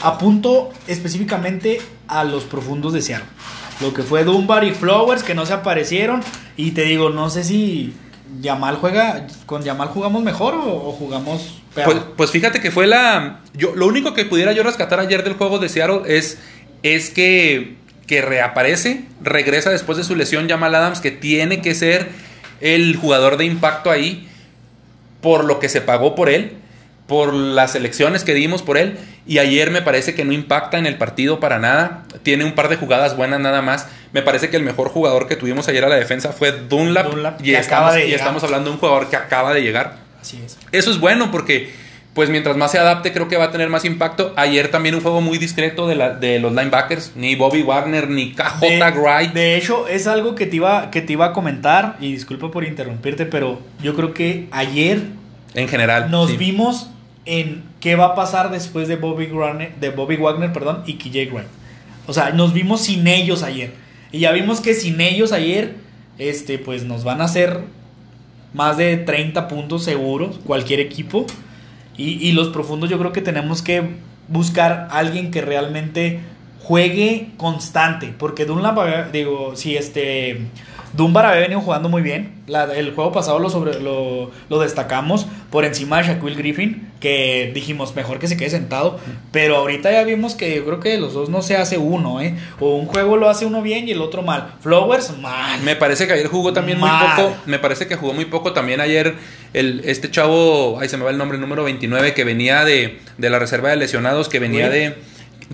apunto 0.00 0.70
específicamente 0.86 1.80
a 2.08 2.24
los 2.24 2.44
profundos 2.44 2.92
de 2.92 3.02
Seattle. 3.02 3.28
Lo 3.80 3.92
que 3.92 4.02
fue 4.02 4.24
Dunbar 4.24 4.64
y 4.64 4.72
Flowers 4.72 5.22
que 5.22 5.34
no 5.34 5.46
se 5.46 5.52
aparecieron. 5.52 6.22
Y 6.56 6.72
te 6.72 6.82
digo, 6.82 7.10
no 7.10 7.30
sé 7.30 7.44
si 7.44 7.94
Yamal 8.40 8.76
juega. 8.76 9.26
Con 9.46 9.62
Yamal 9.62 9.88
jugamos 9.88 10.22
mejor 10.22 10.54
o, 10.54 10.92
jugamos 10.92 11.60
peor. 11.74 11.92
Pues, 11.92 12.04
pues 12.16 12.30
fíjate 12.30 12.60
que 12.60 12.70
fue 12.70 12.86
la. 12.86 13.40
Yo, 13.54 13.74
lo 13.74 13.86
único 13.86 14.14
que 14.14 14.24
pudiera 14.24 14.52
yo 14.52 14.62
rescatar 14.62 15.00
ayer 15.00 15.24
del 15.24 15.34
juego 15.34 15.58
de 15.58 15.68
Seattle 15.68 16.02
es, 16.06 16.38
es 16.82 17.10
que, 17.10 17.76
que 18.06 18.22
reaparece, 18.22 19.04
regresa 19.20 19.70
después 19.70 19.98
de 19.98 20.04
su 20.04 20.14
lesión 20.14 20.48
Jamal 20.48 20.74
Adams, 20.74 21.00
que 21.00 21.10
tiene 21.10 21.60
que 21.60 21.74
ser 21.74 22.10
el 22.60 22.96
jugador 22.96 23.36
de 23.36 23.44
impacto 23.46 23.90
ahí 23.90 24.28
por 25.24 25.46
lo 25.46 25.58
que 25.58 25.70
se 25.70 25.80
pagó 25.80 26.14
por 26.14 26.28
él, 26.28 26.52
por 27.06 27.32
las 27.32 27.74
elecciones 27.74 28.24
que 28.24 28.34
dimos 28.34 28.60
por 28.60 28.76
él. 28.76 28.98
Y 29.26 29.38
ayer 29.38 29.70
me 29.70 29.80
parece 29.80 30.14
que 30.14 30.22
no 30.22 30.34
impacta 30.34 30.76
en 30.76 30.84
el 30.84 30.98
partido 30.98 31.40
para 31.40 31.58
nada. 31.58 32.02
Tiene 32.22 32.44
un 32.44 32.52
par 32.52 32.68
de 32.68 32.76
jugadas 32.76 33.16
buenas 33.16 33.40
nada 33.40 33.62
más. 33.62 33.88
Me 34.12 34.20
parece 34.20 34.50
que 34.50 34.58
el 34.58 34.62
mejor 34.62 34.90
jugador 34.90 35.26
que 35.26 35.34
tuvimos 35.36 35.66
ayer 35.66 35.82
a 35.82 35.88
la 35.88 35.96
defensa 35.96 36.34
fue 36.34 36.52
Dunlap. 36.52 37.10
Dunlap, 37.10 37.40
y, 37.40 37.44
que 37.44 37.56
acaba 37.56 37.86
estamos, 37.86 37.94
de 37.94 38.08
y 38.08 38.12
estamos 38.12 38.44
hablando 38.44 38.68
de 38.68 38.74
un 38.74 38.80
jugador 38.80 39.08
que 39.08 39.16
acaba 39.16 39.54
de 39.54 39.62
llegar. 39.62 39.96
Así 40.20 40.42
es. 40.44 40.58
Eso 40.72 40.90
es 40.90 41.00
bueno 41.00 41.30
porque, 41.30 41.72
pues 42.14 42.30
mientras 42.30 42.56
más 42.56 42.70
se 42.70 42.78
adapte, 42.78 43.12
creo 43.12 43.26
que 43.28 43.36
va 43.36 43.44
a 43.46 43.50
tener 43.50 43.68
más 43.68 43.84
impacto. 43.84 44.32
Ayer 44.36 44.70
también 44.70 44.94
un 44.94 45.00
juego 45.00 45.20
muy 45.20 45.36
discreto 45.38 45.86
de, 45.88 45.96
la- 45.96 46.14
de 46.14 46.38
los 46.38 46.52
linebackers. 46.54 47.12
Ni 47.16 47.34
Bobby 47.34 47.62
Wagner, 47.62 48.08
ni 48.08 48.32
KJ 48.32 48.60
De, 48.60 48.90
Wright. 48.92 49.32
de 49.32 49.56
hecho, 49.56 49.88
es 49.88 50.06
algo 50.06 50.34
que 50.36 50.46
te, 50.46 50.56
iba, 50.56 50.90
que 50.92 51.00
te 51.02 51.12
iba 51.14 51.26
a 51.26 51.32
comentar. 51.32 51.96
Y 52.00 52.12
disculpa 52.12 52.50
por 52.52 52.64
interrumpirte, 52.64 53.26
pero 53.26 53.60
yo 53.82 53.94
creo 53.96 54.14
que 54.14 54.46
ayer 54.52 55.02
en 55.54 55.68
general. 55.68 56.10
nos 56.10 56.30
sí. 56.30 56.36
vimos 56.36 56.88
en 57.26 57.64
qué 57.80 57.96
va 57.96 58.06
a 58.06 58.14
pasar 58.14 58.50
después 58.50 58.86
de 58.86 58.96
Bobby 58.96 59.26
Wagner, 59.26 59.74
de 59.80 59.90
Bobby 59.90 60.16
Wagner 60.16 60.52
perdón, 60.52 60.82
y 60.86 60.94
KJ 60.94 61.32
Wright. 61.32 61.48
O 62.06 62.12
sea, 62.12 62.30
nos 62.30 62.52
vimos 62.52 62.82
sin 62.82 63.06
ellos 63.08 63.42
ayer. 63.42 63.72
Y 64.12 64.20
ya 64.20 64.30
vimos 64.30 64.60
que 64.60 64.74
sin 64.74 65.00
ellos 65.00 65.32
ayer, 65.32 65.74
este, 66.18 66.58
pues 66.58 66.84
nos 66.84 67.02
van 67.02 67.20
a 67.20 67.24
hacer 67.24 67.60
más 68.52 68.76
de 68.76 68.96
30 68.98 69.48
puntos 69.48 69.82
seguros, 69.82 70.38
cualquier 70.44 70.78
equipo. 70.80 71.26
Y, 71.96 72.32
los 72.32 72.48
profundos 72.48 72.90
yo 72.90 72.98
creo 72.98 73.12
que 73.12 73.20
tenemos 73.20 73.62
que 73.62 73.82
buscar 74.28 74.88
alguien 74.90 75.30
que 75.30 75.42
realmente 75.42 76.20
juegue 76.60 77.28
constante. 77.36 78.12
Porque 78.18 78.46
Dunlap, 78.46 79.12
digo, 79.12 79.54
si 79.54 79.76
este... 79.76 80.46
Dunbar 80.96 81.26
había 81.26 81.40
venido 81.40 81.60
jugando 81.60 81.88
muy 81.88 82.02
bien. 82.02 82.42
La- 82.46 82.64
el 82.74 82.94
juego 82.94 83.10
pasado 83.12 83.38
lo, 83.38 83.50
sobre, 83.50 83.80
lo, 83.80 84.30
lo 84.48 84.60
destacamos 84.60 85.26
por 85.50 85.64
encima 85.64 85.98
de 86.00 86.08
Shaquille 86.08 86.34
Griffin, 86.36 86.88
que 87.00 87.50
dijimos 87.54 87.94
mejor 87.96 88.18
que 88.18 88.28
se 88.28 88.36
quede 88.36 88.50
sentado. 88.50 88.98
Pero 89.32 89.56
ahorita 89.56 89.90
ya 89.92 90.04
vimos 90.04 90.34
que 90.34 90.54
yo 90.56 90.64
creo 90.64 90.80
que 90.80 90.90
de 90.90 90.98
los 90.98 91.12
dos 91.14 91.28
no 91.28 91.42
se 91.42 91.56
hace 91.56 91.78
uno, 91.78 92.20
¿eh? 92.20 92.34
O 92.60 92.76
un 92.76 92.86
juego 92.86 93.16
lo 93.16 93.28
hace 93.28 93.44
uno 93.46 93.60
bien 93.62 93.88
y 93.88 93.92
el 93.92 94.00
otro 94.00 94.22
mal. 94.22 94.54
Flowers, 94.60 95.16
mal. 95.18 95.60
Me 95.62 95.74
parece 95.76 96.06
que 96.06 96.12
ayer 96.12 96.26
jugó 96.28 96.52
también 96.52 96.78
muy 96.78 96.88
poco. 97.16 97.34
Me 97.46 97.58
parece 97.58 97.86
que 97.86 97.96
jugó 97.96 98.12
muy 98.12 98.26
poco 98.26 98.52
también 98.52 98.80
ayer 98.80 99.14
el, 99.52 99.82
este 99.84 100.10
chavo, 100.10 100.78
ay 100.80 100.88
se 100.88 100.96
me 100.96 101.04
va 101.04 101.10
el 101.10 101.18
nombre, 101.18 101.36
el 101.36 101.40
número 101.40 101.64
29, 101.64 102.14
que 102.14 102.24
venía 102.24 102.64
de, 102.64 102.98
de 103.18 103.30
la 103.30 103.38
reserva 103.38 103.70
de 103.70 103.76
lesionados, 103.76 104.28
que 104.28 104.38
venía 104.38 104.68
de... 104.68 104.94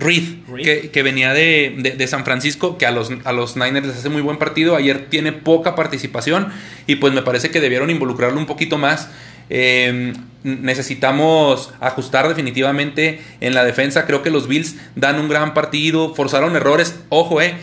Reed, 0.01 0.23
Reed. 0.51 0.63
Que, 0.65 0.89
que 0.89 1.03
venía 1.03 1.33
de, 1.33 1.75
de- 1.77 1.91
de 1.91 2.07
San 2.07 2.25
Francisco, 2.25 2.77
que 2.77 2.85
a 2.85 2.91
los, 2.91 3.11
a 3.23 3.31
los 3.31 3.55
Niners 3.55 3.85
les 3.87 3.97
hace 3.97 4.09
muy 4.09 4.21
buen 4.21 4.37
partido. 4.37 4.75
Ayer 4.75 5.07
tiene 5.09 5.31
poca 5.31 5.75
participación 5.75 6.47
y 6.87 6.95
pues 6.95 7.13
me 7.13 7.21
parece 7.21 7.51
que 7.51 7.61
debieron 7.61 7.89
involucrarlo 7.89 8.39
un 8.39 8.45
poquito 8.47 8.77
más. 8.77 9.09
Eh, 9.49 10.13
necesitamos 10.43 11.71
ajustar 11.79 12.27
definitivamente 12.27 13.21
en 13.41 13.53
la 13.53 13.63
defensa. 13.63 14.05
Creo 14.05 14.23
que 14.23 14.31
los 14.31 14.47
Bills 14.47 14.75
dan 14.95 15.19
un 15.19 15.29
gran 15.29 15.53
partido, 15.53 16.15
forzaron 16.15 16.55
errores. 16.55 16.99
Ojo, 17.09 17.41
eh, 17.41 17.53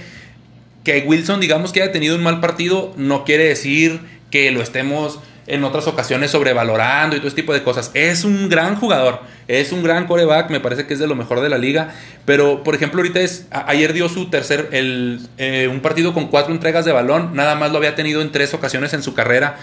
que 0.84 1.00
Wilson, 1.06 1.40
digamos 1.40 1.72
que 1.72 1.82
haya 1.82 1.92
tenido 1.92 2.14
un 2.16 2.22
mal 2.22 2.40
partido, 2.40 2.94
no 2.96 3.24
quiere 3.24 3.44
decir 3.44 4.00
que 4.30 4.50
lo 4.50 4.62
estemos 4.62 5.18
en 5.48 5.64
otras 5.64 5.86
ocasiones 5.86 6.30
sobrevalorando 6.30 7.16
y 7.16 7.18
todo 7.18 7.28
ese 7.28 7.36
tipo 7.36 7.52
de 7.52 7.62
cosas. 7.62 7.90
Es 7.94 8.24
un 8.24 8.48
gran 8.48 8.76
jugador, 8.76 9.20
es 9.48 9.72
un 9.72 9.82
gran 9.82 10.06
coreback, 10.06 10.50
me 10.50 10.60
parece 10.60 10.86
que 10.86 10.94
es 10.94 11.00
de 11.00 11.06
lo 11.06 11.14
mejor 11.16 11.40
de 11.40 11.48
la 11.48 11.58
liga. 11.58 11.94
Pero, 12.24 12.62
por 12.62 12.74
ejemplo, 12.74 13.00
ahorita 13.00 13.20
es. 13.20 13.46
a- 13.50 13.68
ayer 13.70 13.92
dio 13.92 14.08
su 14.08 14.30
tercer. 14.30 14.68
El, 14.72 15.20
eh, 15.38 15.68
un 15.70 15.80
partido 15.80 16.12
con 16.14 16.28
cuatro 16.28 16.52
entregas 16.52 16.84
de 16.84 16.92
balón, 16.92 17.34
nada 17.34 17.54
más 17.54 17.70
lo 17.72 17.78
había 17.78 17.94
tenido 17.94 18.20
en 18.22 18.30
tres 18.32 18.54
ocasiones 18.54 18.92
en 18.94 19.02
su 19.02 19.14
carrera. 19.14 19.56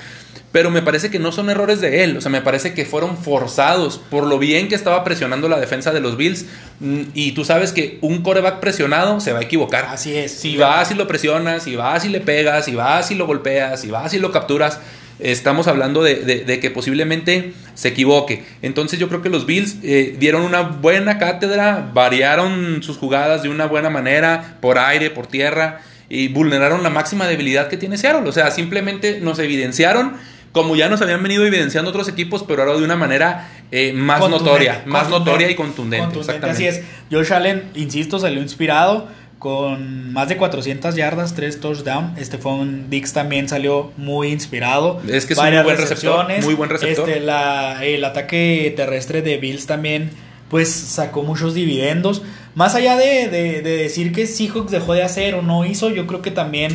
Pero 0.51 0.69
me 0.71 0.81
parece 0.81 1.09
que 1.11 1.19
no 1.19 1.33
son 1.33 1.49
errores 1.49 1.81
de 1.81 2.05
él, 2.05 2.15
o 2.15 2.21
sea, 2.21 2.31
me 2.31 2.39
parece 2.39 2.73
que 2.73 2.85
fueron 2.85 3.17
forzados 3.17 3.97
por 3.97 4.25
lo 4.25 4.39
bien 4.39 4.69
que 4.69 4.75
estaba 4.75 5.03
presionando 5.03 5.49
la 5.49 5.59
defensa 5.59 5.91
de 5.91 5.99
los 5.99 6.15
Bills. 6.15 6.45
Mm, 6.79 7.01
Y 7.13 7.33
tú 7.33 7.43
sabes 7.43 7.73
que 7.73 7.97
un 7.99 8.21
coreback 8.23 8.61
presionado 8.61 9.19
se 9.19 9.33
va 9.33 9.39
a 9.39 9.41
equivocar. 9.41 9.85
Así 9.91 10.15
es. 10.15 10.31
Si 10.31 10.55
vas 10.55 10.89
y 10.91 10.93
lo 10.93 11.07
presionas, 11.09 11.63
si 11.63 11.75
vas 11.75 12.05
y 12.05 12.09
le 12.09 12.21
pegas, 12.21 12.63
si 12.65 12.73
vas 12.73 13.11
y 13.11 13.15
lo 13.15 13.27
golpeas, 13.27 13.81
si 13.81 13.91
vas 13.91 14.13
y 14.13 14.19
lo 14.19 14.31
capturas, 14.31 14.79
estamos 15.19 15.67
hablando 15.67 16.03
de, 16.03 16.15
de- 16.15 16.43
de 16.43 16.59
que 16.59 16.69
posiblemente 16.71 17.53
se 17.73 17.89
equivoque. 17.89 18.43
Entonces 18.61 18.99
yo 18.99 19.07
creo 19.09 19.21
que 19.21 19.29
los 19.29 19.45
Bills 19.45 19.77
eh, 19.83 20.15
dieron 20.19 20.41
una 20.43 20.61
buena 20.61 21.17
cátedra, 21.17 21.89
variaron 21.93 22.81
sus 22.83 22.97
jugadas 22.97 23.43
de 23.43 23.49
una 23.49 23.65
buena 23.65 23.89
manera, 23.89 24.57
por 24.61 24.77
aire, 24.79 25.09
por 25.09 25.27
tierra, 25.27 25.81
y 26.09 26.27
vulneraron 26.27 26.83
la 26.83 26.89
máxima 26.89 27.27
debilidad 27.27 27.67
que 27.67 27.77
tiene 27.77 27.97
Seattle. 27.97 28.27
O 28.29 28.31
sea, 28.31 28.51
simplemente 28.51 29.19
nos 29.21 29.39
evidenciaron. 29.39 30.13
Como 30.51 30.77
ya 30.77 30.87
nos 30.87 31.01
habían 31.01 31.21
venido 31.21 31.45
evidenciando 31.45 31.89
otros 31.89 32.07
equipos, 32.07 32.45
pero 32.47 32.61
ahora 32.61 32.77
de 32.77 32.85
una 32.85 32.95
manera 32.95 33.49
eh, 33.73 33.91
más 33.91 34.21
notoria, 34.29 34.83
más 34.85 35.09
notoria 35.09 35.51
y 35.51 35.55
contundente. 35.55 36.05
Contundente, 36.05 36.47
exactamente. 36.47 36.69
así 36.69 36.79
es. 36.79 36.85
Josh 37.11 37.33
Allen, 37.33 37.63
insisto, 37.75 38.19
salió 38.19 38.41
inspirado 38.41 39.09
con 39.45 40.11
más 40.11 40.27
de 40.27 40.37
400 40.37 40.95
yardas, 40.95 41.35
3 41.35 41.59
touchdowns. 41.59 42.19
Stephon 42.19 42.89
Dix 42.89 43.13
también 43.13 43.47
salió 43.47 43.91
muy 43.95 44.29
inspirado. 44.29 44.99
Es 45.07 45.27
que 45.27 45.33
es 45.33 45.37
un 45.39 45.45
Varias 45.45 45.63
muy 45.63 45.73
buen 45.75 45.77
receptor, 45.87 46.13
recepciones. 46.17 46.45
muy 46.45 46.55
buen 46.55 46.69
receptor. 46.71 47.07
Este, 47.07 47.21
la- 47.21 47.85
el 47.85 48.03
ataque 48.03 48.73
terrestre 48.75 49.21
de 49.21 49.37
Bills 49.37 49.67
también 49.67 50.09
pues 50.49 50.71
sacó 50.73 51.21
muchos 51.21 51.53
dividendos. 51.53 52.23
Más 52.55 52.73
allá 52.73 52.97
de, 52.97 53.27
de- 53.29 53.61
de 53.61 53.77
decir 53.77 54.11
que 54.13 54.25
Seahawks 54.25 54.71
dejó 54.71 54.93
de 54.95 55.03
hacer 55.03 55.35
o 55.35 55.43
no 55.43 55.63
hizo, 55.63 55.91
yo 55.91 56.07
creo 56.07 56.23
que 56.23 56.31
también 56.31 56.71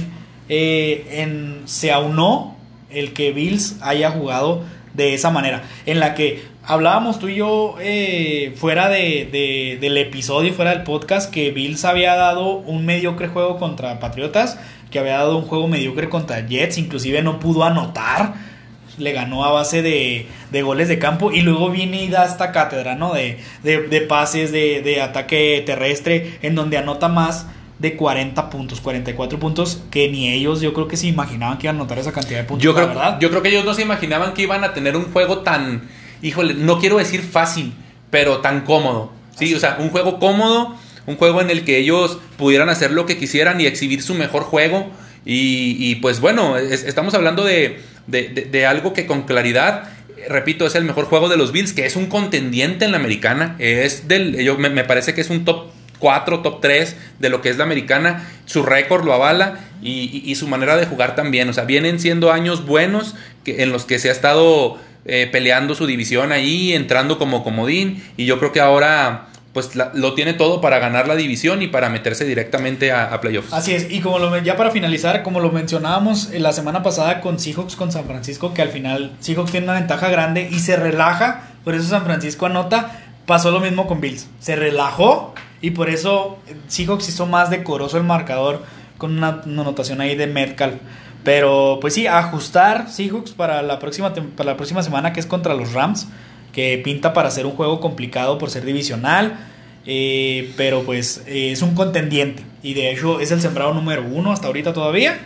eh, 0.49 1.07
en- 1.11 1.63
se 1.65 1.91
aunó 1.91 2.57
el 2.89 3.13
que 3.15 3.33
Bills 3.33 3.79
haya 3.81 4.13
jugado 4.13 4.63
de 4.95 5.15
esa 5.15 5.31
manera. 5.31 5.65
En 5.87 5.99
la 5.99 6.15
que 6.15 6.41
hablábamos 6.73 7.19
tú 7.19 7.29
y 7.29 7.37
yo 7.37 7.77
eh, 7.81 8.55
fuera 8.57 8.89
de, 8.89 9.29
de- 9.31 9.79
del 9.81 9.97
episodio, 9.99 10.53
fuera 10.53 10.71
del 10.73 10.83
podcast, 10.85 11.31
que 11.33 11.51
Bills 11.51 11.85
había 11.85 12.15
dado 12.15 12.57
un 12.57 12.87
mediocre 12.87 13.29
juego 13.29 13.59
contra 13.59 13.99
Patriotas, 14.01 14.59
que 14.91 14.99
había 14.99 15.19
dado 15.19 15.37
un 15.37 15.45
juego 15.45 15.69
mediocre 15.69 16.09
contra 16.09 16.47
Jets, 16.47 16.79
inclusive 16.79 17.23
no 17.23 17.39
pudo 17.41 17.65
anotar. 17.65 18.35
Le 18.99 19.13
ganó 19.13 19.45
a 19.45 19.51
base 19.53 19.81
de, 19.83 20.27
de 20.51 20.63
goles 20.63 20.89
de 20.89 20.99
campo 20.99 21.31
y 21.33 21.41
luego 21.41 21.71
viene 21.71 22.05
y 22.05 22.09
da 22.09 22.27
esta 22.27 22.53
cátedra, 22.53 22.97
¿no? 22.97 23.15
De, 23.15 23.39
de, 23.63 23.83
de 23.89 24.01
pases, 24.03 24.53
de, 24.53 24.83
de 24.83 25.01
ataque 25.01 25.63
terrestre, 25.65 26.39
en 26.43 26.55
donde 26.55 26.77
anota 26.77 27.09
más 27.09 27.47
de 27.79 27.97
40 27.97 28.51
puntos, 28.51 28.81
44 28.83 29.39
puntos, 29.39 29.83
que 29.91 30.11
ni 30.11 30.29
ellos 30.31 30.61
yo 30.61 30.75
creo 30.75 30.87
que 30.87 30.99
se 30.99 31.07
imaginaban 31.07 31.57
que 31.57 31.67
iban 31.67 31.77
a 31.77 31.79
anotar 31.81 31.99
esa 31.99 32.13
cantidad 32.13 32.41
de 32.41 32.45
puntos. 32.45 32.63
Yo 32.63 32.75
creo, 32.75 32.89
verdad. 32.89 33.19
yo 33.21 33.31
creo 33.31 33.41
que 33.43 33.49
ellos 33.49 33.65
no 33.65 33.73
se 33.73 33.81
imaginaban 33.83 34.35
que 34.35 34.43
iban 34.43 34.65
a 34.65 34.75
tener 34.75 34.97
un 34.99 35.05
juego 35.13 35.39
tan, 35.39 35.89
híjole, 36.23 36.55
no 36.55 36.79
quiero 36.79 36.99
decir 36.99 37.23
fácil, 37.23 37.73
pero 38.11 38.39
tan 38.39 38.63
cómodo. 38.63 39.13
Sí, 39.39 39.47
Así 39.47 39.55
o 39.55 39.61
sea, 39.61 39.77
un 39.81 39.91
juego 39.91 40.19
cómodo, 40.19 40.77
un 41.07 41.17
juego 41.17 41.41
en 41.41 41.51
el 41.51 41.65
que 41.65 41.79
ellos 41.79 42.19
pudieran 42.37 42.69
hacer 42.69 42.91
lo 42.91 43.07
que 43.07 43.17
quisieran 43.19 43.61
y 43.61 43.67
exhibir 43.67 44.03
su 44.03 44.15
mejor 44.15 44.43
juego. 44.45 44.91
Y, 45.25 45.77
y, 45.79 45.97
pues 45.97 46.21
bueno, 46.21 46.57
es- 46.57 46.85
estamos 46.85 47.15
hablando 47.15 47.45
de, 47.45 47.81
de- 48.07 48.29
de- 48.29 48.45
de 48.45 48.67
algo 48.67 48.93
que 48.93 49.07
con 49.07 49.23
claridad, 49.23 49.85
repito, 50.29 50.67
es 50.67 50.75
el 50.75 50.85
mejor 50.85 51.05
juego 51.07 51.29
de 51.29 51.37
los 51.37 51.53
Bills, 51.53 51.73
que 51.73 51.87
es 51.87 51.97
un 51.97 52.07
contendiente 52.07 52.85
en 52.85 52.93
la 52.93 52.99
americana. 52.99 53.57
Es 53.59 54.09
del, 54.09 54.37
yo, 54.43 54.57
me, 54.59 54.71
me 54.71 54.85
parece 54.85 55.15
que 55.15 55.21
es 55.21 55.31
un 55.31 55.45
top 55.45 55.69
4, 55.99 56.41
top 56.41 56.61
3 56.63 56.97
de 57.19 57.29
lo 57.29 57.43
que 57.43 57.51
es 57.51 57.59
la 57.59 57.65
americana. 57.65 58.27
Su 58.47 58.63
récord 58.63 59.05
lo 59.05 59.13
avala 59.13 59.61
y, 59.83 60.23
y- 60.25 60.31
y 60.31 60.35
su 60.37 60.49
manera 60.49 60.77
de 60.77 60.87
jugar 60.87 61.15
también. 61.15 61.49
O 61.49 61.53
sea, 61.53 61.65
vienen 61.65 62.01
siendo 62.01 62.33
años 62.33 62.65
buenos 62.67 63.15
que, 63.45 63.63
en 63.63 63.73
los 63.73 63.85
que 63.85 63.99
se 63.99 64.09
ha 64.09 64.13
estado 64.13 64.79
eh, 65.05 65.29
peleando 65.31 65.75
su 65.75 65.87
división 65.87 66.33
ahí, 66.33 66.73
entrando 66.73 67.19
como 67.19 67.43
comodín. 67.43 68.03
Y 68.17 68.27
yo 68.27 68.39
creo 68.39 68.53
que 68.53 68.61
ahora 68.61 69.31
pues 69.53 69.71
lo 69.75 70.15
tiene 70.15 70.33
todo 70.33 70.61
para 70.61 70.79
ganar 70.79 71.09
la 71.09 71.17
división 71.17 71.61
y 71.63 71.67
para 71.67 71.89
meterse 71.89 72.25
directamente 72.25 72.93
a, 72.93 73.21
playoffs. 73.21 73.53
Así 73.53 73.75
es, 73.75 73.91
y 73.91 74.01
como 74.01 74.19
lo, 74.19 74.39
ya 74.39 74.57
para 74.57 74.71
finalizar, 74.71 75.23
como 75.23 75.41
lo 75.41 75.51
mencionábamos 75.51 76.31
en 76.33 76.43
la 76.45 76.53
semana 76.53 76.83
pasada 76.83 77.21
con 77.21 77.41
Seahawks 77.41 77.75
con 77.75 77.91
San 77.91 78.05
Francisco, 78.05 78.55
que 78.55 78.63
al 78.63 78.69
final 78.69 79.13
Seahawks 79.19 79.51
tiene 79.51 79.65
una 79.65 79.75
ventaja 79.75 80.09
grande 80.09 80.49
y 80.51 80.61
se 80.61 80.77
relaja, 80.77 81.49
por 81.65 81.75
eso 81.75 81.89
San 81.89 82.05
Francisco 82.05 82.47
anota, 82.47 82.93
pasó 83.27 83.51
lo 83.51 83.59
mismo 83.59 83.89
con 83.89 84.01
Bills, 84.01 84.29
se 84.39 84.55
relajó 84.55 85.35
y 85.61 85.73
por 85.73 85.91
eso 85.91 86.39
Seahawks 86.69 87.09
hizo 87.09 87.27
más 87.27 87.51
decoroso 87.51 87.97
el 87.97 88.05
marcador 88.05 88.63
con 88.99 89.17
una, 89.19 89.43
una 89.47 89.63
anotación 89.63 90.01
ahí 90.01 90.15
de 90.15 90.29
Metcalf. 90.29 90.75
Pero 91.25 91.79
pues 91.81 91.95
sí, 91.95 92.07
ajustar 92.07 92.89
Seahawks 92.91 93.33
para 93.33 93.63
la 93.63 93.79
próxima 93.79 94.13
para 94.15 94.51
la 94.53 94.57
próxima 94.57 94.83
semana 94.83 95.13
que 95.13 95.21
es 95.21 95.27
contra 95.27 95.55
los 95.55 95.73
Rams, 95.75 96.09
que 96.53 96.81
pinta 96.83 97.13
para 97.13 97.31
ser 97.31 97.47
un 97.47 97.53
juego 97.53 97.81
complicado 97.81 98.39
por 98.39 98.51
ser 98.51 98.65
divisional. 98.65 99.39
eh, 99.87 100.53
pero 100.57 100.83
pues 100.83 101.23
eh, 101.27 101.53
es 101.53 101.63
un 101.63 101.75
contendiente 101.75 102.45
y 102.63 102.75
de 102.75 102.91
hecho 102.93 103.19
es 103.21 103.31
el 103.31 103.41
sembrado 103.41 103.73
número 103.75 104.03
uno 104.05 104.33
hasta 104.33 104.47
ahorita 104.47 104.73
todavía. 104.73 105.19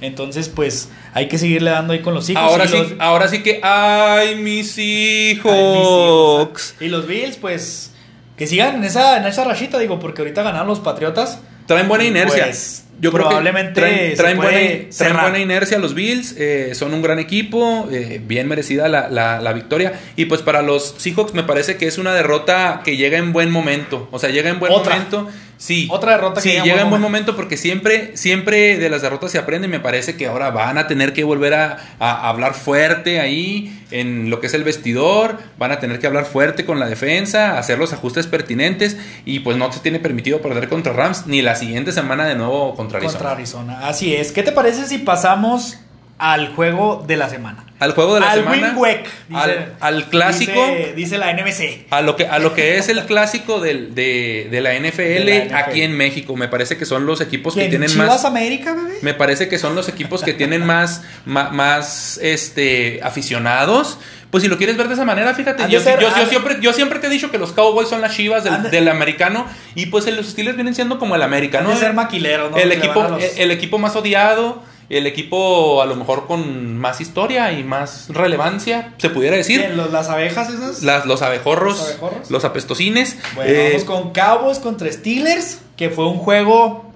Entonces 0.00 0.48
pues 0.48 0.90
hay 1.12 1.28
que 1.28 1.38
seguirle 1.38 1.70
dando 1.70 1.92
ahí 1.92 2.00
con 2.00 2.14
los 2.14 2.28
hijos. 2.30 2.42
Ahora 2.42 2.66
sí, 2.68 2.76
los- 2.78 2.92
ahora 3.00 3.28
sí 3.28 3.42
que 3.42 3.60
¡ay, 3.62 4.36
mis 4.36 4.76
hijos! 4.78 5.52
Ay, 5.52 5.72
mis 5.72 5.88
hijos, 5.88 6.74
Y 6.80 6.88
los 6.88 7.06
Bills 7.06 7.36
pues 7.36 7.92
que 8.36 8.46
sigan 8.46 8.76
en 8.76 8.84
esa, 8.84 9.16
en 9.18 9.26
esa 9.26 9.42
rachita, 9.44 9.78
digo, 9.78 9.98
porque 9.98 10.22
ahorita 10.22 10.42
ganaron 10.44 10.68
los 10.68 10.78
Patriotas. 10.80 11.40
Traen 11.66 11.88
buena 11.88 12.04
inercia. 12.04 12.44
pues, 12.44 12.84
Yo 13.00 13.10
creo 13.12 13.24
que 13.24 13.28
probablemente 13.28 14.14
traen, 14.16 14.36
buena, 14.36 14.50
traen 14.52 14.92
cerrar. 14.92 15.22
buena 15.22 15.38
inercia 15.38 15.78
los 15.78 15.94
Bills. 15.94 16.34
eh, 16.36 16.72
son 16.74 16.94
un 16.94 17.02
gran 17.02 17.18
equipo. 17.18 17.88
eh, 17.92 18.20
bien 18.24 18.48
merecida 18.48 18.88
la, 18.88 19.08
la- 19.08 19.40
la 19.40 19.52
victoria. 19.52 19.92
Y 20.16 20.24
pues 20.26 20.42
para 20.42 20.62
los 20.62 20.94
Seahawks 20.98 21.34
me 21.34 21.42
parece 21.44 21.76
que 21.76 21.86
es 21.86 21.98
una 21.98 22.12
derrota 22.14 22.82
que 22.84 22.96
llega 22.96 23.18
en 23.18 23.32
buen 23.32 23.50
momento. 23.50 24.08
O 24.10 24.18
sea, 24.18 24.30
llega 24.30 24.50
en 24.50 24.58
buen 24.58 24.72
Otra. 24.72 24.94
momento. 24.94 25.28
Sí. 25.58 25.88
Otra 25.90 26.12
derrota 26.12 26.34
que 26.40 26.42
Sí, 26.42 26.48
llega 26.50 26.60
en 26.60 26.64
llega 26.66 26.74
buen 26.76 26.84
en 26.86 26.90
buen 26.90 27.02
momento. 27.02 27.32
momento 27.32 27.36
porque 27.36 27.56
siempre, 27.56 28.16
siempre 28.16 28.78
de 28.78 28.90
las 28.90 29.02
derrotas 29.02 29.32
se 29.32 29.38
aprende. 29.38 29.66
Me 29.66 29.80
parece 29.80 30.16
que 30.16 30.26
ahora 30.28 30.50
van 30.50 30.78
a 30.78 30.86
tener 30.86 31.12
que 31.12 31.24
volver 31.24 31.54
a, 31.54 31.78
a 31.98 32.28
hablar 32.28 32.54
fuerte 32.54 33.18
ahí 33.20 33.74
en 33.90 34.30
lo 34.30 34.38
que 34.40 34.46
es 34.46 34.54
el 34.54 34.62
vestidor. 34.62 35.38
Van 35.58 35.72
a 35.72 35.80
tener 35.80 35.98
que 35.98 36.06
hablar 36.06 36.26
fuerte 36.26 36.64
con 36.64 36.78
la 36.78 36.86
defensa, 36.88 37.58
hacer 37.58 37.76
los 37.78 37.92
ajustes 37.92 38.28
pertinentes. 38.28 38.96
Y 39.24 39.40
pues 39.40 39.56
no 39.56 39.72
se 39.72 39.80
tiene 39.80 39.98
permitido 39.98 40.40
perder 40.40 40.68
contra 40.68 40.92
Rams 40.92 41.26
ni 41.26 41.42
la 41.42 41.56
siguiente 41.56 41.90
semana 41.90 42.24
de 42.26 42.36
nuevo 42.36 42.76
contra 42.76 42.87
Contra 42.88 43.32
Arizona. 43.32 43.86
Así 43.86 44.14
es. 44.14 44.32
¿Qué 44.32 44.42
te 44.42 44.52
parece 44.52 44.86
si 44.86 44.98
pasamos 44.98 45.78
al 46.18 46.48
juego 46.54 47.04
de 47.06 47.16
la 47.16 47.28
semana? 47.28 47.64
Al 47.78 47.92
juego 47.92 48.14
de 48.14 48.20
la 48.20 48.32
al 48.32 48.40
semana. 48.40 48.74
Wing 48.76 49.36
al, 49.36 49.74
al 49.78 50.08
clásico. 50.08 50.52
Dice, 50.52 50.92
dice 50.96 51.18
la 51.18 51.32
NBC. 51.32 51.86
A 51.90 52.00
lo, 52.02 52.16
que, 52.16 52.26
a 52.26 52.40
lo 52.40 52.52
que 52.52 52.76
es 52.76 52.88
el 52.88 53.04
clásico 53.06 53.60
del- 53.60 53.94
de, 53.94 54.48
de 54.50 54.60
la 54.60 54.74
NFL 54.74 54.96
De 54.96 55.24
la 55.24 55.44
NFL. 55.44 55.54
aquí 55.54 55.82
en 55.82 55.96
México. 55.96 56.34
Me 56.34 56.48
parece 56.48 56.76
que 56.76 56.84
son 56.86 57.06
los 57.06 57.20
equipos 57.20 57.54
que 57.54 57.68
tienen 57.68 57.88
¿Chivas 57.88 58.08
más. 58.08 58.24
América, 58.24 58.74
bebé? 58.74 58.94
Me 59.02 59.14
parece 59.14 59.48
que 59.48 59.58
son 59.60 59.76
los 59.76 59.88
equipos 59.88 60.24
que 60.24 60.34
tienen 60.34 60.66
más, 60.66 61.02
más, 61.24 62.18
este, 62.20 63.00
aficionados. 63.04 63.98
Pues 64.30 64.42
si 64.42 64.48
lo 64.50 64.58
quieres 64.58 64.76
ver 64.76 64.88
de 64.88 64.94
esa 64.94 65.04
manera, 65.06 65.32
fíjate, 65.34 65.62
yo, 65.70 65.80
ser- 65.80 66.00
yo- 66.00 66.10
yo 66.14 66.26
siempre, 66.26 66.58
yo 66.60 66.72
siempre 66.74 66.98
te 66.98 67.06
he 67.06 67.10
dicho 67.10 67.30
que 67.30 67.38
los 67.38 67.52
Cowboys 67.52 67.88
son 67.88 68.00
las 68.02 68.14
chivas 68.14 68.44
del, 68.44 68.64
de- 68.64 68.70
del 68.70 68.88
americano 68.88 69.46
y 69.74 69.86
pues 69.86 70.06
los 70.14 70.26
Steelers 70.26 70.56
vienen 70.56 70.74
siendo 70.74 70.98
como 70.98 71.14
el 71.14 71.22
americano. 71.22 71.74
Ser 71.76 71.94
maquileros, 71.94 72.50
¿no? 72.50 72.56
el, 72.58 72.72
equipo, 72.72 73.02
los- 73.04 73.22
el, 73.22 73.30
el 73.38 73.50
equipo 73.52 73.78
más 73.78 73.96
odiado 73.96 74.62
el 74.90 75.06
equipo 75.06 75.82
a 75.82 75.86
lo 75.86 75.96
mejor 75.96 76.26
con 76.26 76.76
más 76.78 77.00
historia 77.00 77.52
y 77.52 77.62
más 77.64 78.06
relevancia, 78.08 78.94
se 78.98 79.10
pudiera 79.10 79.36
decir. 79.36 79.70
Los- 79.74 79.92
las 79.92 80.08
abejas 80.08 80.48
esas. 80.50 80.82
Las, 80.82 81.04
los 81.06 81.20
abejorros, 81.22 81.76
Los 81.78 81.88
abejorros. 81.88 82.30
los 82.30 82.44
apestosines. 82.44 83.18
Bueno, 83.34 83.50
Eh, 83.50 83.68
vamos 83.72 83.84
con 83.84 84.12
Cowboys 84.12 84.58
contra 84.58 84.90
Steelers, 84.90 85.60
que 85.76 85.90
fue 85.90 86.06
un 86.06 86.16
juego, 86.18 86.90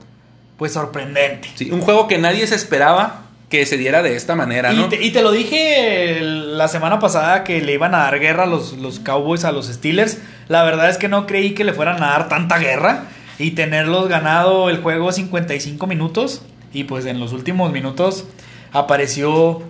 pues 0.57 0.73
sorprendente. 0.73 1.51
sí, 1.55 1.71
un 1.71 1.81
juego 1.83 2.09
que 2.09 2.19
nadie 2.19 2.47
se 2.47 2.55
esperaba 2.55 3.19
que 3.51 3.67
se 3.67 3.77
diera 3.77 4.03
de 4.03 4.17
esta 4.17 4.35
manera, 4.35 4.73
Y 4.73 4.77
¿no? 4.77 4.89
te, 4.89 5.03
y 5.05 5.11
te 5.11 5.21
lo 5.21 5.31
dije 5.31 6.21
la 6.23 6.69
semana 6.69 6.99
pasada 6.99 7.45
que 7.45 7.61
le 7.61 7.75
iban 7.75 7.95
a 7.95 7.99
dar 7.99 8.19
guerra 8.19 8.45
a 8.45 8.47
los, 8.47 8.73
los 8.79 8.99
Cowboys 9.01 9.45
a 9.45 9.53
los 9.53 9.67
Steelers. 9.67 10.17
La 10.49 10.63
verdad 10.63 10.89
es 10.89 10.97
que 10.97 11.09
no 11.09 11.27
creí 11.27 11.53
que 11.53 11.63
le 11.65 11.75
fueran 11.75 12.03
a 12.03 12.07
dar 12.13 12.31
tanta 12.31 12.57
guerra 12.57 13.05
y 13.39 13.51
tenerlos 13.51 14.09
ganado 14.09 14.71
el 14.71 14.79
juego 14.81 15.13
55 15.13 15.87
minutos. 15.87 16.41
Y 16.73 16.85
pues 16.85 17.05
en 17.07 17.21
los 17.21 17.33
últimos 17.33 17.73
minutos 17.73 18.25
apareció 18.73 19.63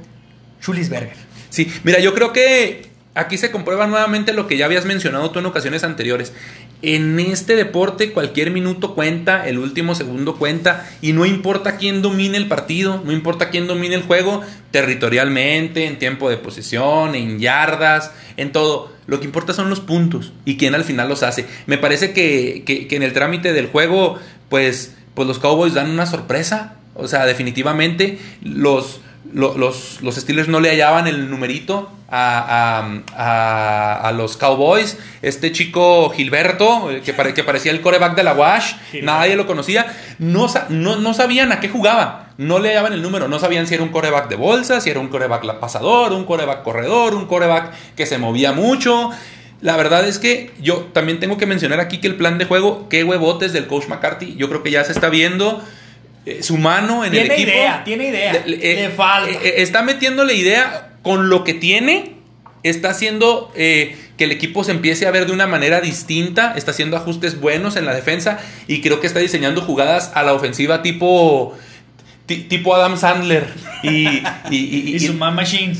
Schulisberger. 0.60 1.16
Sí, 1.50 1.70
mira, 1.84 1.98
yo 2.00 2.14
creo 2.14 2.32
que 2.32 2.86
aquí 3.14 3.36
se 3.36 3.50
comprueba 3.50 3.86
nuevamente 3.86 4.32
lo 4.32 4.46
que 4.46 4.56
ya 4.56 4.64
habías 4.66 4.84
mencionado 4.86 5.30
tú 5.30 5.38
en 5.40 5.46
ocasiones 5.46 5.84
anteriores. 5.84 6.32
En 6.80 7.20
este 7.20 7.54
deporte 7.56 8.12
cualquier 8.12 8.50
minuto 8.50 8.94
cuenta, 8.94 9.46
el 9.46 9.58
último 9.58 9.94
segundo 9.94 10.36
cuenta, 10.36 10.88
y 11.00 11.12
no 11.12 11.24
importa 11.26 11.76
quién 11.76 12.02
domine 12.02 12.36
el 12.38 12.48
partido, 12.48 13.02
no 13.04 13.12
importa 13.12 13.50
quién 13.50 13.66
domine 13.68 13.94
el 13.94 14.02
juego, 14.02 14.40
territorialmente, 14.72 15.86
en 15.86 15.98
tiempo 15.98 16.28
de 16.30 16.36
posesión, 16.38 17.14
en 17.14 17.38
yardas, 17.38 18.12
en 18.36 18.52
todo. 18.52 18.92
Lo 19.06 19.18
que 19.20 19.26
importa 19.26 19.52
son 19.52 19.68
los 19.70 19.80
puntos 19.80 20.32
y 20.44 20.56
quién 20.56 20.74
al 20.74 20.84
final 20.84 21.08
los 21.08 21.22
hace. 21.22 21.46
Me 21.66 21.78
parece 21.78 22.12
que, 22.12 22.62
que- 22.64 22.86
que 22.88 22.96
en 22.96 23.02
el 23.02 23.12
trámite 23.12 23.52
del 23.52 23.66
juego, 23.66 24.18
pues, 24.48 24.94
pues 25.14 25.28
los 25.28 25.38
Cowboys 25.38 25.74
dan 25.74 25.90
una 25.90 26.06
sorpresa. 26.06 26.76
O 26.94 27.08
sea, 27.08 27.24
definitivamente 27.26 28.18
los, 28.42 29.00
lo- 29.32 29.56
los, 29.56 30.00
los 30.02 30.14
Steelers 30.16 30.48
no 30.48 30.60
le 30.60 30.70
hallaban 30.70 31.06
el 31.06 31.30
numerito 31.30 31.90
a, 32.10 33.02
a- 33.16 34.08
a- 34.08 34.12
los 34.12 34.36
Cowboys. 34.36 34.98
Este 35.22 35.52
chico 35.52 36.10
Gilberto, 36.10 36.90
eh, 36.90 37.00
que, 37.02 37.14
pare- 37.14 37.32
que 37.34 37.42
parecía 37.44 37.72
el 37.72 37.80
coreback 37.80 38.14
de 38.14 38.24
la 38.24 38.34
Wash, 38.34 38.74
Gilberto. 38.90 39.06
nadie 39.12 39.36
lo 39.36 39.46
conocía. 39.46 39.86
No, 40.18 40.46
no, 40.68 40.96
no 40.96 41.14
sabían 41.14 41.52
a 41.52 41.60
qué 41.60 41.68
jugaba. 41.68 42.30
No 42.38 42.58
le 42.58 42.68
hallaban 42.70 42.92
el 42.92 43.02
número. 43.02 43.28
No 43.28 43.38
sabían 43.38 43.66
si 43.66 43.74
era 43.74 43.82
un 43.82 43.90
coreback 43.90 44.28
de 44.28 44.36
bolsa, 44.36 44.80
si 44.80 44.90
era 44.90 45.00
un 45.00 45.08
coreback 45.08 45.58
pasador, 45.60 46.12
un 46.12 46.24
coreback 46.24 46.62
corredor, 46.62 47.14
un 47.14 47.26
coreback 47.26 47.72
que 47.96 48.04
se 48.06 48.18
movía 48.18 48.52
mucho. 48.52 49.10
La 49.60 49.76
verdad 49.76 50.06
es 50.08 50.18
que 50.18 50.50
yo 50.60 50.88
también 50.92 51.20
tengo 51.20 51.38
que 51.38 51.46
mencionar 51.46 51.78
aquí 51.80 51.98
que 52.00 52.08
el 52.08 52.16
plan 52.16 52.36
de 52.36 52.44
juego, 52.46 52.88
qué 52.88 53.04
huevotes 53.04 53.52
del 53.52 53.66
coach 53.68 53.86
McCarthy, 53.88 54.34
yo 54.36 54.48
creo 54.48 54.62
que 54.64 54.72
ya 54.72 54.82
se 54.84 54.90
está 54.92 55.08
viendo 55.08 55.62
eh, 56.26 56.42
su 56.42 56.56
mano 56.58 57.04
en 57.04 57.12
el 57.14 57.20
Tiene 57.20 57.34
equipo. 57.34 57.50
idea, 57.50 57.82
tiene 57.84 58.08
idea. 58.08 58.32
Le, 58.46 58.56
Le, 58.56 58.88
falta. 58.90 59.30
eh, 59.30 59.38
eh, 59.42 59.54
está 59.58 59.82
metiéndole 59.82 60.34
idea 60.34 60.90
con 61.02 61.28
lo 61.28 61.44
que 61.44 61.54
tiene. 61.54 62.14
Está 62.62 62.90
haciendo 62.90 63.50
que 63.54 63.96
el 64.18 64.30
equipo 64.30 64.62
se 64.62 64.70
empiece 64.70 65.06
a 65.08 65.10
ver 65.10 65.26
de 65.26 65.32
una 65.32 65.48
manera 65.48 65.80
distinta. 65.80 66.54
Está 66.56 66.70
haciendo 66.70 66.96
ajustes 66.96 67.40
buenos 67.40 67.74
en 67.74 67.86
la 67.86 67.94
defensa. 67.94 68.38
Y 68.68 68.80
creo 68.80 69.00
que 69.00 69.08
está 69.08 69.18
diseñando 69.18 69.62
jugadas 69.62 70.12
a 70.14 70.22
la 70.22 70.32
ofensiva 70.32 70.80
tipo. 70.80 71.58
ti- 72.26 72.44
tipo 72.44 72.72
Adam 72.76 72.96
Sandler. 72.96 73.48
Y, 73.82 74.06
y, 74.08 74.22
y- 74.50 74.94
y, 74.94 75.00
su 75.06 75.18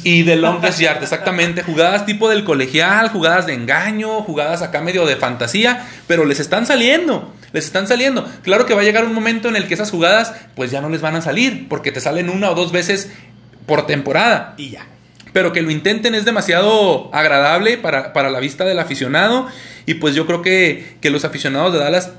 y 0.03 0.23
de 0.25 0.35
longest 0.35 0.81
yard, 0.81 1.01
exactamente. 1.05 1.63
Jugadas 1.63 2.05
tipo 2.05 2.29
del 2.29 2.43
colegial, 2.43 3.11
jugadas 3.11 3.47
de 3.47 3.55
engaño, 3.55 4.23
jugadas 4.23 4.61
acá 4.63 4.81
medio 4.81 5.07
de 5.07 5.15
fantasía, 5.15 5.87
pero 6.09 6.25
les 6.25 6.41
están 6.41 6.67
saliendo, 6.67 7.33
les 7.53 7.65
están 7.65 7.87
saliendo. 7.87 8.29
Claro 8.43 8.67
que 8.67 8.75
va 8.75 8.81
a 8.81 8.85
llegar 8.85 9.05
un 9.05 9.15
momento 9.15 9.49
en 9.49 9.57
el 9.57 9.67
que 9.67 9.75
esas 9.75 9.91
jugadas 9.91 10.35
pues 10.55 10.71
ya 10.71 10.81
no 10.81 10.89
les 10.89 11.01
van 11.01 11.17
a 11.17 11.23
salir, 11.23 11.69
porque 11.69 11.93
te 11.93 12.01
salen 12.01 12.31
una 12.31 12.51
o 12.51 12.55
dos 12.55 12.73
veces 12.73 13.11
por 13.67 13.87
temporada. 13.87 14.55
y 14.57 14.71
ya. 14.71 14.87
Pero 15.33 15.53
que 15.53 15.63
lo 15.63 15.71
intenten 15.71 16.15
es 16.15 16.25
demasiado 16.25 17.15
agradable 17.15 17.79
para, 17.79 18.13
para 18.13 18.31
la 18.31 18.39
vista 18.39 18.65
del 18.65 18.79
aficionado. 18.79 19.49
Y 19.87 19.95
pues 19.95 20.15
yo 20.15 20.27
creo 20.27 20.43
que, 20.43 20.97
que 21.01 21.11
los 21.11 21.25
aficionados 21.25 21.73
de 21.73 21.79
Dallas 21.79 22.13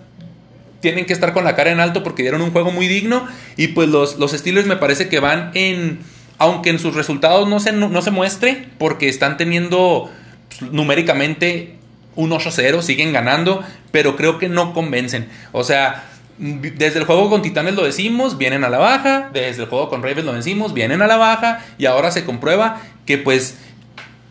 tienen 0.79 1.05
que 1.05 1.13
estar 1.13 1.31
con 1.31 1.43
la 1.43 1.55
cara 1.55 1.71
en 1.71 1.79
alto 1.79 2.03
porque 2.03 2.23
dieron 2.23 2.41
un 2.41 2.51
juego 2.51 2.71
muy 2.71 2.87
digno. 2.87 3.27
Y 3.55 3.67
pues 3.69 3.87
los, 3.89 4.17
los 4.17 4.31
Steelers 4.31 4.67
me 4.67 4.77
parece 4.77 5.09
que 5.09 5.19
van 5.19 5.51
en. 5.53 5.99
Aunque 6.39 6.71
en 6.71 6.79
sus 6.79 6.95
resultados 6.95 7.47
no 7.47 7.59
se, 7.59 7.71
no 7.71 8.01
se 8.01 8.09
muestre, 8.09 8.67
porque 8.79 9.07
están 9.07 9.37
teniendo 9.37 10.09
pues, 10.49 10.71
numéricamente 10.71 11.77
un 12.15 12.31
8-0, 12.31 12.81
siguen 12.81 13.13
ganando, 13.13 13.63
pero 13.91 14.15
creo 14.15 14.37
que 14.39 14.49
no 14.49 14.73
convencen. 14.73 15.27
O 15.51 15.63
sea, 15.63 16.05
desde 16.37 16.99
el 16.99 17.05
juego 17.05 17.29
con 17.29 17.41
Titanes 17.41 17.75
lo 17.75 17.83
decimos, 17.83 18.37
vienen 18.37 18.63
a 18.63 18.69
la 18.69 18.79
baja, 18.79 19.29
desde 19.33 19.63
el 19.63 19.69
juego 19.69 19.89
con 19.89 20.01
Ravens 20.01 20.25
lo 20.25 20.33
decimos, 20.33 20.73
vienen 20.73 21.01
a 21.01 21.07
la 21.07 21.17
baja, 21.17 21.63
y 21.77 21.85
ahora 21.85 22.11
se 22.11 22.25
comprueba 22.25 22.81
que 23.05 23.17
pues 23.17 23.57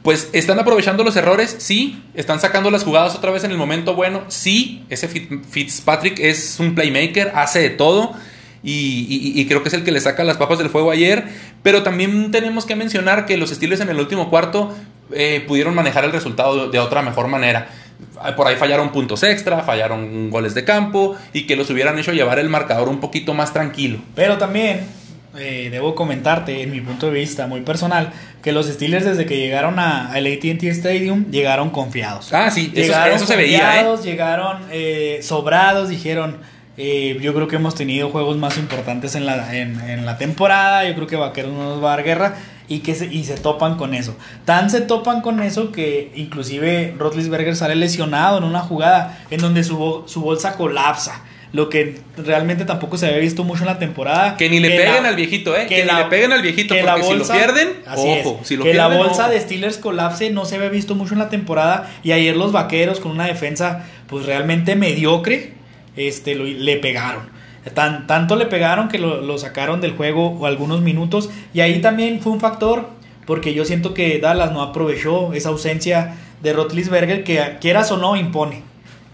pues 0.02 0.30
están 0.32 0.58
aprovechando 0.58 1.04
los 1.04 1.14
errores, 1.14 1.54
sí, 1.60 2.02
están 2.14 2.40
sacando 2.40 2.72
las 2.72 2.82
jugadas 2.82 3.14
otra 3.14 3.30
vez 3.30 3.44
en 3.44 3.52
el 3.52 3.56
momento 3.56 3.94
bueno, 3.94 4.22
sí, 4.26 4.84
ese 4.90 5.08
Fit- 5.08 5.44
Fitzpatrick 5.48 6.18
es 6.18 6.58
un 6.58 6.74
playmaker, 6.74 7.30
hace 7.36 7.60
de 7.60 7.70
todo 7.70 8.12
y, 8.64 9.06
y- 9.08 9.40
y 9.40 9.46
creo 9.46 9.62
que 9.62 9.68
es 9.68 9.74
el 9.74 9.84
que 9.84 9.92
le 9.92 10.00
saca 10.00 10.24
las 10.24 10.38
papas 10.38 10.58
del 10.58 10.70
fuego 10.70 10.90
ayer, 10.90 11.28
pero 11.62 11.84
también 11.84 12.32
tenemos 12.32 12.66
que 12.66 12.74
mencionar 12.74 13.26
que 13.26 13.36
los 13.36 13.50
Steelers 13.50 13.80
en 13.80 13.90
el 13.90 14.00
último 14.00 14.28
cuarto 14.28 14.74
eh, 15.14 15.44
pudieron 15.46 15.74
manejar 15.74 16.04
el 16.04 16.12
resultado 16.12 16.66
de, 16.66 16.72
de 16.72 16.78
otra 16.78 17.02
mejor 17.02 17.28
manera. 17.28 17.68
Por 18.36 18.46
ahí 18.46 18.56
fallaron 18.56 18.90
puntos 18.90 19.22
extra, 19.22 19.60
fallaron 19.62 20.30
goles 20.30 20.54
de 20.54 20.64
campo 20.64 21.16
y 21.32 21.46
que 21.46 21.56
los 21.56 21.70
hubieran 21.70 21.98
hecho 21.98 22.12
llevar 22.12 22.38
el 22.38 22.48
marcador 22.48 22.88
un 22.88 23.00
poquito 23.00 23.32
más 23.34 23.52
tranquilo. 23.52 23.98
Pero 24.14 24.38
también 24.38 24.80
eh, 25.38 25.68
debo 25.70 25.94
comentarte, 25.94 26.62
en 26.62 26.70
mi 26.72 26.80
punto 26.80 27.06
de 27.06 27.12
vista 27.12 27.46
muy 27.46 27.62
personal, 27.62 28.12
que 28.42 28.52
los 28.52 28.66
Steelers 28.66 29.04
desde 29.04 29.24
que 29.24 29.38
llegaron 29.38 29.78
a- 29.78 30.12
al 30.12 30.26
ATT 30.26 30.64
Stadium 30.64 31.26
llegaron 31.30 31.70
confiados. 31.70 32.32
Ah, 32.32 32.50
sí, 32.50 32.70
eso, 32.74 32.88
Llegaron 32.92 33.16
eso 33.16 33.26
se 33.26 33.36
veía, 33.36 33.80
¿eh? 33.80 33.86
Llegaron 34.02 34.58
eh, 34.70 35.20
sobrados, 35.22 35.88
dijeron. 35.88 36.38
eh, 36.76 37.18
yo 37.20 37.34
creo 37.34 37.48
que 37.48 37.56
hemos 37.56 37.74
tenido 37.74 38.10
juegos 38.10 38.36
más 38.36 38.56
importantes 38.58 39.14
en 39.14 39.26
la, 39.26 39.54
en, 39.56 39.80
en 39.88 40.04
la 40.06 40.18
temporada. 40.18 40.86
Yo 40.88 40.94
creo 40.94 41.06
que 41.06 41.16
Vaqueros 41.16 41.52
no 41.52 41.62
nos 41.64 41.82
va 41.84 41.92
a 41.92 41.96
dar 41.96 42.04
guerra. 42.04 42.34
Y 42.68 42.78
que 42.80 42.94
se, 42.94 43.06
y 43.06 43.24
se 43.24 43.34
topan 43.36 43.76
con 43.76 43.92
eso. 43.94 44.16
Tan 44.44 44.70
se 44.70 44.80
topan 44.80 45.20
con 45.20 45.42
eso 45.42 45.72
que 45.72 46.10
inclusive 46.14 46.94
Rotlisberger 46.98 47.54
sale 47.56 47.74
lesionado 47.74 48.38
en 48.38 48.44
una 48.44 48.60
jugada 48.60 49.18
en 49.30 49.40
donde 49.40 49.64
su, 49.64 50.04
su 50.06 50.20
bolsa 50.22 50.56
colapsa. 50.56 51.22
Lo 51.52 51.68
que 51.68 52.00
realmente 52.16 52.64
tampoco 52.64 52.96
se 52.96 53.06
había 53.06 53.18
visto 53.18 53.44
mucho 53.44 53.60
en 53.64 53.66
la 53.66 53.78
temporada. 53.78 54.38
Que 54.38 54.48
ni 54.48 54.58
le 54.58 54.70
Que 54.70 54.76
peguen 54.78 55.02
la- 55.02 55.10
al 55.10 55.16
viejito, 55.16 55.54
¿eh? 55.54 55.66
que 55.68 55.76
Que, 55.76 55.84
la- 55.84 55.98
ni 55.98 56.02
le 56.04 56.08
peguen 56.08 56.32
al 56.32 56.40
viejito, 56.40 56.72
que 56.74 56.80
porque 56.80 57.00
la 57.00 57.06
si 57.06 57.14
lo 57.14 57.28
pierden, 57.28 57.68
ojo. 57.94 58.38
es, 58.40 58.48
Si 58.48 58.56
lo 58.56 58.64
que 58.64 58.72
la 58.72 58.88
bolsa 58.88 59.24
ojo. 59.24 59.32
de 59.32 59.40
Steelers 59.40 59.76
colapse 59.76 60.30
no 60.30 60.46
se 60.46 60.54
había 60.56 60.70
visto 60.70 60.94
mucho 60.94 61.12
en 61.12 61.18
la 61.18 61.28
temporada 61.28 61.90
y 62.02 62.12
ayer 62.12 62.36
los 62.38 62.52
vaqueros 62.52 63.00
con 63.00 63.12
una 63.12 63.26
defensa 63.26 63.84
pues 64.06 64.24
realmente 64.24 64.76
mediocre 64.76 65.52
este 65.94 66.34
lo- 66.34 66.44
le 66.44 66.76
pegaron 66.76 67.28
Tan- 67.74 68.06
tanto 68.06 68.36
le 68.36 68.46
pegaron 68.46 68.88
que 68.88 68.98
lo, 68.98 69.20
lo 69.20 69.38
sacaron 69.38 69.80
del 69.80 69.92
juego 69.96 70.30
o 70.38 70.46
algunos 70.46 70.80
minutos 70.80 71.30
y 71.54 71.60
ahí 71.60 71.80
también 71.80 72.20
fue 72.20 72.32
un 72.32 72.40
factor 72.40 72.88
porque 73.26 73.54
yo 73.54 73.64
siento 73.64 73.94
que 73.94 74.18
Dallas 74.18 74.50
no 74.52 74.62
aprovechó 74.62 75.32
esa 75.32 75.50
ausencia 75.50 76.16
de 76.42 76.52
Rotlisberger 76.52 77.22
que 77.22 77.58
quieras 77.60 77.92
o 77.92 77.96
no 77.98 78.16
impone 78.16 78.62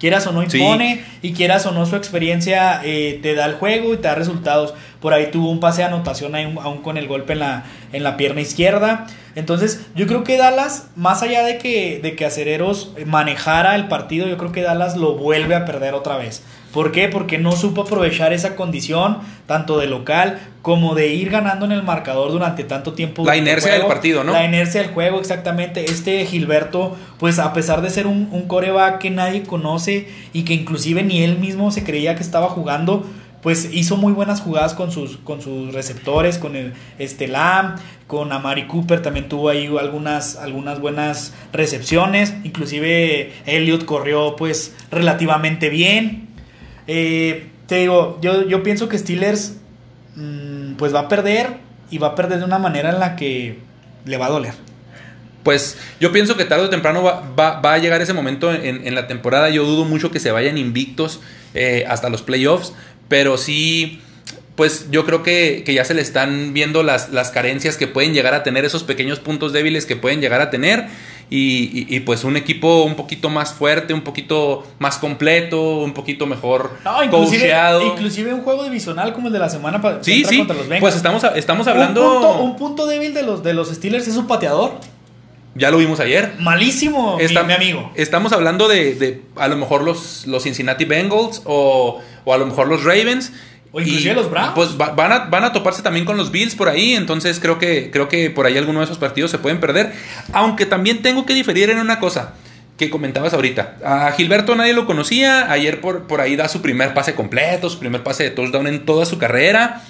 quieras 0.01 0.27
o 0.29 0.33
no 0.33 0.49
Sí. 0.49 0.59
impone 0.59 1.05
y 1.23 1.33
quieras 1.33 1.67
o 1.67 1.73
no 1.73 1.85
su 1.85 1.97
experiencia 1.97 2.81
eh, 2.85 3.19
te 3.21 3.35
da 3.35 3.47
el 3.47 3.55
juego 3.55 3.93
y 3.93 3.97
te 3.97 4.05
da 4.07 4.15
resultados. 4.15 4.73
Por 5.01 5.13
ahí 5.13 5.31
tuvo 5.33 5.51
un 5.51 5.59
pase 5.59 5.83
de 5.83 5.89
anotación 5.89 6.37
aún 6.37 6.79
con 6.83 6.97
el 6.99 7.09
golpe 7.09 7.33
en 7.33 7.41
la, 7.41 7.65
en 7.93 8.05
la 8.05 8.17
pierna 8.17 8.41
izquierda. 8.41 9.09
Entonces 9.35 9.87
yo 9.97 10.07
creo 10.07 10.23
que 10.23 10.37
Dallas, 10.37 10.87
más 10.95 11.23
allá 11.23 11.43
de 11.45 11.59
que, 11.59 11.99
de 12.01 12.15
que 12.15 12.25
Acereros 12.25 12.93
manejara 13.07 13.75
el 13.75 13.89
partido, 13.89 14.29
yo 14.29 14.37
creo 14.39 14.53
que 14.53 14.63
Dallas 14.63 14.97
lo 14.97 15.15
vuelve 15.17 15.57
a 15.57 15.65
perder 15.65 15.95
otra 15.95 16.17
vez. 16.17 16.45
¿Por 16.73 16.93
qué? 16.93 17.09
Porque 17.09 17.39
no 17.39 17.53
supo 17.53 17.83
aprovechar 17.83 18.33
esa 18.33 18.55
condición, 18.55 19.19
tanto 19.47 19.79
de 19.79 19.87
local 19.87 20.39
como 20.63 20.95
de 20.95 21.09
ir 21.09 21.31
ganando 21.31 21.65
en 21.65 21.73
el 21.73 21.83
marcador 21.83 22.31
durante 22.31 22.63
tanto 22.65 22.93
tiempo. 22.93 23.25
La 23.25 23.37
inercia 23.37 23.73
del 23.73 23.87
partido, 23.87 24.23
¿no? 24.23 24.33
La 24.33 24.45
inercia 24.45 24.83
del 24.83 24.93
juego, 24.93 25.19
exactamente. 25.19 25.87
Este 25.87 26.25
Gilberto, 26.27 26.97
pues 27.19 27.39
a 27.39 27.53
pesar 27.55 27.81
de 27.81 27.89
ser 27.89 28.07
un, 28.07 28.29
un 28.33 28.47
coreback 28.49 28.99
que 28.99 29.11
nadie 29.11 29.45
conoce 29.45 30.09
y 30.33 30.43
que 30.43 30.53
inclusive 30.53 31.03
ni 31.03 31.23
él 31.23 31.39
mismo 31.39 31.71
se 31.71 31.85
creía 31.85 32.17
que 32.17 32.23
estaba 32.23 32.49
jugando, 32.51 33.07
pues 33.43 33.71
hizo 33.73 33.97
muy 33.97 34.13
buenas 34.13 34.41
jugadas 34.41 34.75
con 34.75 34.91
sus, 34.91 35.17
con 35.19 35.41
sus 35.41 35.73
receptores, 35.73 36.39
con 36.39 36.57
el 36.57 36.75
este 36.99 37.29
Lamb, 37.29 37.79
con 38.07 38.33
Amari 38.33 38.67
Cooper 38.67 39.01
también 39.01 39.29
tuvo 39.29 39.49
ahí 39.49 39.67
algunas, 39.79 40.37
algunas 40.37 40.81
buenas 40.81 41.35
recepciones. 41.53 42.35
Inclusive 42.45 43.33
Elliot 43.47 43.85
corrió 43.85 44.35
pues 44.37 44.75
relativamente 44.91 45.69
bien. 45.69 46.28
Eh, 46.89 47.47
te 47.67 47.77
digo, 47.77 48.19
yo, 48.23 48.49
yo 48.49 48.63
pienso 48.63 48.89
que 48.89 48.99
Steelers 48.99 49.55
mm, 50.17 50.73
pues 50.75 50.95
va 50.95 51.01
a 51.01 51.09
perder 51.09 51.59
y 51.91 51.99
va 51.99 52.09
a 52.09 52.15
perder 52.15 52.39
de 52.41 52.45
una 52.45 52.59
manera 52.59 52.91
en 52.91 52.99
la 52.99 53.15
que 53.15 53.59
le 54.05 54.17
va 54.17 54.27
a 54.27 54.31
doler. 54.31 54.55
Pues 55.43 55.77
yo 56.01 56.13
pienso 56.13 56.37
que 56.37 56.45
tarde 56.45 56.65
o 56.65 56.71
temprano 56.71 57.03
va, 57.03 57.23
va- 57.39 57.61
va 57.61 57.75
a 57.75 57.79
llegar 57.79 58.01
ese 58.03 58.13
momento 58.13 58.53
en, 58.53 58.87
en 58.87 58.95
la 58.95 59.07
temporada. 59.07 59.49
Yo 59.51 59.65
dudo 59.65 59.85
mucho 59.85 60.11
que 60.11 60.19
se 60.21 60.31
vayan 60.31 60.59
invictos 60.59 61.21
eh, 61.55 61.85
hasta 61.89 62.11
los 62.11 62.23
playoffs, 62.23 62.73
pero 63.09 63.39
sí, 63.39 64.01
pues 64.57 64.91
yo 64.91 65.07
creo 65.07 65.23
que, 65.23 65.63
que 65.65 65.73
ya 65.75 65.85
se 65.85 65.95
le 65.95 66.03
están 66.03 66.53
viendo 66.53 66.83
las, 66.83 67.11
las 67.13 67.31
carencias 67.31 67.77
que 67.77 67.87
pueden 67.87 68.13
llegar 68.13 68.35
a 68.35 68.43
tener, 68.43 68.65
esos 68.65 68.83
pequeños 68.83 69.21
puntos 69.21 69.53
débiles 69.53 69.87
que 69.87 69.97
pueden 69.97 70.21
llegar 70.21 70.41
a 70.41 70.51
tener. 70.51 70.87
Y, 71.31 71.87
y- 71.91 71.97
y, 71.97 72.01
pues 72.01 72.25
un 72.25 72.39
equipo 72.39 72.85
un 72.85 72.95
poquito 72.95 73.29
más 73.29 73.53
fuerte, 73.53 73.93
un 73.93 74.01
poquito 74.01 74.67
más 74.79 74.97
completo, 74.97 75.61
un 75.81 75.93
poquito 75.93 76.27
mejor 76.27 76.71
No, 76.85 77.05
inclusive, 77.05 77.41
coacheado. 77.41 77.83
inclusive 77.87 78.33
un 78.33 78.41
juego 78.43 78.65
divisional 78.65 79.13
como 79.13 79.27
el 79.27 79.35
de 79.35 79.39
la 79.39 79.51
semana 79.51 79.81
pa- 79.83 79.99
Sí, 80.03 80.23
contra- 80.23 80.31
sí. 80.31 80.39
contra 80.39 80.57
los 80.57 80.65
Bengals. 80.69 80.81
Pues 80.81 80.97
estamos, 80.97 81.23
estamos 81.37 81.67
Un 81.67 81.73
hablando. 81.73 82.03
punto, 82.13 82.39
un 82.41 82.57
punto 82.57 82.87
débil 82.87 83.13
de 83.13 83.23
los, 83.25 83.43
de 83.43 83.53
los 83.53 83.69
Steelers 83.69 84.09
es 84.09 84.15
su 84.15 84.27
pateador. 84.27 84.73
Ya 85.55 85.71
lo 85.71 85.79
vimos 85.79 85.99
ayer. 86.01 86.35
Malísimo, 86.39 87.17
mi- 87.19 87.25
Está- 87.25 87.43
mi, 87.43 87.53
amigo. 87.53 87.91
Estamos 87.95 88.33
hablando 88.33 88.69
de, 88.69 88.95
de 88.95 89.23
a 89.37 89.49
lo 89.49 89.57
mejor 89.57 89.83
los, 89.83 90.27
los 90.27 90.45
Cincinnati 90.45 90.85
Bengals 90.87 91.43
o, 91.45 92.01
o 92.25 92.33
a 92.35 92.39
lo 92.39 92.47
mejor 92.47 92.69
los 92.69 92.85
Ravens. 92.85 93.33
O 93.73 93.81
inclusive 93.81 94.15
los 94.15 94.31
Browns. 94.31 94.53
Pues 94.55 94.71
va- 94.81 94.91
van, 94.93 95.13
a, 95.13 95.19
van 95.27 95.45
a 95.45 95.53
toparse 95.53 95.83
también 95.83 96.05
con 96.07 96.17
los 96.17 96.31
Bills 96.31 96.55
por 96.55 96.69
ahí. 96.69 96.95
Entonces 96.95 97.39
creo 97.41 97.59
que, 97.59 97.91
creo 97.91 98.09
que 98.09 98.31
por 98.31 98.47
ahí 98.47 98.57
alguno 98.57 98.79
de 98.81 98.87
esos 98.87 98.99
partidos 98.99 99.31
se 99.31 99.39
pueden 99.39 99.61
perder. 99.61 99.93
Aunque 100.33 100.65
también 100.67 101.03
tengo 101.03 101.27
que 101.27 101.35
diferir 101.35 101.69
en 101.71 101.79
una 101.79 101.99
cosa 102.01 102.35
que 102.79 102.91
comentabas 102.91 103.35
ahorita. 103.35 103.77
A 103.85 104.13
Gilberto 104.13 104.55
nadie 104.55 104.73
lo 104.73 104.87
conocía. 104.87 105.51
Ayer 105.53 105.81
por, 105.81 106.07
por 106.07 106.21
ahí 106.21 106.37
da 106.37 106.49
su 106.49 106.63
primer 106.63 106.95
pase 106.95 107.15
completo, 107.15 107.69
su 107.69 107.79
primer 107.79 108.03
pase 108.03 108.25
de 108.25 108.31
touchdown 108.31 108.67
en 108.69 108.85
toda 108.87 109.05
su 109.05 109.19
carrera. 109.19 109.83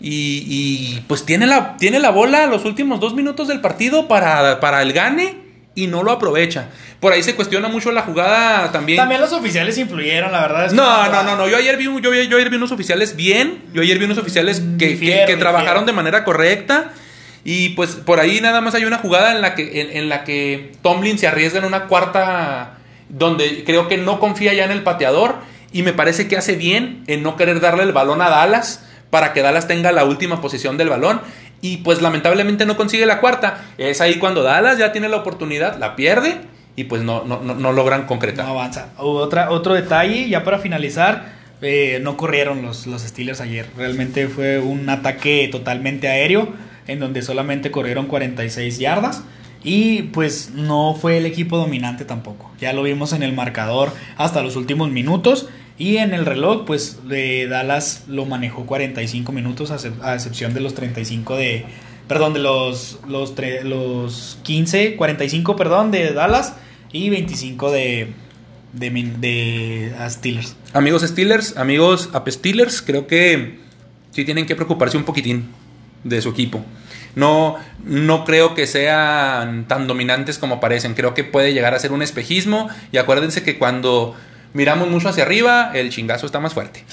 Y, 0.00 0.44
y, 0.46 1.04
pues 1.08 1.24
tiene 1.24 1.46
la, 1.46 1.76
tiene 1.78 1.98
la 1.98 2.10
bola 2.10 2.46
los 2.46 2.64
últimos 2.66 3.00
dos 3.00 3.14
minutos 3.14 3.48
del 3.48 3.60
partido 3.62 4.08
para, 4.08 4.60
para 4.60 4.82
el 4.82 4.92
gane 4.92 5.45
y 5.76 5.86
no 5.86 6.02
lo 6.02 6.10
aprovecha. 6.10 6.70
Por 6.98 7.12
ahí 7.12 7.22
se 7.22 7.36
cuestiona 7.36 7.68
mucho 7.68 7.92
la 7.92 8.02
jugada 8.02 8.72
también. 8.72 8.96
También 8.98 9.20
los 9.20 9.32
oficiales 9.32 9.78
influyeron, 9.78 10.32
la 10.32 10.40
verdad. 10.40 10.64
Es 10.66 10.70
que 10.72 10.76
No, 10.76 11.06
no, 11.08 11.22
no, 11.22 11.36
no. 11.36 11.48
Yo 11.48 11.56
ayer 11.58 11.76
vi, 11.76 11.84
yo, 11.84 12.00
yo 12.00 12.10
ayer 12.36 12.50
vi 12.50 12.56
unos 12.56 12.72
oficiales 12.72 13.14
bien. 13.14 13.62
Yo 13.72 13.82
ayer 13.82 13.98
vi 13.98 14.06
unos 14.06 14.18
oficiales 14.18 14.60
que, 14.78 14.78
que- 14.78 14.86
Difiero, 14.88 15.26
que 15.26 15.36
trabajaron 15.36 15.86
de 15.86 15.92
manera 15.92 16.24
correcta. 16.24 16.92
Y 17.44 17.68
pues 17.70 17.90
por 17.90 18.18
ahí 18.18 18.40
nada 18.40 18.60
más 18.60 18.74
hay 18.74 18.84
una 18.86 18.98
jugada 18.98 19.30
en 19.32 19.40
la 19.40 19.54
que, 19.54 19.80
en, 19.82 19.96
en 19.96 20.08
la 20.08 20.24
que 20.24 20.72
Tomlin 20.82 21.16
se 21.18 21.28
arriesga 21.28 21.60
en 21.60 21.64
una 21.64 21.84
cuarta 21.84 22.78
donde 23.08 23.62
creo 23.64 23.86
que 23.86 23.98
no 23.98 24.18
confía 24.18 24.52
ya 24.54 24.64
en 24.64 24.72
el 24.72 24.82
pateador. 24.82 25.36
Y 25.72 25.82
me 25.82 25.92
parece 25.92 26.26
que 26.26 26.36
hace 26.36 26.54
bien 26.56 27.04
en 27.06 27.22
no 27.22 27.36
querer 27.36 27.60
darle 27.60 27.82
el 27.82 27.92
balón 27.92 28.22
a 28.22 28.30
Dallas 28.30 28.82
para 29.10 29.32
que 29.32 29.42
Dallas 29.42 29.68
tenga 29.68 29.92
la 29.92 30.04
última 30.04 30.40
posición 30.40 30.76
del 30.78 30.88
balón. 30.88 31.20
Y 31.60 31.78
pues 31.78 32.02
lamentablemente 32.02 32.66
no 32.66 32.76
consigue 32.76 33.06
la 33.06 33.20
cuarta. 33.20 33.64
Es 33.78 34.00
ahí 34.00 34.16
cuando 34.16 34.42
Dallas 34.42 34.78
ya 34.78 34.92
tiene 34.92 35.08
la 35.08 35.16
oportunidad, 35.16 35.78
la 35.78 35.96
pierde 35.96 36.40
y 36.76 36.84
pues 36.84 37.02
no, 37.02 37.24
no, 37.24 37.40
no, 37.40 37.72
logran 37.72 38.06
concretar. 38.06 38.44
No 38.44 38.52
avanza. 38.52 38.90
Otra, 38.98 39.50
otro 39.50 39.74
detalle, 39.74 40.28
ya 40.28 40.44
para 40.44 40.58
finalizar, 40.58 41.32
eh, 41.62 41.98
no 42.02 42.18
corrieron 42.18 42.62
los, 42.62 42.86
los 42.86 43.02
Steelers 43.02 43.40
ayer. 43.40 43.66
Realmente 43.76 44.28
fue 44.28 44.58
un 44.58 44.88
ataque 44.88 45.48
totalmente 45.50 46.08
aéreo, 46.08 46.52
en 46.86 47.00
donde 47.00 47.22
solamente 47.22 47.70
corrieron 47.70 48.06
46 48.06 48.78
yardas. 48.78 49.22
Y 49.64 50.02
pues 50.02 50.50
no 50.54 50.94
fue 50.94 51.16
el 51.16 51.26
equipo 51.26 51.56
dominante 51.56 52.04
tampoco. 52.04 52.52
Ya 52.60 52.72
lo 52.72 52.82
vimos 52.82 53.12
en 53.14 53.22
el 53.22 53.32
marcador 53.32 53.90
hasta 54.16 54.42
los 54.42 54.54
últimos 54.54 54.90
minutos. 54.90 55.48
Y 55.78 55.98
en 55.98 56.14
el 56.14 56.24
reloj, 56.24 56.64
pues 56.64 56.98
eh, 57.10 57.46
Dallas 57.50 58.04
lo 58.08 58.24
manejó 58.24 58.64
45 58.66 59.30
minutos, 59.32 59.70
a, 59.70 59.76
excep- 59.76 60.00
a 60.02 60.14
excepción 60.14 60.54
de 60.54 60.60
los 60.60 60.74
35 60.74 61.36
de... 61.36 61.64
Perdón, 62.08 62.34
de 62.34 62.38
los, 62.40 62.98
los, 63.08 63.34
tre- 63.34 63.62
los 63.62 64.38
15, 64.44 64.94
45, 64.96 65.56
perdón, 65.56 65.90
de 65.90 66.12
Dallas 66.12 66.54
y 66.92 67.10
25 67.10 67.70
de, 67.72 68.12
de, 68.72 68.90
de 69.18 69.92
Steelers. 70.08 70.54
Amigos 70.72 71.02
Steelers, 71.02 71.56
amigos 71.56 72.10
App 72.12 72.28
Steelers, 72.28 72.80
creo 72.80 73.06
que 73.08 73.58
sí 74.12 74.24
tienen 74.24 74.46
que 74.46 74.54
preocuparse 74.54 74.96
un 74.96 75.02
poquitín 75.04 75.48
de 76.04 76.22
su 76.22 76.28
equipo. 76.30 76.64
No, 77.16 77.56
no 77.84 78.24
creo 78.24 78.54
que 78.54 78.66
sean 78.68 79.66
tan 79.66 79.86
dominantes 79.88 80.38
como 80.38 80.60
parecen. 80.60 80.94
Creo 80.94 81.12
que 81.12 81.24
puede 81.24 81.52
llegar 81.54 81.74
a 81.74 81.78
ser 81.80 81.90
un 81.90 82.02
espejismo. 82.02 82.68
Y 82.92 82.98
acuérdense 82.98 83.42
que 83.42 83.58
cuando 83.58 84.14
miramos 84.56 84.88
mucho 84.88 85.08
hacia 85.08 85.22
arriba, 85.22 85.70
el 85.74 85.90
chingazo 85.90 86.26
está 86.26 86.40
más 86.40 86.54
fuerte. 86.54 86.84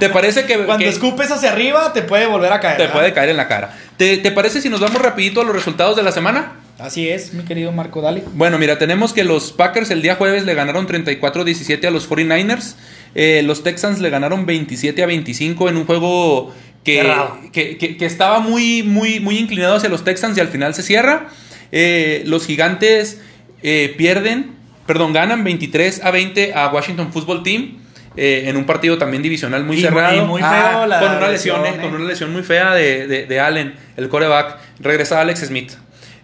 ¿Te 0.00 0.08
parece 0.10 0.44
que, 0.44 0.58
Cuando 0.66 0.84
que 0.84 0.88
escupes 0.90 1.30
hacia 1.30 1.52
arriba, 1.52 1.92
te 1.92 2.02
puede 2.02 2.26
volver 2.26 2.52
a 2.52 2.60
caer. 2.60 2.76
te 2.76 2.82
¿verdad? 2.82 2.94
puede 2.98 3.12
caer 3.14 3.30
en 3.30 3.36
la 3.36 3.48
cara? 3.48 3.74
¿Te, 3.96 4.18
te 4.18 4.30
parece 4.32 4.60
si 4.60 4.68
nos 4.68 4.80
vamos 4.80 5.00
rapidito 5.00 5.40
a 5.40 5.44
los 5.44 5.54
resultados 5.54 5.96
de 5.96 6.02
la 6.02 6.12
semana? 6.12 6.54
Así 6.78 7.08
es, 7.08 7.32
mi 7.32 7.44
querido 7.44 7.70
Marco 7.70 8.00
Dali. 8.00 8.22
Bueno, 8.34 8.58
mira, 8.58 8.76
tenemos 8.76 9.12
que 9.12 9.22
los 9.22 9.52
Packers 9.52 9.90
el 9.90 10.02
día 10.02 10.16
jueves 10.16 10.44
le 10.44 10.54
ganaron 10.54 10.88
34-17 10.88 11.86
a 11.86 11.90
los 11.90 12.10
49ers. 12.10 12.74
Eh, 13.14 13.42
los 13.44 13.62
Texans 13.62 14.00
le 14.00 14.10
ganaron 14.10 14.46
27 14.46 15.02
a 15.02 15.06
25 15.06 15.68
en 15.68 15.76
un 15.76 15.84
juego 15.86 16.52
que, 16.82 17.08
que- 17.52 17.96
que 17.96 18.06
estaba 18.06 18.40
muy, 18.40 18.82
muy, 18.82 19.20
muy 19.20 19.38
inclinado 19.38 19.76
hacia 19.76 19.88
los 19.88 20.02
Texans 20.02 20.36
y 20.36 20.40
al 20.40 20.48
final 20.48 20.74
se 20.74 20.82
cierra. 20.82 21.28
Eh, 21.70 22.22
los 22.26 22.46
Gigantes 22.46 23.20
eh, 23.62 23.94
pierden, 23.96 24.50
perdón, 24.86 25.12
ganan 25.12 25.44
23 25.44 26.04
a 26.04 26.10
20 26.10 26.54
a 26.54 26.68
Washington 26.68 27.12
Football 27.12 27.42
Team. 27.42 27.78
eh, 28.14 28.44
en 28.50 28.58
un 28.58 28.64
partido 28.66 28.98
también 28.98 29.22
divisional 29.22 29.64
muy 29.64 29.78
Y- 29.78 29.80
cerrado. 29.80 30.14
y 30.14 30.20
muy 30.26 30.42
feo 30.42 30.86
la 30.86 31.00
con 31.00 31.12
una 31.16 31.28
lesión, 31.30 31.62
lesión, 31.62 31.80
eh, 31.80 31.82
eh. 31.82 31.88
con 31.90 31.94
una 31.98 32.04
lesión 32.10 32.30
muy 32.30 32.42
fea 32.42 32.74
de, 32.74 33.06
de- 33.06 33.24
de 33.26 33.40
Allen, 33.40 33.74
el 33.96 34.10
coreback. 34.10 34.58
Regresa 34.80 35.18
Alex 35.22 35.40
Smith. 35.46 35.72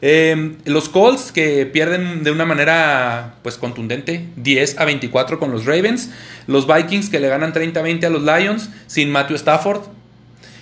Eh, 0.02 0.56
los 0.66 0.90
Colts 0.90 1.32
que 1.32 1.64
pierden 1.64 2.22
de 2.24 2.30
una 2.30 2.44
manera 2.44 3.36
pues 3.42 3.56
contundente 3.56 4.26
10 4.36 4.78
a 4.78 4.84
24 4.84 5.38
con 5.38 5.50
los 5.50 5.64
Ravens. 5.64 6.10
Los 6.46 6.66
Vikings 6.66 7.08
que 7.08 7.20
le 7.20 7.28
ganan 7.28 7.54
30 7.54 7.80
a 7.80 7.82
20 7.82 8.04
a 8.06 8.10
los 8.10 8.22
Lions 8.22 8.68
sin 8.86 9.10
Matthew 9.10 9.36
Stafford. 9.36 9.80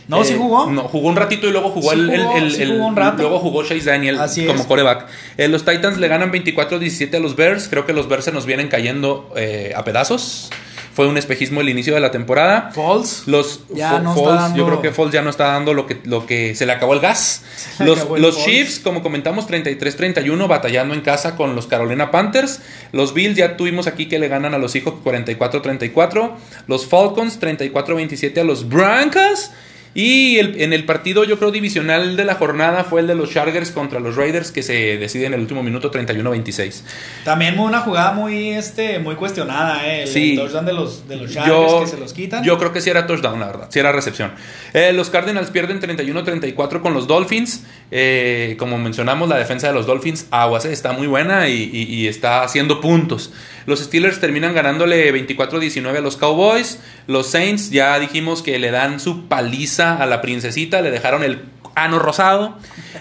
No, 0.08 0.22
Eh, 0.22 0.24
sí 0.24 0.34
jugó. 0.38 0.70
No, 0.70 0.82
jugó 0.82 1.08
un 1.08 1.16
ratito 1.16 1.48
y 1.48 1.50
luego 1.52 1.70
jugó 1.70 1.90
Sí 1.92 1.98
el, 1.98 2.10
el- 2.10 2.22
jugó, 2.24 2.36
el- 2.38 2.52
sí 2.52 2.62
el- 2.62 2.72
jugó 2.72 2.86
un 2.86 2.96
rato. 2.96 3.22
luego 3.22 3.38
jugó 3.40 3.62
Chase 3.64 3.82
Daniel 3.90 4.18
Así 4.20 4.46
como 4.46 4.60
es. 4.60 4.66
coreback. 4.66 5.06
Eh, 5.36 5.48
los 5.48 5.64
Titans 5.64 5.98
le 5.98 6.06
ganan 6.08 6.30
24-17 6.30 7.16
a 7.16 7.20
los 7.20 7.34
Bears. 7.36 7.68
Creo 7.68 7.86
que 7.86 7.92
los 7.92 8.08
Bears 8.08 8.24
se 8.24 8.32
nos 8.32 8.46
vienen 8.46 8.68
cayendo 8.68 9.32
eh, 9.36 9.72
a 9.76 9.82
pedazos. 9.84 10.50
Fue 10.94 11.06
un 11.08 11.18
espejismo 11.18 11.60
el 11.60 11.68
inicio 11.68 11.92
de 11.92 12.00
la 12.00 12.10
temporada. 12.10 12.70
Falls. 12.72 13.24
Los 13.26 13.60
Ya 13.74 13.96
está 13.98 14.00
dando- 14.22 14.56
yo 14.56 14.64
creo 14.64 14.80
que 14.80 14.92
Foles 14.92 15.12
ya 15.12 15.20
no 15.20 15.28
está 15.28 15.48
dando 15.48 15.74
lo 15.74 15.86
que, 15.86 16.00
lo 16.04 16.24
que 16.24 16.54
se 16.54 16.64
le 16.64 16.72
acabó 16.72 16.94
el 16.94 17.00
gas. 17.00 17.42
Se 17.76 17.84
Los, 17.84 17.98
acabó 17.98 18.16
los. 18.16 18.42
Chiefs, 18.42 18.78
como 18.78 19.02
comentamos, 19.02 19.46
33-31, 19.46 20.46
batallando 20.48 20.94
en 20.94 21.02
casa 21.02 21.36
con 21.36 21.54
los 21.54 21.66
Carolina 21.66 22.10
Panthers. 22.10 22.60
Los 22.92 23.12
Bills 23.12 23.36
ya 23.36 23.58
tuvimos 23.58 23.86
aquí 23.88 24.06
que 24.08 24.18
le 24.18 24.28
ganan 24.28 24.54
a 24.54 24.58
los 24.58 24.72
Seahawks 24.72 25.02
44-34. 25.04 26.32
Los 26.66 26.86
Falcons 26.86 27.38
34-27 27.40 28.38
a 28.40 28.44
los 28.44 28.66
Broncos. 28.68 29.50
Y 29.98 30.36
el- 30.36 30.60
en 30.60 30.74
el 30.74 30.84
partido, 30.84 31.24
yo 31.24 31.38
creo, 31.38 31.50
divisional 31.50 32.16
de 32.18 32.24
la 32.26 32.34
jornada 32.34 32.84
fue 32.84 33.00
el 33.00 33.06
de 33.06 33.14
los 33.14 33.30
Chargers 33.32 33.70
contra 33.70 33.98
los 33.98 34.14
Raiders, 34.14 34.52
que 34.52 34.62
se 34.62 34.98
decide 34.98 35.24
en 35.24 35.32
el 35.32 35.40
último 35.40 35.62
minuto 35.62 35.90
31-26. 35.90 36.82
También 37.24 37.58
una 37.58 37.80
jugada 37.80 38.12
muy, 38.12 38.50
este, 38.50 38.98
muy 38.98 39.14
cuestionada, 39.14 39.86
¿eh? 39.88 40.02
El 40.02 40.08
Sí. 40.08 40.36
touchdown 40.36 40.66
de 40.66 40.72
los, 40.74 41.08
de 41.08 41.16
los 41.16 41.32
Chargers 41.32 41.74
que 41.80 41.86
se 41.86 41.96
los 41.96 42.12
quitan. 42.12 42.44
Yo 42.44 42.58
creo 42.58 42.74
que 42.74 42.82
sí 42.82 42.90
era 42.90 43.06
touchdown, 43.06 43.40
la 43.40 43.46
verdad. 43.46 43.68
Sí 43.70 43.78
era 43.78 43.90
recepción. 43.90 44.32
Eh, 44.74 44.92
los 44.92 45.08
Cardinals 45.08 45.48
pierden 45.50 45.80
31-34 45.80 46.82
con 46.82 46.92
los 46.92 47.06
Dolphins. 47.06 47.62
Eh, 47.90 48.56
como 48.58 48.76
mencionamos, 48.76 49.30
la 49.30 49.38
defensa 49.38 49.68
de 49.68 49.72
los 49.72 49.86
Dolphins, 49.86 50.26
aguas, 50.30 50.66
eh, 50.66 50.72
está 50.72 50.92
muy 50.92 51.06
buena 51.06 51.48
y, 51.48 51.70
y- 51.72 51.84
y 51.94 52.06
está 52.06 52.42
haciendo 52.42 52.82
puntos. 52.82 53.32
Los 53.64 53.80
Steelers 53.80 54.20
terminan 54.20 54.54
ganándole 54.54 55.10
24-19 55.10 55.96
a 55.96 56.00
los 56.02 56.16
Cowboys. 56.18 56.80
Los 57.06 57.28
Saints, 57.30 57.70
ya 57.70 57.98
dijimos 57.98 58.42
que 58.42 58.58
le 58.58 58.70
dan 58.70 59.00
su 59.00 59.26
paliza 59.26 59.85
a 59.94 60.06
la 60.06 60.20
princesita. 60.20 60.80
Le 60.82 60.90
dejaron 60.90 61.22
el 61.22 61.42
ano 61.74 61.98
rosado. 61.98 62.58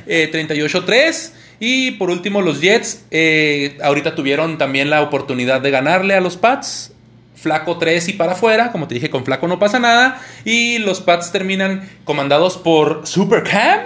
Eh, 0.07 0.29
38-3. 0.31 1.31
Y 1.59 1.91
por 1.91 2.09
último, 2.09 2.41
los 2.41 2.61
Jets. 2.61 3.05
eh, 3.11 3.77
ahorita 3.83 4.13
tuvieron 4.15 4.57
también 4.57 4.89
la 4.89 5.01
oportunidad 5.01 5.61
de 5.61 5.71
ganarle 5.71 6.13
a 6.13 6.21
los 6.21 6.37
Pats. 6.37 6.91
Flaco 7.35 7.77
3 7.77 8.07
y 8.09 8.13
para 8.13 8.31
afuera, 8.31 8.71
como 8.71 8.87
te 8.87 8.95
dije, 8.95 9.09
con 9.11 9.23
Flaco 9.23 9.47
no 9.47 9.59
pasa 9.59 9.77
nada. 9.79 10.19
Y 10.45 10.79
los 10.79 11.01
Pats 11.01 11.31
terminan 11.31 11.87
comandados 12.03 12.57
por 12.57 13.05
Supercam, 13.05 13.81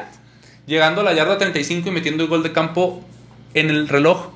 llegando 0.66 1.02
a 1.02 1.04
la 1.04 1.14
yarda 1.14 1.38
35 1.38 1.90
y 1.90 1.92
metiendo 1.92 2.24
el 2.24 2.30
gol 2.30 2.42
de 2.44 2.54
campo 2.54 3.04
en 3.54 3.70
el 3.70 3.88
reloj 3.90 4.28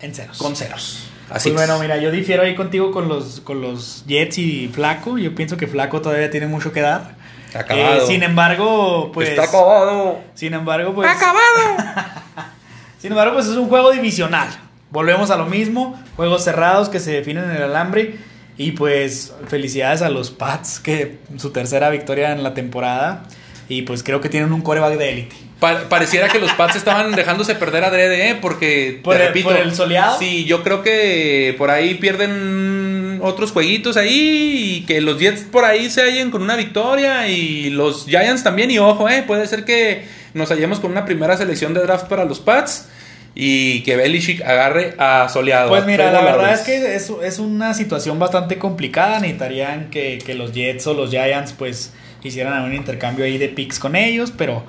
En 0.00 0.14
ceros. 0.14 0.36
con 0.38 0.56
ceros. 0.56 1.06
Así 1.30 1.50
Pues 1.50 1.62
es. 1.62 1.68
bueno, 1.68 1.80
mira, 1.80 1.96
yo 1.98 2.10
difiero 2.10 2.42
ahí 2.42 2.54
contigo 2.54 2.90
con 2.90 3.08
los, 3.08 3.40
con 3.40 3.62
los 3.62 4.04
Jets 4.06 4.36
y 4.38 4.68
Flaco. 4.68 5.16
Yo 5.16 5.34
pienso 5.34 5.56
que 5.56 5.66
Flaco 5.66 6.02
todavía 6.02 6.28
tiene 6.30 6.46
mucho 6.48 6.70
que 6.72 6.80
dar. 6.82 7.14
Acabado. 7.54 8.02
Eh, 8.02 8.06
sin 8.06 8.22
embargo, 8.22 9.10
pues. 9.12 9.30
Está 9.30 9.44
acabado. 9.44 10.20
Sin 10.34 10.54
embargo, 10.54 10.94
pues. 10.94 11.10
Acabado. 11.10 11.76
Sin 12.98 13.12
embargo, 13.12 13.34
pues 13.34 13.46
es 13.46 13.56
un 13.56 13.68
juego 13.68 13.92
divisional. 13.92 14.48
Volvemos 14.90 15.30
a 15.30 15.36
lo 15.36 15.46
mismo. 15.46 15.98
Juegos 16.16 16.44
cerrados 16.44 16.90
que 16.90 17.00
se 17.00 17.12
definen 17.12 17.44
en 17.44 17.56
el 17.56 17.62
alambre. 17.62 18.18
Y 18.58 18.72
pues 18.72 19.32
felicidades 19.48 20.02
a 20.02 20.10
los 20.10 20.30
Pats, 20.30 20.80
que 20.80 21.18
su 21.38 21.50
tercera 21.50 21.88
victoria 21.88 22.32
en 22.32 22.42
la 22.42 22.52
temporada. 22.52 23.22
Y 23.70 23.82
pues 23.82 24.02
creo 24.02 24.20
que 24.20 24.28
tienen 24.28 24.52
un 24.52 24.60
coreback 24.60 24.98
de 24.98 25.10
élite. 25.10 25.36
Pa- 25.60 25.88
pareciera 25.88 26.28
que 26.28 26.38
los 26.38 26.52
Pats 26.52 26.76
estaban 26.76 27.12
dejándose 27.12 27.54
perder 27.54 27.84
adrede, 27.84 28.30
¿eh? 28.30 28.38
porque 28.40 29.00
¿Por 29.02 29.14
te 29.16 29.22
el- 29.22 29.28
repito, 29.28 29.48
por 29.50 29.58
el 29.58 29.74
soleado? 29.74 30.18
Sí, 30.18 30.44
yo 30.44 30.62
creo 30.62 30.82
que 30.82 31.54
por 31.56 31.70
ahí 31.70 31.94
pierden 31.94 33.20
otros 33.22 33.52
jueguitos 33.52 33.96
ahí 33.96 34.78
y 34.82 34.86
que 34.86 35.00
los 35.00 35.18
Jets 35.18 35.42
por 35.42 35.64
ahí 35.64 35.90
se 35.90 36.02
hallen 36.02 36.30
con 36.30 36.42
una 36.42 36.56
victoria 36.56 37.28
y 37.28 37.70
los 37.70 38.06
Giants 38.06 38.42
también 38.42 38.70
y 38.70 38.78
ojo, 38.78 39.08
eh, 39.08 39.22
puede 39.26 39.46
ser 39.46 39.64
que 39.64 40.04
nos 40.34 40.48
hallemos 40.50 40.80
con 40.80 40.90
una 40.90 41.04
primera 41.04 41.36
selección 41.36 41.74
de 41.74 41.80
draft 41.82 42.06
para 42.08 42.24
los 42.24 42.40
Pats 42.40 42.88
y 43.34 43.82
que 43.82 43.96
Belichick 43.96 44.42
agarre 44.42 44.94
a 44.98 45.28
soleado. 45.28 45.68
Pues 45.68 45.84
mira, 45.86 46.08
a 46.08 46.12
la 46.12 46.22
verdad 46.22 46.54
es 46.54 46.60
que 46.60 46.96
es, 46.96 47.10
es 47.22 47.38
una 47.38 47.74
situación 47.74 48.18
bastante 48.18 48.58
complicada. 48.58 49.20
Necesitarían 49.20 49.90
que, 49.90 50.18
que 50.24 50.34
los 50.34 50.52
Jets 50.52 50.86
o 50.88 50.94
los 50.94 51.10
Giants 51.10 51.52
pues 51.56 51.92
hicieran 52.28 52.62
un 52.62 52.74
intercambio 52.74 53.24
ahí 53.24 53.38
de 53.38 53.48
picks 53.48 53.78
con 53.78 53.96
ellos, 53.96 54.32
pero, 54.36 54.62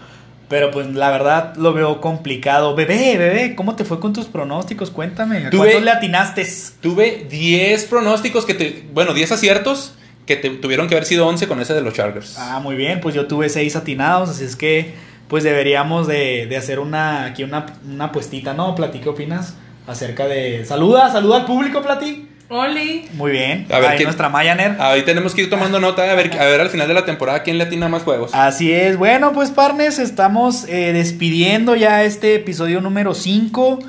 pero 0.50 0.72
pues 0.72 0.88
la 0.94 1.10
verdad 1.12 1.56
lo 1.58 1.74
veo 1.74 2.02
complicado. 2.02 2.76
Bebé, 2.76 3.18
bebé, 3.18 3.56
¿cómo 3.56 3.76
te 3.76 3.86
fue 3.86 4.00
con 4.00 4.14
tus 4.14 4.26
pronósticos? 4.26 4.90
Cuéntame. 4.92 5.46
¿A 5.48 5.50
Tuve- 5.50 5.58
cuántos 5.58 5.84
le 5.84 5.92
atinaste? 5.92 6.48
Tuve 6.82 7.28
10 7.30 7.86
pronósticos 7.86 8.46
que 8.46 8.54
te. 8.54 8.84
Bueno, 8.94 9.14
10 9.14 9.32
aciertos 9.32 9.94
que 10.26 10.36
te- 10.36 10.50
tuvieron 10.52 10.88
que 10.88 10.96
haber 10.96 11.06
sido 11.06 11.28
11 11.28 11.48
con 11.48 11.60
ese 11.62 11.74
de 11.74 11.82
los 11.82 11.94
Chargers. 11.94 12.38
Ah, 12.38 12.60
muy 12.62 12.76
bien, 12.76 13.00
pues 13.02 13.16
yo 13.16 13.28
tuve 13.28 13.50
seis 13.50 13.76
atinados, 13.76 14.30
así 14.30 14.44
es 14.46 14.56
que 14.56 14.94
pues 15.28 15.44
deberíamos 15.44 16.08
de, 16.08 16.46
de 16.48 16.58
hacer 16.58 16.80
una 16.80 17.26
aquí 17.26 17.44
una, 17.44 17.66
una 17.90 18.06
apuestita, 18.06 18.54
¿no? 18.54 18.76
Plati, 18.76 19.00
¿qué 19.00 19.08
opinas? 19.10 19.56
Acerca 19.88 20.28
de... 20.28 20.64
Saluda, 20.66 21.10
saluda 21.12 21.38
al 21.38 21.46
público, 21.46 21.82
Plati. 21.82 22.28
Oli. 22.54 23.08
Muy 23.14 23.32
bien. 23.32 23.66
A 23.72 23.80
ver, 23.80 23.92
Ahí 23.92 23.96
¿quién- 23.96 24.08
nuestra 24.08 24.28
Mayaner. 24.28 24.76
Ahí 24.80 25.04
tenemos 25.04 25.34
que 25.34 25.44
ir 25.44 25.50
tomando 25.50 25.80
nota 25.80 26.12
a 26.12 26.16
ver, 26.16 26.38
a 26.38 26.46
ver 26.46 26.60
al 26.60 26.70
final 26.70 26.86
de 26.86 26.94
la 26.94 27.06
temporada 27.06 27.44
quién 27.44 27.58
le 27.58 27.64
atina 27.64 27.88
más 27.88 28.04
juegos. 28.04 28.32
Así 28.34 28.74
es. 28.74 28.98
Bueno, 28.98 29.32
pues 29.32 29.52
partners, 29.52 30.00
estamos 30.00 30.66
eh, 30.68 30.92
despidiendo 30.92 31.78
ya 31.78 32.04
este 32.04 32.36
episodio 32.36 32.82
número 32.82 33.14
5 33.14 33.80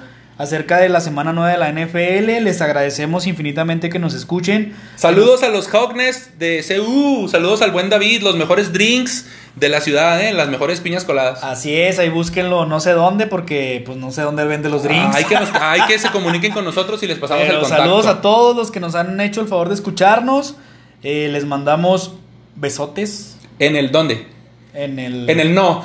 acerca 0.42 0.78
de 0.78 0.88
la 0.88 1.00
semana 1.00 1.32
9 1.32 1.52
de 1.52 1.58
la 1.58 1.70
NFL. 1.70 2.42
Les 2.44 2.60
agradecemos 2.60 3.26
infinitamente 3.26 3.88
que 3.90 3.98
nos 3.98 4.14
escuchen. 4.14 4.74
Saludos 4.96 5.42
a 5.42 5.48
los 5.48 5.68
Hawkness 5.68 6.38
de 6.38 6.64
CU. 6.66 7.28
Saludos 7.28 7.62
al 7.62 7.70
buen 7.70 7.90
David. 7.90 8.22
Los 8.22 8.36
mejores 8.36 8.72
drinks 8.72 9.26
de 9.56 9.68
la 9.68 9.80
ciudad, 9.80 10.20
¿eh? 10.22 10.32
las 10.32 10.48
mejores 10.48 10.80
piñas 10.80 11.04
coladas. 11.04 11.44
Así 11.44 11.76
es, 11.76 11.98
ahí 11.98 12.08
búsquenlo 12.08 12.64
no 12.64 12.80
sé 12.80 12.92
dónde 12.92 13.26
porque 13.26 13.82
pues 13.84 13.98
no 13.98 14.10
sé 14.10 14.22
dónde 14.22 14.44
vende 14.46 14.68
los 14.70 14.82
drinks. 14.82 15.14
Ah, 15.14 15.18
hay, 15.18 15.24
que 15.24 15.34
nos- 15.34 15.50
hay 15.60 15.80
que 15.82 15.98
se 15.98 16.10
comuniquen 16.10 16.52
con 16.52 16.64
nosotros 16.64 17.02
y 17.02 17.06
les 17.06 17.18
pasamos 17.18 17.42
Pero 17.44 17.56
el 17.56 17.60
contacto. 17.60 17.84
saludos 17.84 18.06
a 18.06 18.20
todos 18.22 18.56
los 18.56 18.70
que 18.70 18.80
nos 18.80 18.94
han 18.94 19.20
hecho 19.20 19.42
el 19.42 19.48
favor 19.48 19.68
de 19.68 19.74
escucharnos. 19.74 20.56
Eh, 21.02 21.28
les 21.30 21.44
mandamos 21.44 22.14
besotes 22.56 23.36
¿En 23.58 23.76
el 23.76 23.92
dónde? 23.92 24.26
en 24.74 24.98
el... 24.98 25.28
En 25.28 25.38
el 25.38 25.54
no. 25.54 25.84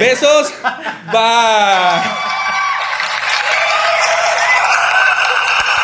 Besos. 0.00 0.52
Bye. 1.12 2.41